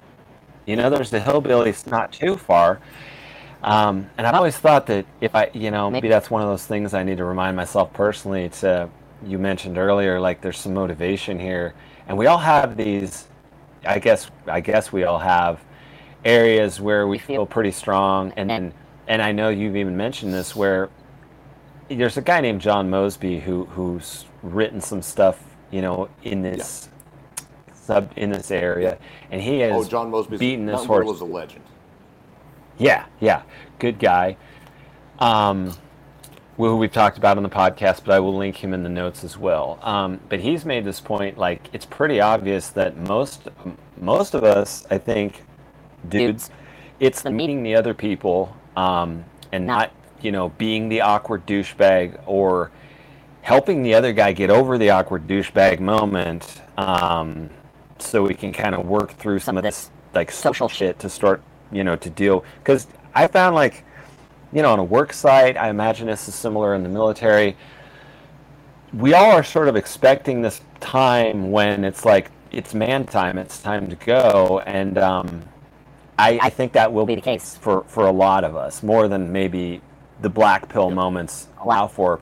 [0.67, 2.81] you know, there's the hillbillies not too far.
[3.63, 6.67] Um, and I've always thought that if I, you know, maybe that's one of those
[6.67, 8.49] things I need to remind myself personally.
[8.61, 8.89] To
[9.25, 11.75] you mentioned earlier, like there's some motivation here,
[12.09, 13.29] and we all have these.
[13.85, 15.61] I guess I guess we all have
[16.25, 18.75] areas where we feel pretty strong, and then
[19.07, 20.91] and I know you've even mentioned this where
[21.89, 25.41] there's a guy named John Mosby who who's written some stuff,
[25.71, 26.89] you know, in this
[27.93, 28.98] sub in this area,
[29.31, 31.05] and he has Oh, John Mosby's beaten this Mountain horse.
[31.05, 31.64] Bill is a legend.
[32.78, 33.43] Yeah, yeah,
[33.78, 34.36] good guy.
[35.19, 35.73] Um,
[36.56, 39.24] who we've talked about on the podcast, but I will link him in the notes
[39.24, 39.78] as well.
[39.82, 43.48] Um, but he's made this point, like it's pretty obvious that most
[43.98, 45.43] most of us, I think,
[46.09, 46.51] dudes,
[47.01, 52.20] it's the meeting the other people um, and not, you know, being the awkward douchebag
[52.27, 52.70] or
[53.43, 57.51] helping the other guy get over the awkward douchebag moment, um,
[58.03, 61.43] so we can kind of work through some of this like social shit to start,
[61.73, 62.45] you know, to deal.
[62.59, 63.85] Because I found like,
[64.53, 67.57] you know, on a work site, I imagine this is similar in the military.
[68.93, 73.61] we all are sort of expecting this time when it's like it's man time, it's
[73.62, 75.43] time to go, and um,
[76.19, 79.09] I, I think that will be the case for for a lot of us, more
[79.09, 79.81] than maybe
[80.20, 82.20] the black pill moments allow for.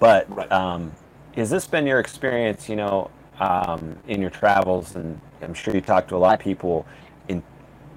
[0.00, 0.92] But um,
[1.36, 2.68] has this been your experience?
[2.68, 3.10] You know,
[3.42, 6.86] um, in your travels, and I'm sure you talked to a lot of people
[7.28, 7.42] in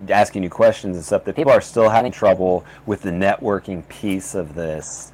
[0.10, 1.24] asking you questions and stuff.
[1.26, 5.14] That people are still having trouble with the networking piece of this.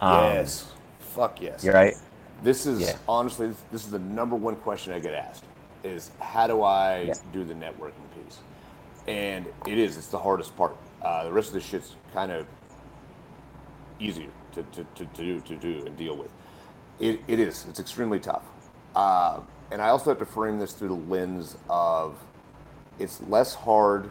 [0.00, 1.62] Um, yes, fuck yes.
[1.62, 1.94] You're right.
[2.42, 2.96] This is yeah.
[3.06, 5.44] honestly, this is the number one question I get asked:
[5.84, 7.14] is how do I yeah.
[7.32, 8.38] do the networking piece?
[9.06, 9.98] And it is.
[9.98, 10.74] It's the hardest part.
[11.02, 12.46] Uh, the rest of the shit's kind of
[14.00, 16.30] easier to, to, to, to, do to do and deal with.
[16.98, 17.66] It, it is.
[17.68, 18.42] It's extremely tough.
[18.94, 19.40] Uh,
[19.70, 22.16] and I also have to frame this through the lens of
[22.98, 24.10] it's less hard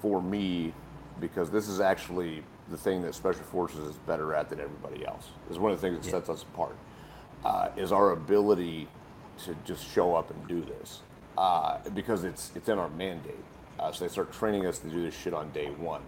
[0.00, 0.72] for me
[1.20, 5.30] because this is actually the thing that Special Forces is better at than everybody else.
[5.50, 6.18] Is one of the things that yeah.
[6.18, 6.76] sets us apart.
[7.44, 8.88] Uh, is our ability
[9.44, 11.00] to just show up and do this
[11.36, 13.44] uh, because it's it's in our mandate.
[13.78, 16.02] Uh, so they start training us to do this shit on day one.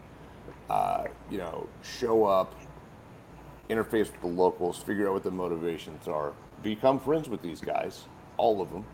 [0.71, 2.55] Uh, you know, show up,
[3.69, 6.33] interface with the locals, figure out what the motivations are,
[6.63, 8.05] become friends with these guys,
[8.37, 8.85] all of them,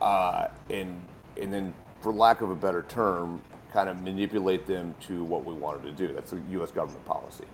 [0.00, 1.00] uh, and
[1.40, 3.40] and then, for lack of a better term,
[3.72, 6.12] kind of manipulate them to what we wanted to do.
[6.12, 6.70] That's a U.S.
[6.70, 7.44] government policy.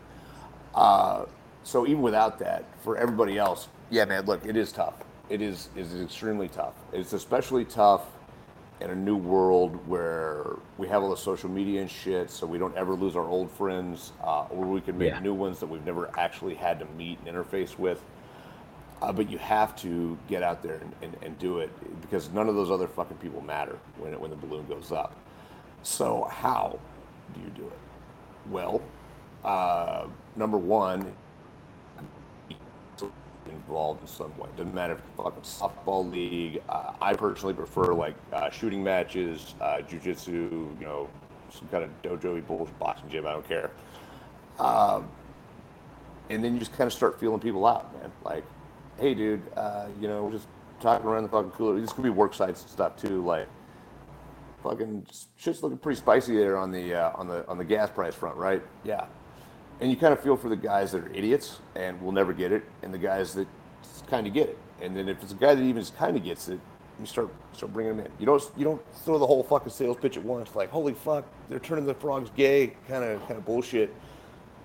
[0.75, 1.27] Uh,
[1.63, 4.95] so even without that, for everybody else, yeah, man, look, it is tough.
[5.29, 6.75] It is is extremely tough.
[6.93, 8.07] It's especially tough
[8.81, 10.45] in a new world where
[10.77, 13.51] we have all the social media and shit, so we don't ever lose our old
[13.51, 15.21] friends, uh, or we can make yeah.
[15.21, 18.03] new ones that we've never actually had to meet and interface with.
[19.03, 21.71] Uh, but you have to get out there and, and, and, do it
[22.01, 25.15] because none of those other fucking people matter when it, when the balloon goes up.
[25.83, 26.79] So how
[27.35, 27.79] do you do it?
[28.49, 28.81] Well,
[29.45, 31.15] uh, number one,
[33.51, 34.49] involved in some way.
[34.57, 36.63] Doesn't matter if it's fucking softball league.
[36.69, 40.51] Uh, I personally prefer like uh, shooting matches, uh, jujitsu,
[40.81, 41.09] you know,
[41.51, 43.27] some kind of dojo bullshit boxing gym.
[43.27, 43.71] I don't care.
[44.59, 45.09] Um,
[46.31, 48.11] and then you just kind of start feeling people out, man.
[48.25, 48.45] Like,
[48.99, 50.49] hey, dude, uh, you know, we're just
[50.81, 51.81] talking around the fucking cooler.
[51.81, 53.25] This could be work sites and stuff too.
[53.25, 53.49] Like,
[54.63, 55.07] fucking
[55.37, 58.37] shit's looking pretty spicy there on the uh, on the on the gas price front,
[58.37, 58.63] right?
[58.85, 59.07] Yeah
[59.81, 62.53] and you kind of feel for the guys that are idiots and will never get
[62.53, 63.47] it, and the guys that
[64.07, 64.59] kind of get it.
[64.81, 66.61] And then if it's a guy that even kind of gets it,
[66.99, 68.13] you start start bringing them in.
[68.19, 71.27] You don't you don't throw the whole fucking sales pitch at once, like holy fuck,
[71.49, 73.95] they're turning the frogs gay, kind of kind of bullshit.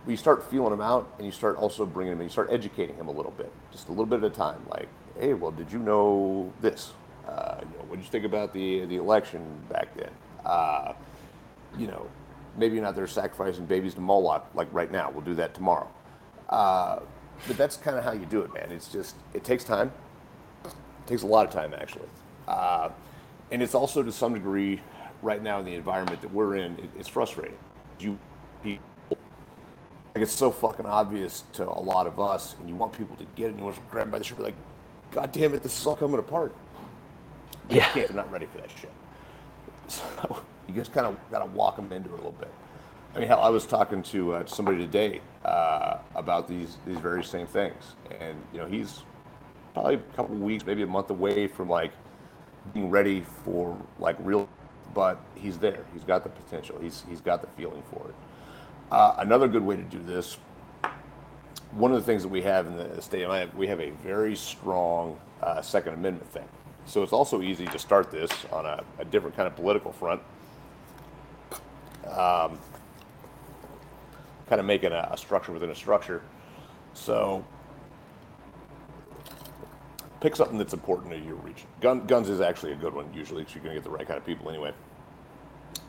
[0.07, 2.25] You start feeling him out, and you start also bringing him in.
[2.25, 4.65] You start educating him a little bit, just a little bit at a time.
[4.69, 4.87] Like,
[5.19, 6.93] hey, well, did you know this?
[7.27, 10.09] Uh, you know, what did you think about the the election back then?
[10.43, 10.93] Uh,
[11.77, 12.07] you know,
[12.57, 15.11] maybe you're not there sacrificing babies to Moloch like right now.
[15.11, 15.87] We'll do that tomorrow.
[16.49, 16.99] Uh,
[17.47, 18.71] but that's kind of how you do it, man.
[18.71, 19.91] It's just it takes time.
[20.65, 20.73] It
[21.05, 22.09] takes a lot of time actually,
[22.47, 22.89] uh,
[23.51, 24.81] and it's also to some degree
[25.21, 26.73] right now in the environment that we're in.
[26.79, 27.57] It, it's frustrating.
[27.99, 28.17] You
[28.63, 28.83] people
[30.15, 33.25] like it's so fucking obvious to a lot of us, and you want people to
[33.35, 33.49] get it.
[33.49, 34.55] and You want to grab by the shirt, be like,
[35.11, 36.53] "God damn it, this is all coming apart."
[37.69, 38.91] yeah, they're not ready for that shit.
[39.87, 40.03] So
[40.67, 42.51] you just kind of got to walk them into it a little bit.
[43.15, 47.23] I mean, hell, I was talking to uh, somebody today uh, about these these very
[47.23, 49.03] same things, and you know, he's
[49.73, 51.91] probably a couple weeks, maybe a month away from like
[52.73, 54.47] being ready for like real,
[54.93, 55.85] but he's there.
[55.93, 56.79] He's got the potential.
[56.81, 58.15] He's he's got the feeling for it.
[58.91, 60.37] Uh, another good way to do this.
[61.71, 63.91] One of the things that we have in the state, of Miami, we have a
[64.03, 66.47] very strong uh, Second Amendment thing.
[66.85, 70.21] So it's also easy to start this on a, a different kind of political front
[72.07, 72.59] um,
[74.47, 76.21] kind of making a, a structure within a structure.
[76.93, 77.45] So
[80.19, 81.67] pick something that's important to your region.
[81.79, 84.07] Gun, guns is actually a good one usually because you're going to get the right
[84.07, 84.73] kind of people anyway.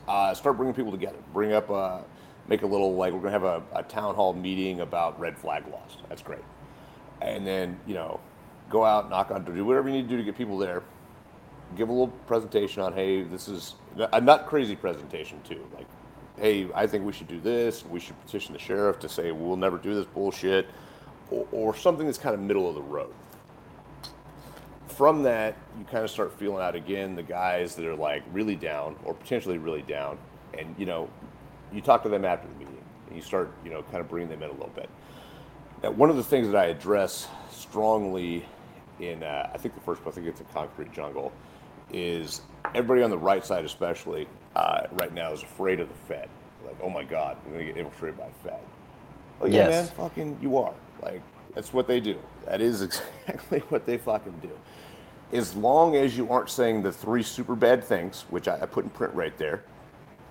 [0.07, 1.17] Uh, start bringing people together.
[1.33, 2.01] Bring up, uh,
[2.47, 5.37] make a little like we're going to have a, a, town hall meeting about red
[5.37, 5.97] flag laws.
[6.09, 6.43] That's great.
[7.21, 8.19] And then you know,
[8.69, 10.83] go out, knock on, do whatever you need to do to get people there.
[11.75, 15.65] Give a little presentation on, hey, this is a not crazy presentation too.
[15.75, 15.87] Like
[16.37, 17.85] hey, I think we should do this.
[17.85, 20.67] We should petition the sheriff to say we'll never do this bullshit,
[21.31, 23.13] or, or something that's kind of middle of the road.
[24.87, 28.55] From that, you kind of start feeling out again the guys that are like really
[28.55, 30.17] down or potentially really down,
[30.57, 31.09] and you know,
[31.73, 32.77] you talk to them after the meeting
[33.07, 34.89] and you start, you know, kind of bringing them in a little bit.
[35.81, 38.45] Now, one of the things that I address strongly
[38.99, 41.33] in, uh, I think the first, book, I think it's a concrete jungle,
[41.91, 42.41] is
[42.73, 46.29] everybody on the right side, especially, uh, right now is afraid of the Fed.
[46.65, 48.59] Like, oh my God, we're gonna get infiltrated by the Fed.
[49.41, 49.87] Oh yeah, yes.
[49.87, 50.73] man, fucking, you are.
[51.01, 51.21] Like,
[51.53, 52.17] That's what they do.
[52.45, 52.81] That is
[53.27, 54.51] exactly what they fucking do.
[55.35, 58.85] As long as you aren't saying the three super bad things, which I, I put
[58.85, 59.63] in print right there,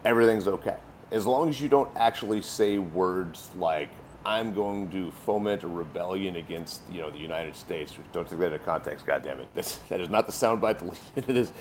[0.04, 0.76] everything's okay.
[1.12, 3.90] As long as you don't actually say words like
[4.24, 7.94] I'm going to foment a rebellion against you know the United States.
[8.12, 9.04] Don't take that into context.
[9.04, 10.96] God damn it, That's, that is not the soundbite.
[11.16, 11.52] It is.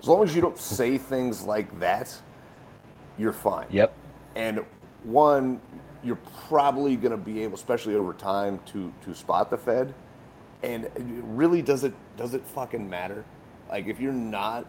[0.00, 2.14] As long as you don't say things like that,
[3.18, 3.66] you're fine.
[3.70, 3.94] Yep.
[4.36, 4.64] And
[5.02, 5.60] one,
[6.02, 6.18] you're
[6.48, 9.94] probably going to be able, especially over time, to to spot the Fed.
[10.62, 10.88] And
[11.36, 13.24] really, does it does it fucking matter?
[13.68, 14.66] Like, if you're not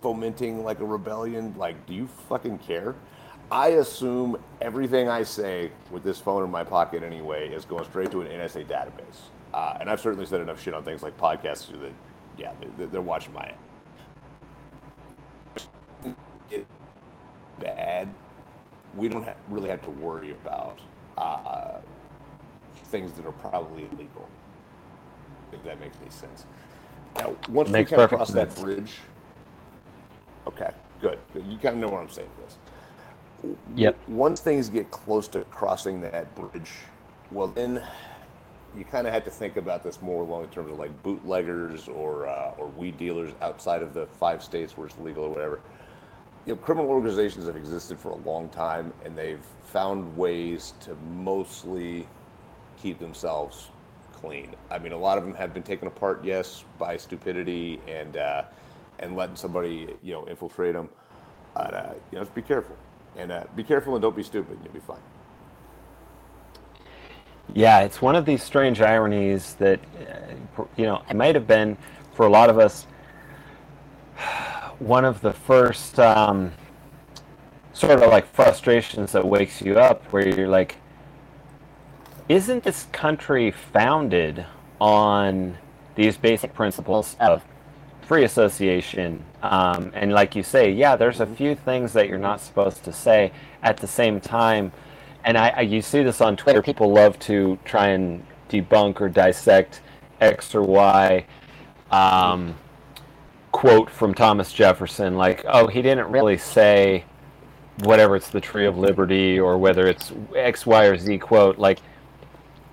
[0.00, 2.96] fomenting like a rebellion, like, do you fucking care?
[3.52, 8.10] I assume everything I say with this phone in my pocket anyway is going straight
[8.12, 9.28] to an NSA database.
[9.52, 11.92] Uh, and I've certainly said enough shit on things like podcasts that,
[12.38, 13.52] yeah, they, they're watching my.
[17.60, 18.08] Bad.
[18.96, 20.78] We don't ha- really have to worry about
[21.18, 21.80] uh,
[22.86, 24.26] things that are probably illegal.
[25.52, 26.46] If that makes any sense.
[27.16, 28.54] Now, once we kind of cross sense.
[28.54, 28.94] that bridge,
[30.46, 30.70] okay,
[31.02, 31.18] good.
[31.34, 32.56] You kind of know what I'm saying this
[33.74, 33.98] Yep.
[34.08, 36.70] once things get close to crossing that bridge,
[37.30, 37.82] well, then
[38.76, 41.88] you kind of have to think about this more along in terms of like bootleggers
[41.88, 45.60] or uh, or weed dealers outside of the five states where it's legal or whatever.
[46.46, 50.96] You know, criminal organizations have existed for a long time, and they've found ways to
[51.14, 52.06] mostly
[52.80, 53.68] keep themselves
[54.12, 54.54] clean.
[54.70, 58.44] I mean, a lot of them have been taken apart, yes, by stupidity and uh,
[58.98, 60.88] and letting somebody you know infiltrate them.
[61.54, 62.76] But uh, you know, just be careful.
[63.16, 64.58] And uh, be careful and don't be stupid.
[64.64, 65.00] You'll be fine.
[67.54, 69.80] Yeah, it's one of these strange ironies that,
[70.58, 71.76] uh, you know, it might have been
[72.14, 72.86] for a lot of us
[74.78, 76.52] one of the first um,
[77.72, 80.76] sort of like frustrations that wakes you up where you're like,
[82.28, 84.44] isn't this country founded
[84.80, 85.56] on
[85.94, 87.44] these basic principles of
[88.02, 89.24] free association?
[89.42, 92.92] Um, and like you say, yeah, there's a few things that you're not supposed to
[92.92, 94.72] say at the same time.
[95.24, 96.62] And I, I you see this on Twitter.
[96.62, 99.80] People love to try and debunk or dissect
[100.20, 101.26] X or Y
[101.92, 102.54] um,
[103.52, 107.04] quote from Thomas Jefferson, like, oh, he didn't really say
[107.84, 111.58] whatever it's the tree of liberty or whether it's X, Y, or Z quote.
[111.58, 111.80] Like,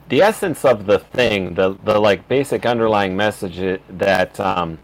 [0.08, 4.80] the essence of the thing, the the like basic underlying message that um,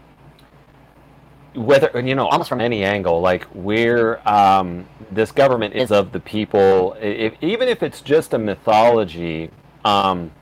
[1.56, 6.20] whether you know almost from any angle, like we're um, this government is of the
[6.20, 6.96] people.
[7.00, 9.50] If, even if it's just a mythology,
[9.84, 10.32] um,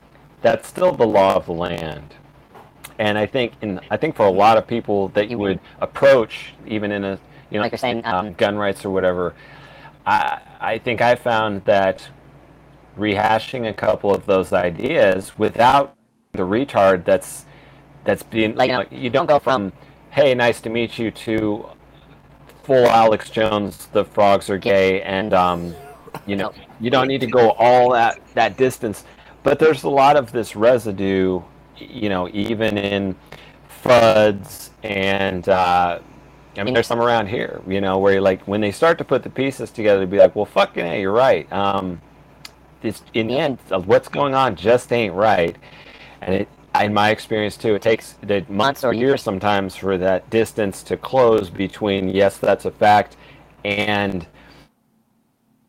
[0.43, 2.15] that's still the law of the land.
[2.99, 6.55] And I think in I think for a lot of people that you would approach,
[6.67, 7.19] even in a
[7.51, 9.35] you know Like you're saying, um, um, gun rights or whatever,
[10.07, 12.09] I I think I found that
[12.99, 15.97] rehashing a couple of those ideas without
[16.33, 17.47] the retard that's
[18.05, 19.73] that's being Like, you, know, uh, you don't go from
[20.15, 21.69] hey nice to meet you to
[22.63, 25.75] full Alex Jones the frogs are gay and um,
[26.25, 29.05] you know you don't need to go all that that distance.
[29.43, 31.43] But there's a lot of this residue
[31.77, 33.17] you know even in
[33.83, 35.99] Fudds and uh,
[36.57, 39.25] I mean, there's some around here, you know, where like, when they start to put
[39.25, 41.53] the pieces together, to be like, well, fucking, hey, you're right.
[41.53, 42.01] Um,
[42.81, 45.57] it's in the end, what's going on just ain't right,
[46.21, 46.49] and it,
[46.83, 50.97] in my experience too, it takes the months or years sometimes for that distance to
[50.97, 53.17] close between yes, that's a fact,
[53.65, 54.27] and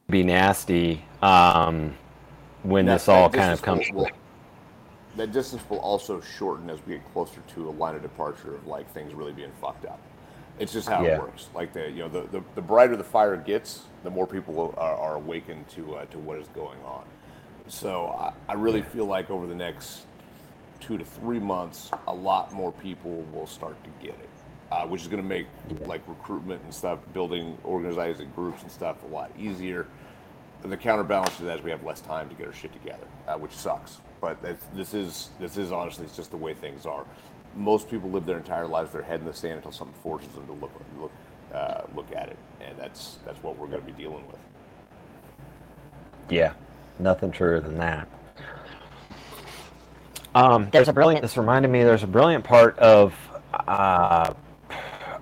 [0.10, 1.94] be nasty um,
[2.64, 3.90] when That- this all kind of comes.
[3.92, 4.10] will-
[5.16, 8.68] that distance will also shorten as we get closer to a line of departure of
[8.68, 10.00] like things really being fucked up.
[10.60, 11.16] It's just how Yeah.
[11.16, 11.48] it works.
[11.54, 14.96] Like the you know the, the, the brighter the fire gets, the more people are,
[14.98, 17.04] are awakened to uh, to what is going on.
[17.68, 20.02] So I, I really feel like over the next
[20.86, 24.30] two to three months, a lot more people will start to get it,
[24.72, 25.48] uh, which is going to make
[25.86, 29.88] like recruitment and stuff, building organizing groups and stuff a lot easier.
[30.62, 33.36] The counterbalance to that is we have less time to get our shit together, uh,
[33.36, 34.02] which sucks.
[34.22, 34.38] But
[34.74, 37.06] this is this is honestly it's just the way things are.
[37.56, 40.46] Most people live their entire lives their head in the sand until something forces them
[40.48, 41.12] to look look
[41.54, 44.40] uh, look at it, and that's that's what we're going to be dealing with.
[46.30, 46.54] Yeah,
[47.00, 48.08] nothing truer than that.
[50.36, 51.24] Um, there's a brilliant.
[51.24, 51.84] This reminded me.
[51.84, 53.16] There's a brilliant part of.
[53.54, 54.34] Uh,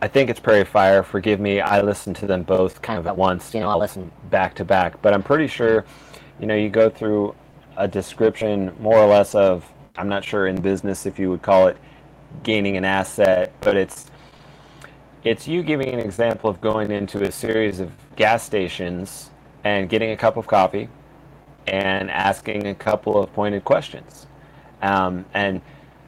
[0.02, 1.04] I think it's Prairie Fire.
[1.04, 1.62] Forgive me.
[1.62, 3.54] I listened to them both kind of at once.
[3.54, 5.02] You know, I'll listen back to back.
[5.04, 5.86] But I'm pretty sure,
[6.40, 7.36] you know, you go through
[7.78, 9.66] a description more or less of.
[9.98, 11.78] I'm not sure in business if you would call it
[12.44, 14.08] gaining an asset, but it's
[15.24, 19.32] it's you giving an example of going into a series of gas stations
[19.64, 20.90] and getting a cup of coffee
[21.68, 24.28] and asking a couple of pointed questions.
[24.84, 25.62] Um, and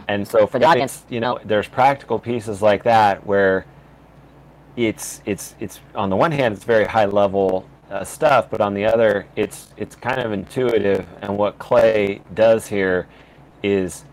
[0.08, 3.66] and so for the audience, you know, there's practical pieces like that where
[4.76, 8.74] it's it's it's on the one hand it's very high level uh, stuff, but on
[8.74, 11.08] the other it's it's kind of intuitive.
[11.22, 13.08] And what Clay does here
[13.64, 14.04] is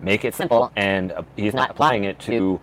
[0.00, 2.60] make it simple, and uh, he's not applying it to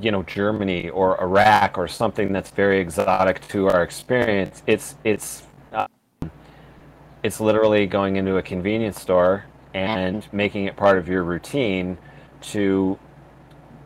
[0.00, 4.62] you know Germany or Iraq or something that's very exotic to our experience.
[4.66, 5.42] It's it's
[5.74, 5.86] uh,
[7.22, 9.44] it's literally going into a convenience store
[9.76, 11.98] and making it part of your routine
[12.40, 12.98] to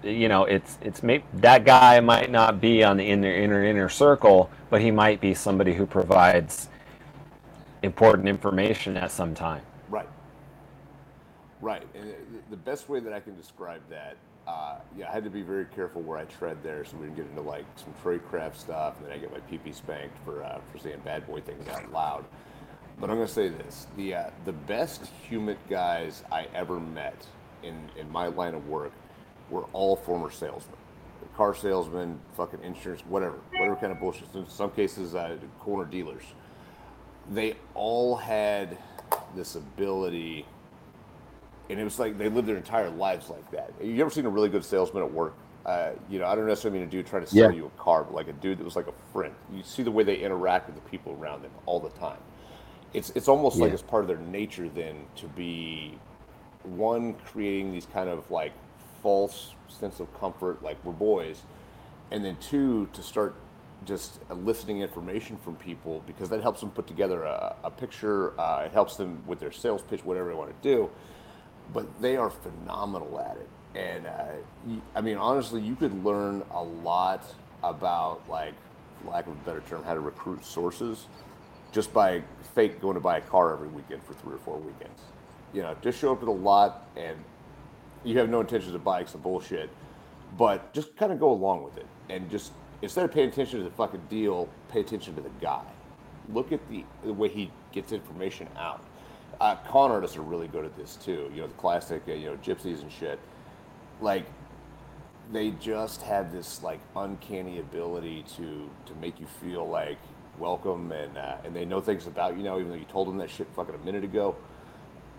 [0.02, 1.00] you know it's it's
[1.34, 5.34] that guy might not be on the inner inner inner circle but he might be
[5.34, 6.68] somebody who provides
[7.82, 9.62] important information at some time.
[9.88, 10.08] Right.
[11.60, 11.86] Right.
[11.94, 12.14] And
[12.50, 15.64] the best way that i can describe that uh, yeah i had to be very
[15.66, 19.06] careful where i tread there so we didn't get into like some tradecraft stuff and
[19.06, 22.24] then i get my pp spanked for uh, for saying bad boy things out loud
[23.00, 27.26] but I'm going to say this: the uh, the best HUMINT guys I ever met
[27.62, 28.92] in in my line of work
[29.48, 30.76] were all former salesmen,
[31.36, 34.28] car salesmen, fucking insurance, whatever, whatever kind of bullshit.
[34.34, 36.22] In some cases, uh, corner dealers.
[37.32, 38.76] They all had
[39.34, 40.44] this ability,
[41.68, 43.72] and it was like they lived their entire lives like that.
[43.82, 45.34] You ever seen a really good salesman at work?
[45.64, 47.56] Uh, you know, I don't necessarily mean a dude trying to sell yeah.
[47.56, 49.34] you a car, but like a dude that was like a friend.
[49.52, 52.18] You see the way they interact with the people around them all the time
[52.92, 53.64] it's it's almost yeah.
[53.64, 55.98] like it's part of their nature then to be
[56.62, 58.52] one creating these kind of like
[59.02, 61.42] false sense of comfort like we're boys
[62.10, 63.34] and then two to start
[63.86, 68.62] just eliciting information from people because that helps them put together a, a picture uh,
[68.66, 70.90] it helps them with their sales pitch whatever they want to do
[71.72, 76.62] but they are phenomenal at it and uh, i mean honestly you could learn a
[76.62, 77.24] lot
[77.62, 78.54] about like
[79.06, 81.06] lack of a better term how to recruit sources
[81.72, 82.22] just by
[82.54, 85.00] fake going to buy a car every weekend for three or four weekends.
[85.52, 87.16] You know, just show up at a lot and
[88.04, 89.70] you have no intentions of buying some bullshit,
[90.38, 92.52] but just kind of go along with it and just
[92.82, 95.64] instead of paying attention to the fucking deal, pay attention to the guy.
[96.32, 98.84] Look at the, the way he gets information out.
[99.40, 101.30] Uh, con artists are really good at this too.
[101.34, 103.18] You know, the classic, uh, you know, gypsies and shit.
[104.00, 104.26] Like,
[105.32, 109.98] they just have this like uncanny ability to to make you feel like
[110.40, 113.18] welcome and uh, and they know things about you now, even though you told them
[113.18, 114.36] that shit fucking a minute ago.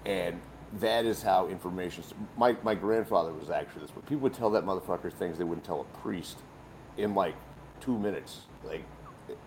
[0.05, 0.41] And
[0.79, 2.03] that is how information.
[2.37, 5.65] My my grandfather was actually this, but people would tell that motherfucker things they wouldn't
[5.65, 6.39] tell a priest
[6.97, 7.35] in like
[7.81, 8.41] two minutes.
[8.63, 8.83] Like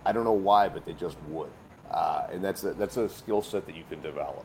[0.07, 1.51] I don't know why, but they just would.
[1.91, 4.45] Uh, and that's a, that's a skill set that you can develop.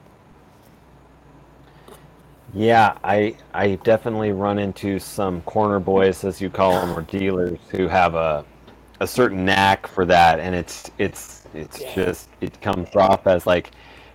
[2.53, 7.59] Yeah, I I definitely run into some corner boys, as you call them, or dealers
[7.69, 8.45] who have a
[8.99, 11.95] a certain knack for that, and it's it's it's yeah.
[11.95, 13.71] just it comes off as like,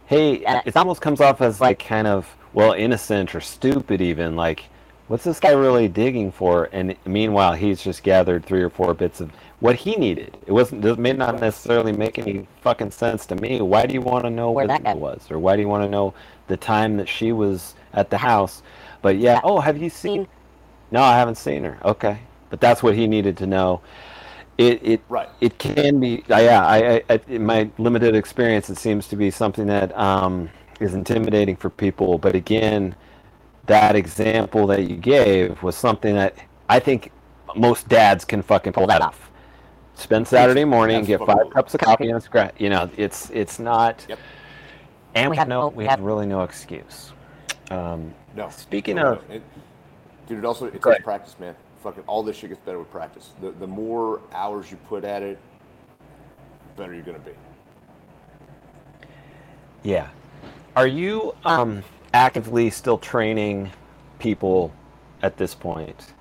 [0.07, 4.65] hey, it almost comes off as like kind of well innocent or stupid even like.
[5.07, 6.71] What's this guy really digging for?
[6.73, 9.31] And meanwhile, he's just gathered three or four bits of
[9.61, 10.35] what he needed.
[10.47, 10.83] It wasn't.
[10.83, 13.61] It may not necessarily make any fucking sense to me.
[13.61, 15.85] Why do you want to know where that guy was, or why do you want
[15.85, 16.15] to know
[16.47, 18.63] the time that she was at the house?
[19.03, 19.43] But yeah.
[19.45, 20.27] Oh, have you seen?
[20.91, 21.79] No, I haven't seen her.
[21.85, 23.83] Okay, but that's what he needed to know
[24.59, 25.29] it it right.
[25.41, 29.31] it can be uh, yeah I, I, in my limited experience it seems to be
[29.31, 30.49] something that um,
[30.81, 32.19] is intimidating for people.
[32.19, 32.95] But again
[33.67, 36.37] that example that you gave was something that
[36.69, 37.11] I think
[37.57, 39.31] most dads can fucking pull that off.
[39.95, 44.05] Spend Saturday morning get five cups of coffee and scratch you know it's it's not
[44.09, 44.19] yep.
[45.15, 47.13] and we have no we have really no excuse.
[47.71, 48.51] Um, no.
[48.51, 49.35] speaking no, of no.
[49.37, 49.43] It,
[50.29, 53.31] dude it also it's takes practice man fucking all this shit gets better with practice.
[53.41, 55.39] The the more hours you put at it,
[56.75, 57.33] the better you're gonna be.
[59.85, 60.09] Yeah.
[60.75, 61.85] Are you um,
[62.15, 63.71] actively still training
[64.19, 64.73] people
[65.23, 66.15] at this point?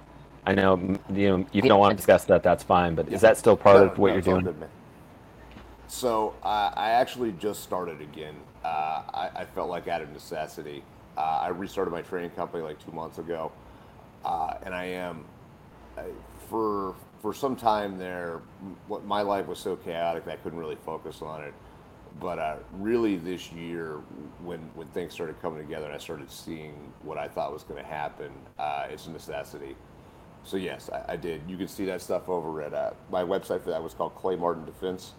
[0.45, 2.44] I know you know you don't want to discuss that.
[2.44, 4.44] That's fine, but is that still part no, of what no, you're doing?
[4.44, 4.69] Good,
[5.88, 8.35] so uh, I actually just started again.
[8.65, 10.84] Uh, I, I, felt like out of necessity.
[11.18, 13.52] Uh, I restarted my training company like two months ago,
[14.23, 15.26] uh, and I am
[16.49, 18.41] for for some time there,
[18.88, 21.53] what my life was so chaotic that I couldn't really focus on it.
[22.20, 24.02] But uh, really, this year,
[24.44, 27.82] when when things started coming together, and I started seeing what I thought was going
[27.82, 28.32] to happen.
[28.60, 29.76] Uh, it's a necessity.
[30.44, 31.41] So yes, I, I, did.
[31.48, 34.36] You can see that stuff over at uh, my website for that was called Clay
[34.36, 35.14] Martin Defense.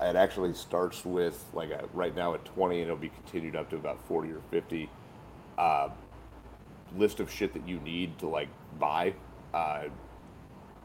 [0.00, 3.68] It actually starts with like a, right now at 20, and it'll be continued up
[3.70, 4.88] to about 40 or 50
[5.58, 5.88] uh,
[6.96, 8.48] list of shit that you need to like
[8.78, 9.14] buy
[9.52, 9.84] uh,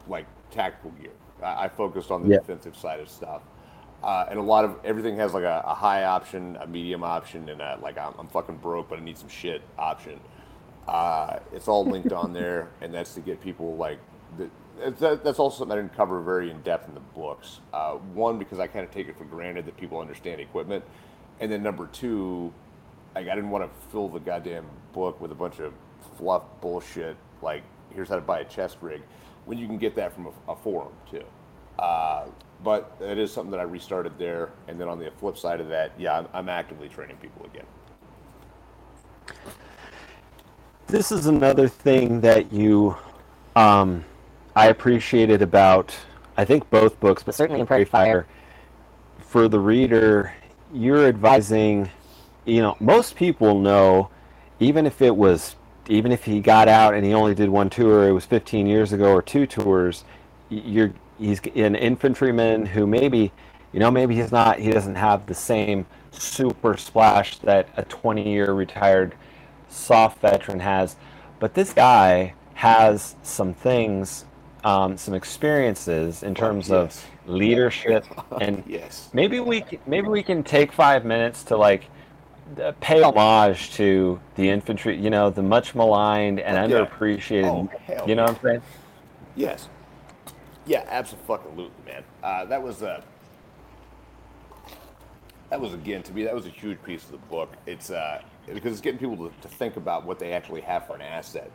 [0.08, 1.12] like tactical gear.
[1.42, 2.38] I, I focused on the yeah.
[2.38, 3.42] defensive side of stuff.
[4.02, 7.48] Uh, and a lot of everything has like a, a high option, a medium option,
[7.48, 10.20] and a, like I'm, I'm fucking broke, but I need some shit option.
[10.86, 13.98] Uh, it's all linked on there, and that's to get people like
[14.36, 14.48] the,
[15.00, 17.58] that, that's also something I didn't cover very in depth in the books.
[17.72, 20.84] Uh, one, because I kind of take it for granted that people understand equipment,
[21.40, 22.52] and then number two,
[23.16, 25.72] like I didn't want to fill the goddamn book with a bunch of
[26.16, 29.02] fluff bullshit like here's how to buy a chest rig,
[29.48, 31.24] when you can get that from a, a forum too.
[31.78, 32.26] Uh,
[32.62, 35.68] but it is something that I restarted there, and then on the flip side of
[35.68, 37.64] that, yeah, I'm, I'm actively training people again.
[40.86, 42.96] This is another thing that you,
[43.56, 44.04] um,
[44.54, 45.96] I appreciated about,
[46.36, 48.26] I think both books, but certainly in Prairie Fire.
[49.18, 50.34] For the reader,
[50.74, 51.90] you're advising,
[52.44, 54.10] you know, most people know,
[54.60, 55.56] even if it was
[55.88, 58.92] even if he got out and he only did one tour, it was 15 years
[58.92, 60.04] ago or two tours.
[60.50, 63.32] You're he's an infantryman who maybe,
[63.72, 68.52] you know, maybe he's not he doesn't have the same super splash that a 20-year
[68.52, 69.14] retired
[69.68, 70.96] SOF veteran has,
[71.38, 74.24] but this guy has some things,
[74.64, 77.04] um, some experiences in terms yes.
[77.26, 78.04] of leadership,
[78.40, 79.10] and yes.
[79.12, 81.84] maybe we maybe we can take five minutes to like
[82.80, 86.78] pay homage to the infantry, you know, the much maligned and yeah.
[86.78, 87.70] underappreciated.
[88.00, 88.62] Oh, you know what I'm saying?
[89.36, 89.68] Yes.
[90.66, 92.04] Yeah, absolutely, man.
[92.22, 92.90] Uh, that was a.
[92.90, 93.02] Uh,
[95.50, 96.24] that was again to me.
[96.24, 97.50] That was a huge piece of the book.
[97.66, 100.94] It's uh, because it's getting people to, to think about what they actually have for
[100.94, 101.50] an asset.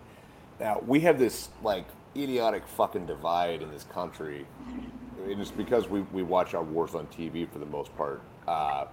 [0.60, 4.46] Now we have this like idiotic fucking divide in this country,
[5.28, 8.22] and it's because we, we watch our wars on TV for the most part.
[8.48, 8.86] Uh,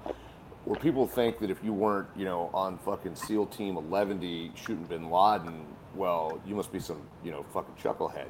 [0.65, 4.85] where people think that if you weren't, you know, on fucking SEAL Team 11 shooting
[4.85, 5.65] Bin Laden,
[5.95, 8.29] well, you must be some, you know, fucking chucklehead.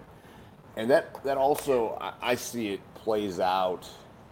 [0.77, 3.89] And that that also, I, I see it plays out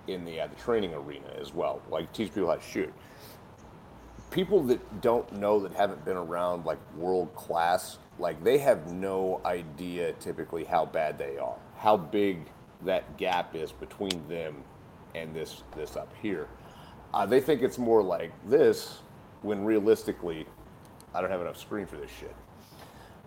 [0.06, 1.82] in the uh, the training arena as well.
[1.90, 2.92] Like teach people how to shoot.
[4.30, 9.40] People that don't know that haven't been around like world class, like they have no
[9.44, 12.46] idea typically how bad they are, how big
[12.82, 14.62] that gap is between them
[15.14, 16.48] and this this up here
[17.14, 18.98] uh, they think it's more like this,
[19.42, 20.46] when realistically,
[21.14, 22.34] I don't have enough screen for this shit.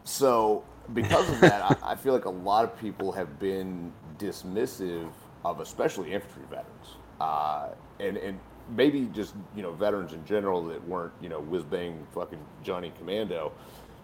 [0.03, 0.63] So
[0.93, 5.09] because of that, I, I, feel like a lot of people have been dismissive
[5.43, 8.39] of especially infantry veterans, uh, and and
[8.69, 12.91] maybe just you know veterans in general that weren't you know whiz bang fucking Johnny
[12.97, 13.51] Commando,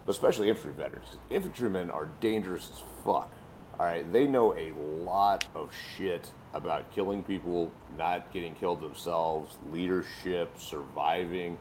[0.06, 1.16] but especially infantry veterans.
[1.30, 3.30] Infantrymen are dangerous as fuck.
[3.78, 4.72] All right, they know a
[5.04, 11.58] lot of shit about killing people, not getting killed themselves, leadership, surviving.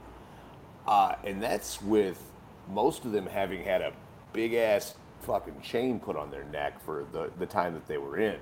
[0.88, 2.22] Uh, and that's with
[2.70, 3.92] most of them having had a
[4.34, 8.18] big ass fucking chain put on their neck for the, the time that they were
[8.18, 8.38] in.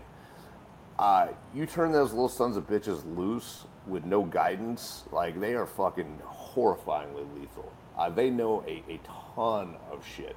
[0.97, 5.65] Uh, you turn those little sons of bitches loose with no guidance, like they are
[5.65, 7.71] fucking horrifyingly lethal.
[7.97, 8.99] Uh, they know a, a
[9.35, 10.35] ton of shit.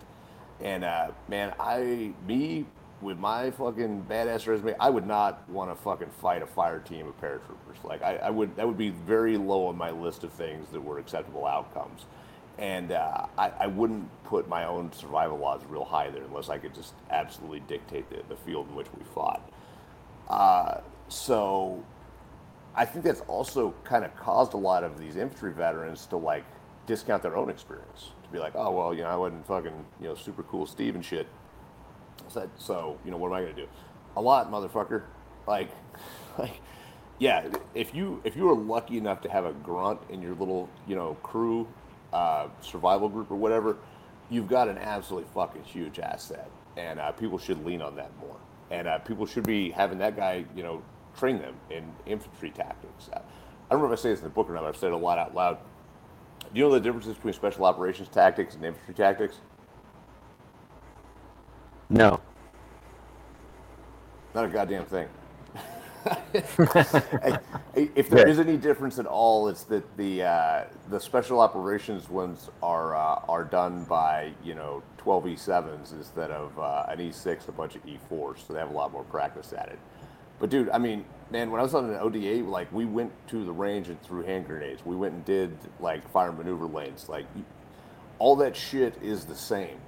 [0.61, 2.67] And uh, man, I, me
[3.01, 7.07] with my fucking badass resume, I would not want to fucking fight a fire team
[7.07, 7.83] of paratroopers.
[7.85, 10.81] Like I, I, would, that would be very low on my list of things that
[10.81, 12.07] were acceptable outcomes.
[12.59, 16.59] And uh, I, I, wouldn't put my own survival laws real high there unless I
[16.59, 19.49] could just absolutely dictate the, the field in which we fought.
[20.29, 21.85] Uh, so
[22.75, 26.45] I think that's also kind of caused a lot of these infantry veterans to like
[26.87, 28.11] discount their own experience.
[28.25, 30.97] To be like, oh well, you know, I wasn't fucking you know super cool Steve
[30.97, 31.29] and shit
[32.31, 33.69] said, so, you know, what am I going to do?
[34.17, 35.03] A lot, motherfucker.
[35.47, 35.71] Like,
[36.39, 36.61] like,
[37.19, 40.69] yeah, if you if you were lucky enough to have a grunt in your little,
[40.87, 41.67] you know, crew,
[42.13, 43.77] uh, survival group or whatever,
[44.31, 48.37] you've got an absolutely fucking huge asset, and uh, people should lean on that more.
[48.71, 50.83] And uh, people should be having that guy, you know,
[51.17, 53.09] train them in infantry tactics.
[53.13, 53.21] I
[53.71, 54.65] don't remember if I say this in the book or not.
[54.65, 55.59] I've said it a lot out loud.
[56.41, 59.41] Do you know the differences between special operations tactics and infantry tactics?
[61.91, 62.21] No.
[64.35, 65.09] Not a goddamn thing.
[67.75, 72.51] if there is any difference at all, it's that the uh, the special operations ones
[72.63, 77.53] are uh, are done by you know 12 E7s instead of uh, an E6, a
[77.53, 79.79] bunch of E4s, so they have a lot more practice at it.
[80.39, 83.45] But dude, I mean, man, when I was on an ODA, like we went to
[83.45, 84.85] the range and threw hand grenades.
[84.85, 87.09] We went and did like fire maneuver lanes.
[87.09, 87.27] Like
[88.19, 89.79] all that shit is the same.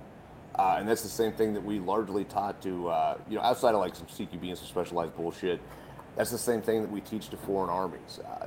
[0.61, 3.75] Uh, and that's the same thing that we largely taught to, uh, you know, outside
[3.75, 5.59] of like some CQB and some specialized bullshit.
[6.17, 8.21] That's the same thing that we teach to foreign armies.
[8.23, 8.47] Uh,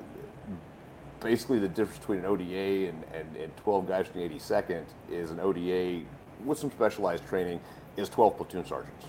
[1.20, 5.32] basically, the difference between an ODA and, and, and 12 guys from the 82nd is
[5.32, 6.04] an ODA
[6.46, 7.60] with some specialized training
[7.98, 9.08] is 12 platoon sergeants.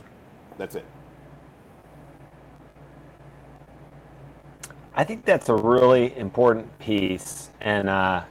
[0.57, 0.87] That's it.
[4.95, 8.25] I think that's a really important piece, and uh,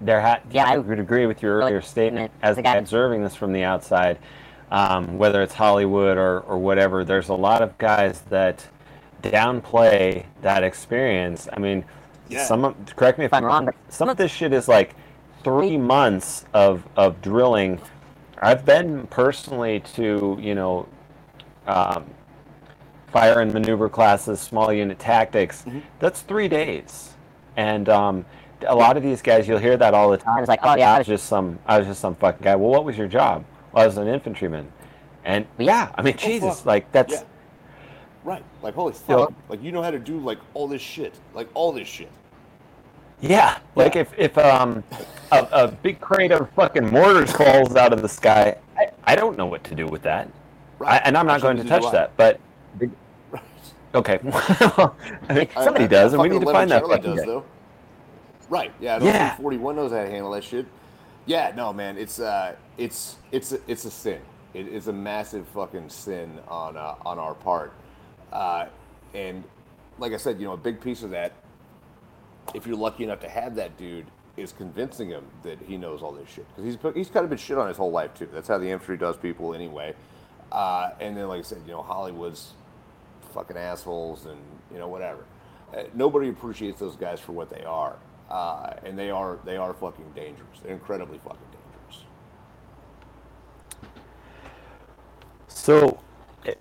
[0.00, 2.30] there ha- yeah, I would agree with your earlier statement.
[2.42, 4.18] As a guy observing this from the outside,
[4.70, 8.66] um, whether it's Hollywood or, or whatever, there's a lot of guys that
[9.22, 11.48] downplay that experience.
[11.52, 11.84] I mean,
[12.28, 12.44] yeah.
[12.44, 14.94] some of, correct me if I'm wrong, but some of this shit is like
[15.42, 17.80] three months of, of drilling.
[18.38, 20.88] I've been personally to, you know,
[21.66, 22.04] um,
[23.12, 25.62] fire and maneuver classes, small unit tactics.
[25.62, 25.80] Mm-hmm.
[25.98, 27.14] That's three days.
[27.56, 28.24] And um,
[28.66, 30.40] a lot of these guys, you'll hear that all the time.
[30.40, 32.56] It's like, oh yeah, I was just some, I was just some fucking guy.
[32.56, 33.44] Well, what was your job?
[33.72, 34.70] Well, I was an infantryman.
[35.24, 36.66] And yeah, I mean, oh, Jesus, fuck.
[36.66, 37.22] like that's yeah.
[38.24, 38.42] right.
[38.62, 41.72] Like holy fuck, like you know how to do like all this shit, like all
[41.72, 42.10] this shit.
[43.20, 44.82] Yeah, like if if um
[45.30, 49.36] a, a big crate of fucking mortars falls out of the sky, I, I don't
[49.36, 50.28] know what to do with that,
[50.78, 50.94] right.
[50.94, 52.16] I, and I'm not going to touch that.
[52.16, 52.40] But
[53.30, 53.42] right.
[53.94, 56.82] okay, I mean, somebody I, does, and we need to find that.
[57.02, 57.44] Does, though.
[58.50, 58.72] Right.
[58.80, 59.02] Yeah.
[59.02, 59.36] Yeah.
[59.36, 60.66] Forty one knows how to handle that shit.
[61.24, 61.52] Yeah.
[61.56, 61.96] No, man.
[61.96, 64.20] It's uh, it's it's a, it's a sin.
[64.52, 67.72] It is a massive fucking sin on uh, on our part,
[68.32, 68.66] uh,
[69.14, 69.44] and
[69.98, 71.32] like I said, you know, a big piece of that
[72.54, 74.06] if you're lucky enough to have that dude,
[74.36, 77.38] is convincing him that he knows all this shit because he's he's kind of been
[77.38, 78.28] shit on his whole life too.
[78.32, 79.94] That's how the infantry does people anyway.
[80.50, 82.52] Uh, and then, like I said, you know, Hollywood's
[83.34, 84.40] fucking assholes and
[84.72, 85.24] you know whatever.
[85.76, 87.96] Uh, nobody appreciates those guys for what they are,
[88.30, 90.58] uh, and they are they are fucking dangerous.
[90.62, 92.04] They're incredibly fucking dangerous.
[95.48, 96.00] So,
[96.46, 96.54] eh,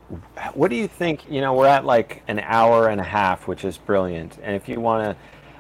[0.54, 1.30] what do you think?
[1.30, 4.38] You know, we're at like an hour and a half, which is brilliant.
[4.42, 5.16] And if you want to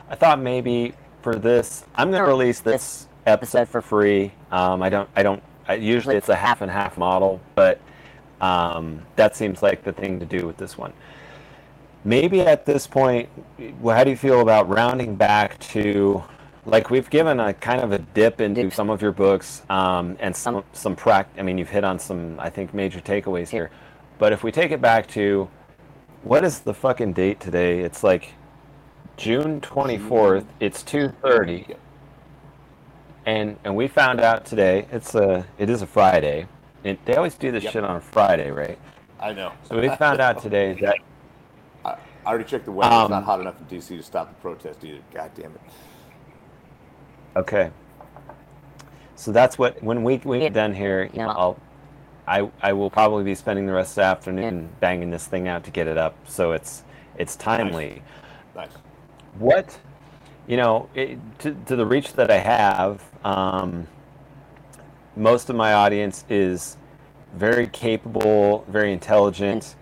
[0.09, 4.33] I thought maybe for this, I'm going to release this episode for free.
[4.51, 5.43] Um, I don't, I don't.
[5.67, 7.79] I, usually it's a half and half model, but
[8.41, 10.93] um, that seems like the thing to do with this one.
[12.03, 13.29] Maybe at this point,
[13.83, 16.23] how do you feel about rounding back to,
[16.65, 20.35] like we've given a kind of a dip into some of your books um, and
[20.35, 21.29] some some prac.
[21.37, 23.69] I mean, you've hit on some I think major takeaways here,
[24.17, 25.49] but if we take it back to,
[26.23, 27.79] what is the fucking date today?
[27.79, 28.33] It's like
[29.17, 30.45] June 24th.
[30.59, 31.75] It's 2:30.
[33.25, 34.87] And and we found out today.
[34.91, 36.47] It's a it is a Friday.
[36.85, 37.73] And they always do this yep.
[37.73, 38.77] shit on a Friday, right?
[39.19, 39.51] I know.
[39.63, 40.95] So we found out today that
[41.85, 41.89] I,
[42.25, 42.93] I already checked the weather.
[42.93, 44.99] Um, it's not hot enough in DC to stop the protest either.
[45.13, 45.61] God damn it.
[47.35, 47.71] Okay.
[49.15, 51.59] So that's what when we we get done here, you know, I'll
[52.27, 55.63] I I will probably be spending the rest of the afternoon banging this thing out
[55.65, 56.83] to get it up so it's
[57.17, 58.01] it's timely.
[58.55, 58.69] Nice.
[58.69, 58.77] nice
[59.37, 59.77] what
[60.47, 63.87] you know it, to, to the reach that i have um,
[65.15, 66.77] most of my audience is
[67.35, 69.75] very capable very intelligent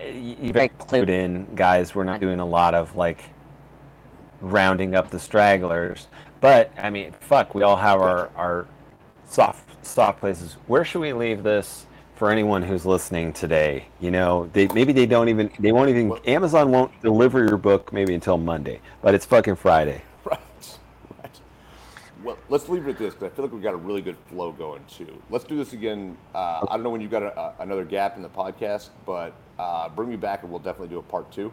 [0.00, 3.24] you very clued in guys we're not doing a lot of like
[4.40, 6.08] rounding up the stragglers
[6.40, 8.66] but i mean fuck we all have our our
[9.24, 11.86] soft soft places where should we leave this
[12.16, 13.86] for anyone who's listening today.
[14.00, 17.58] You know, they maybe they don't even they won't even well, Amazon won't deliver your
[17.58, 20.02] book maybe until Monday, but it's fucking Friday.
[20.24, 20.40] Right.
[21.22, 21.40] Right.
[22.24, 24.16] Well, let's leave it at this because I feel like we've got a really good
[24.28, 25.22] flow going too.
[25.30, 26.16] Let's do this again.
[26.34, 29.34] Uh, I don't know when you've got a, a, another gap in the podcast, but
[29.58, 31.52] uh, bring me back and we'll definitely do a part two.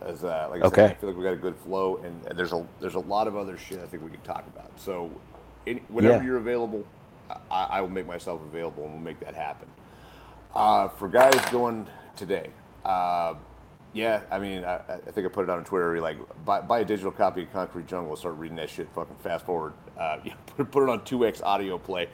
[0.00, 0.76] As uh, like I okay.
[0.76, 3.00] said, I feel like we got a good flow, and, and, there's a there's a
[3.00, 4.72] lot of other shit I think we can talk about.
[4.76, 5.10] So,
[5.64, 6.24] any, whenever yeah.
[6.24, 6.84] you're available,
[7.50, 9.68] I, I, will make myself available and we'll make that happen.
[10.54, 11.86] Uh, for guys going
[12.16, 12.50] today,
[12.84, 13.34] uh,
[13.92, 16.00] yeah, I mean, I, I, think I put it on Twitter.
[16.00, 18.16] Like, buy, buy, a digital copy of Concrete Jungle.
[18.16, 18.88] Start reading that shit.
[18.94, 19.74] Fucking fast forward.
[19.98, 20.18] Uh,
[20.56, 22.08] put, put, it on 2x audio play.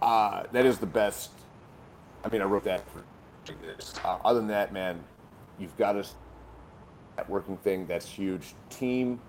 [0.00, 1.30] Uh, that is the best.
[2.24, 3.02] I mean, I wrote that for
[3.46, 3.94] this.
[4.04, 5.02] Uh, other than that, man,
[5.58, 6.04] you've got a
[7.18, 7.86] networking thing.
[7.86, 8.54] That's huge.
[8.70, 9.20] Team,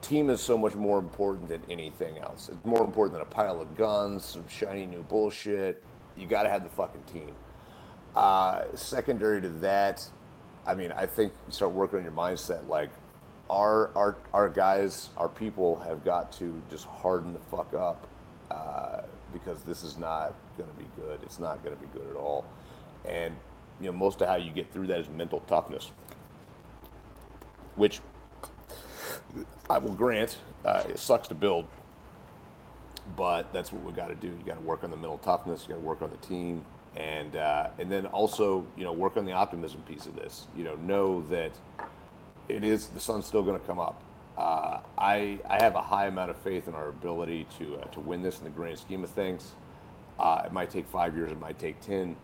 [0.00, 2.48] team is so much more important than anything else.
[2.48, 5.82] It's more important than a pile of guns, some shiny new bullshit.
[6.16, 7.34] You got to have the fucking team.
[8.16, 10.04] Uh, secondary to that,
[10.66, 12.66] I mean, I think you start working on your mindset.
[12.68, 12.90] Like,
[13.50, 18.06] our our our guys, our people have got to just harden the fuck up
[18.50, 21.20] uh, because this is not going to be good.
[21.22, 22.44] It's not going to be good at all.
[23.04, 23.34] And
[23.80, 25.90] you know, most of how you get through that is mental toughness,
[27.76, 28.00] which
[29.70, 31.66] I will grant uh, it sucks to build,
[33.16, 34.28] but that's what we got to do.
[34.28, 35.62] You got to work on the mental toughness.
[35.62, 36.64] You got to work on the team
[36.96, 40.46] and uh, and then also you know work on the optimism piece of this.
[40.56, 41.52] You know, know that
[42.48, 44.02] it is the sun's still going to come up.
[44.36, 48.00] Uh, I I have a high amount of faith in our ability to uh, to
[48.00, 49.52] win this in the grand scheme of things.
[50.18, 52.16] Uh, it might take five years, it might take ten,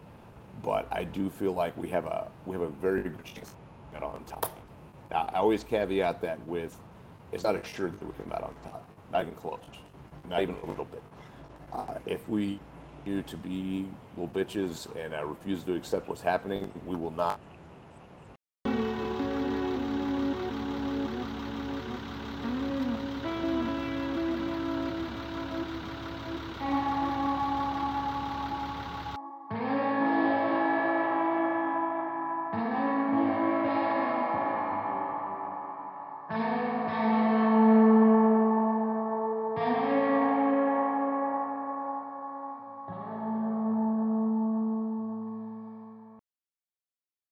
[0.62, 3.54] but I do feel like we have a we have a very good chance
[3.92, 4.60] get on top.
[5.10, 6.76] Now, I always caveat that with
[7.32, 9.60] it's not assured that we come out on top, not even close,
[10.28, 11.02] not even a little bit.
[11.72, 12.60] Uh, if we
[13.04, 13.86] continue to be
[14.16, 17.40] little bitches and uh, refuse to accept what's happening, we will not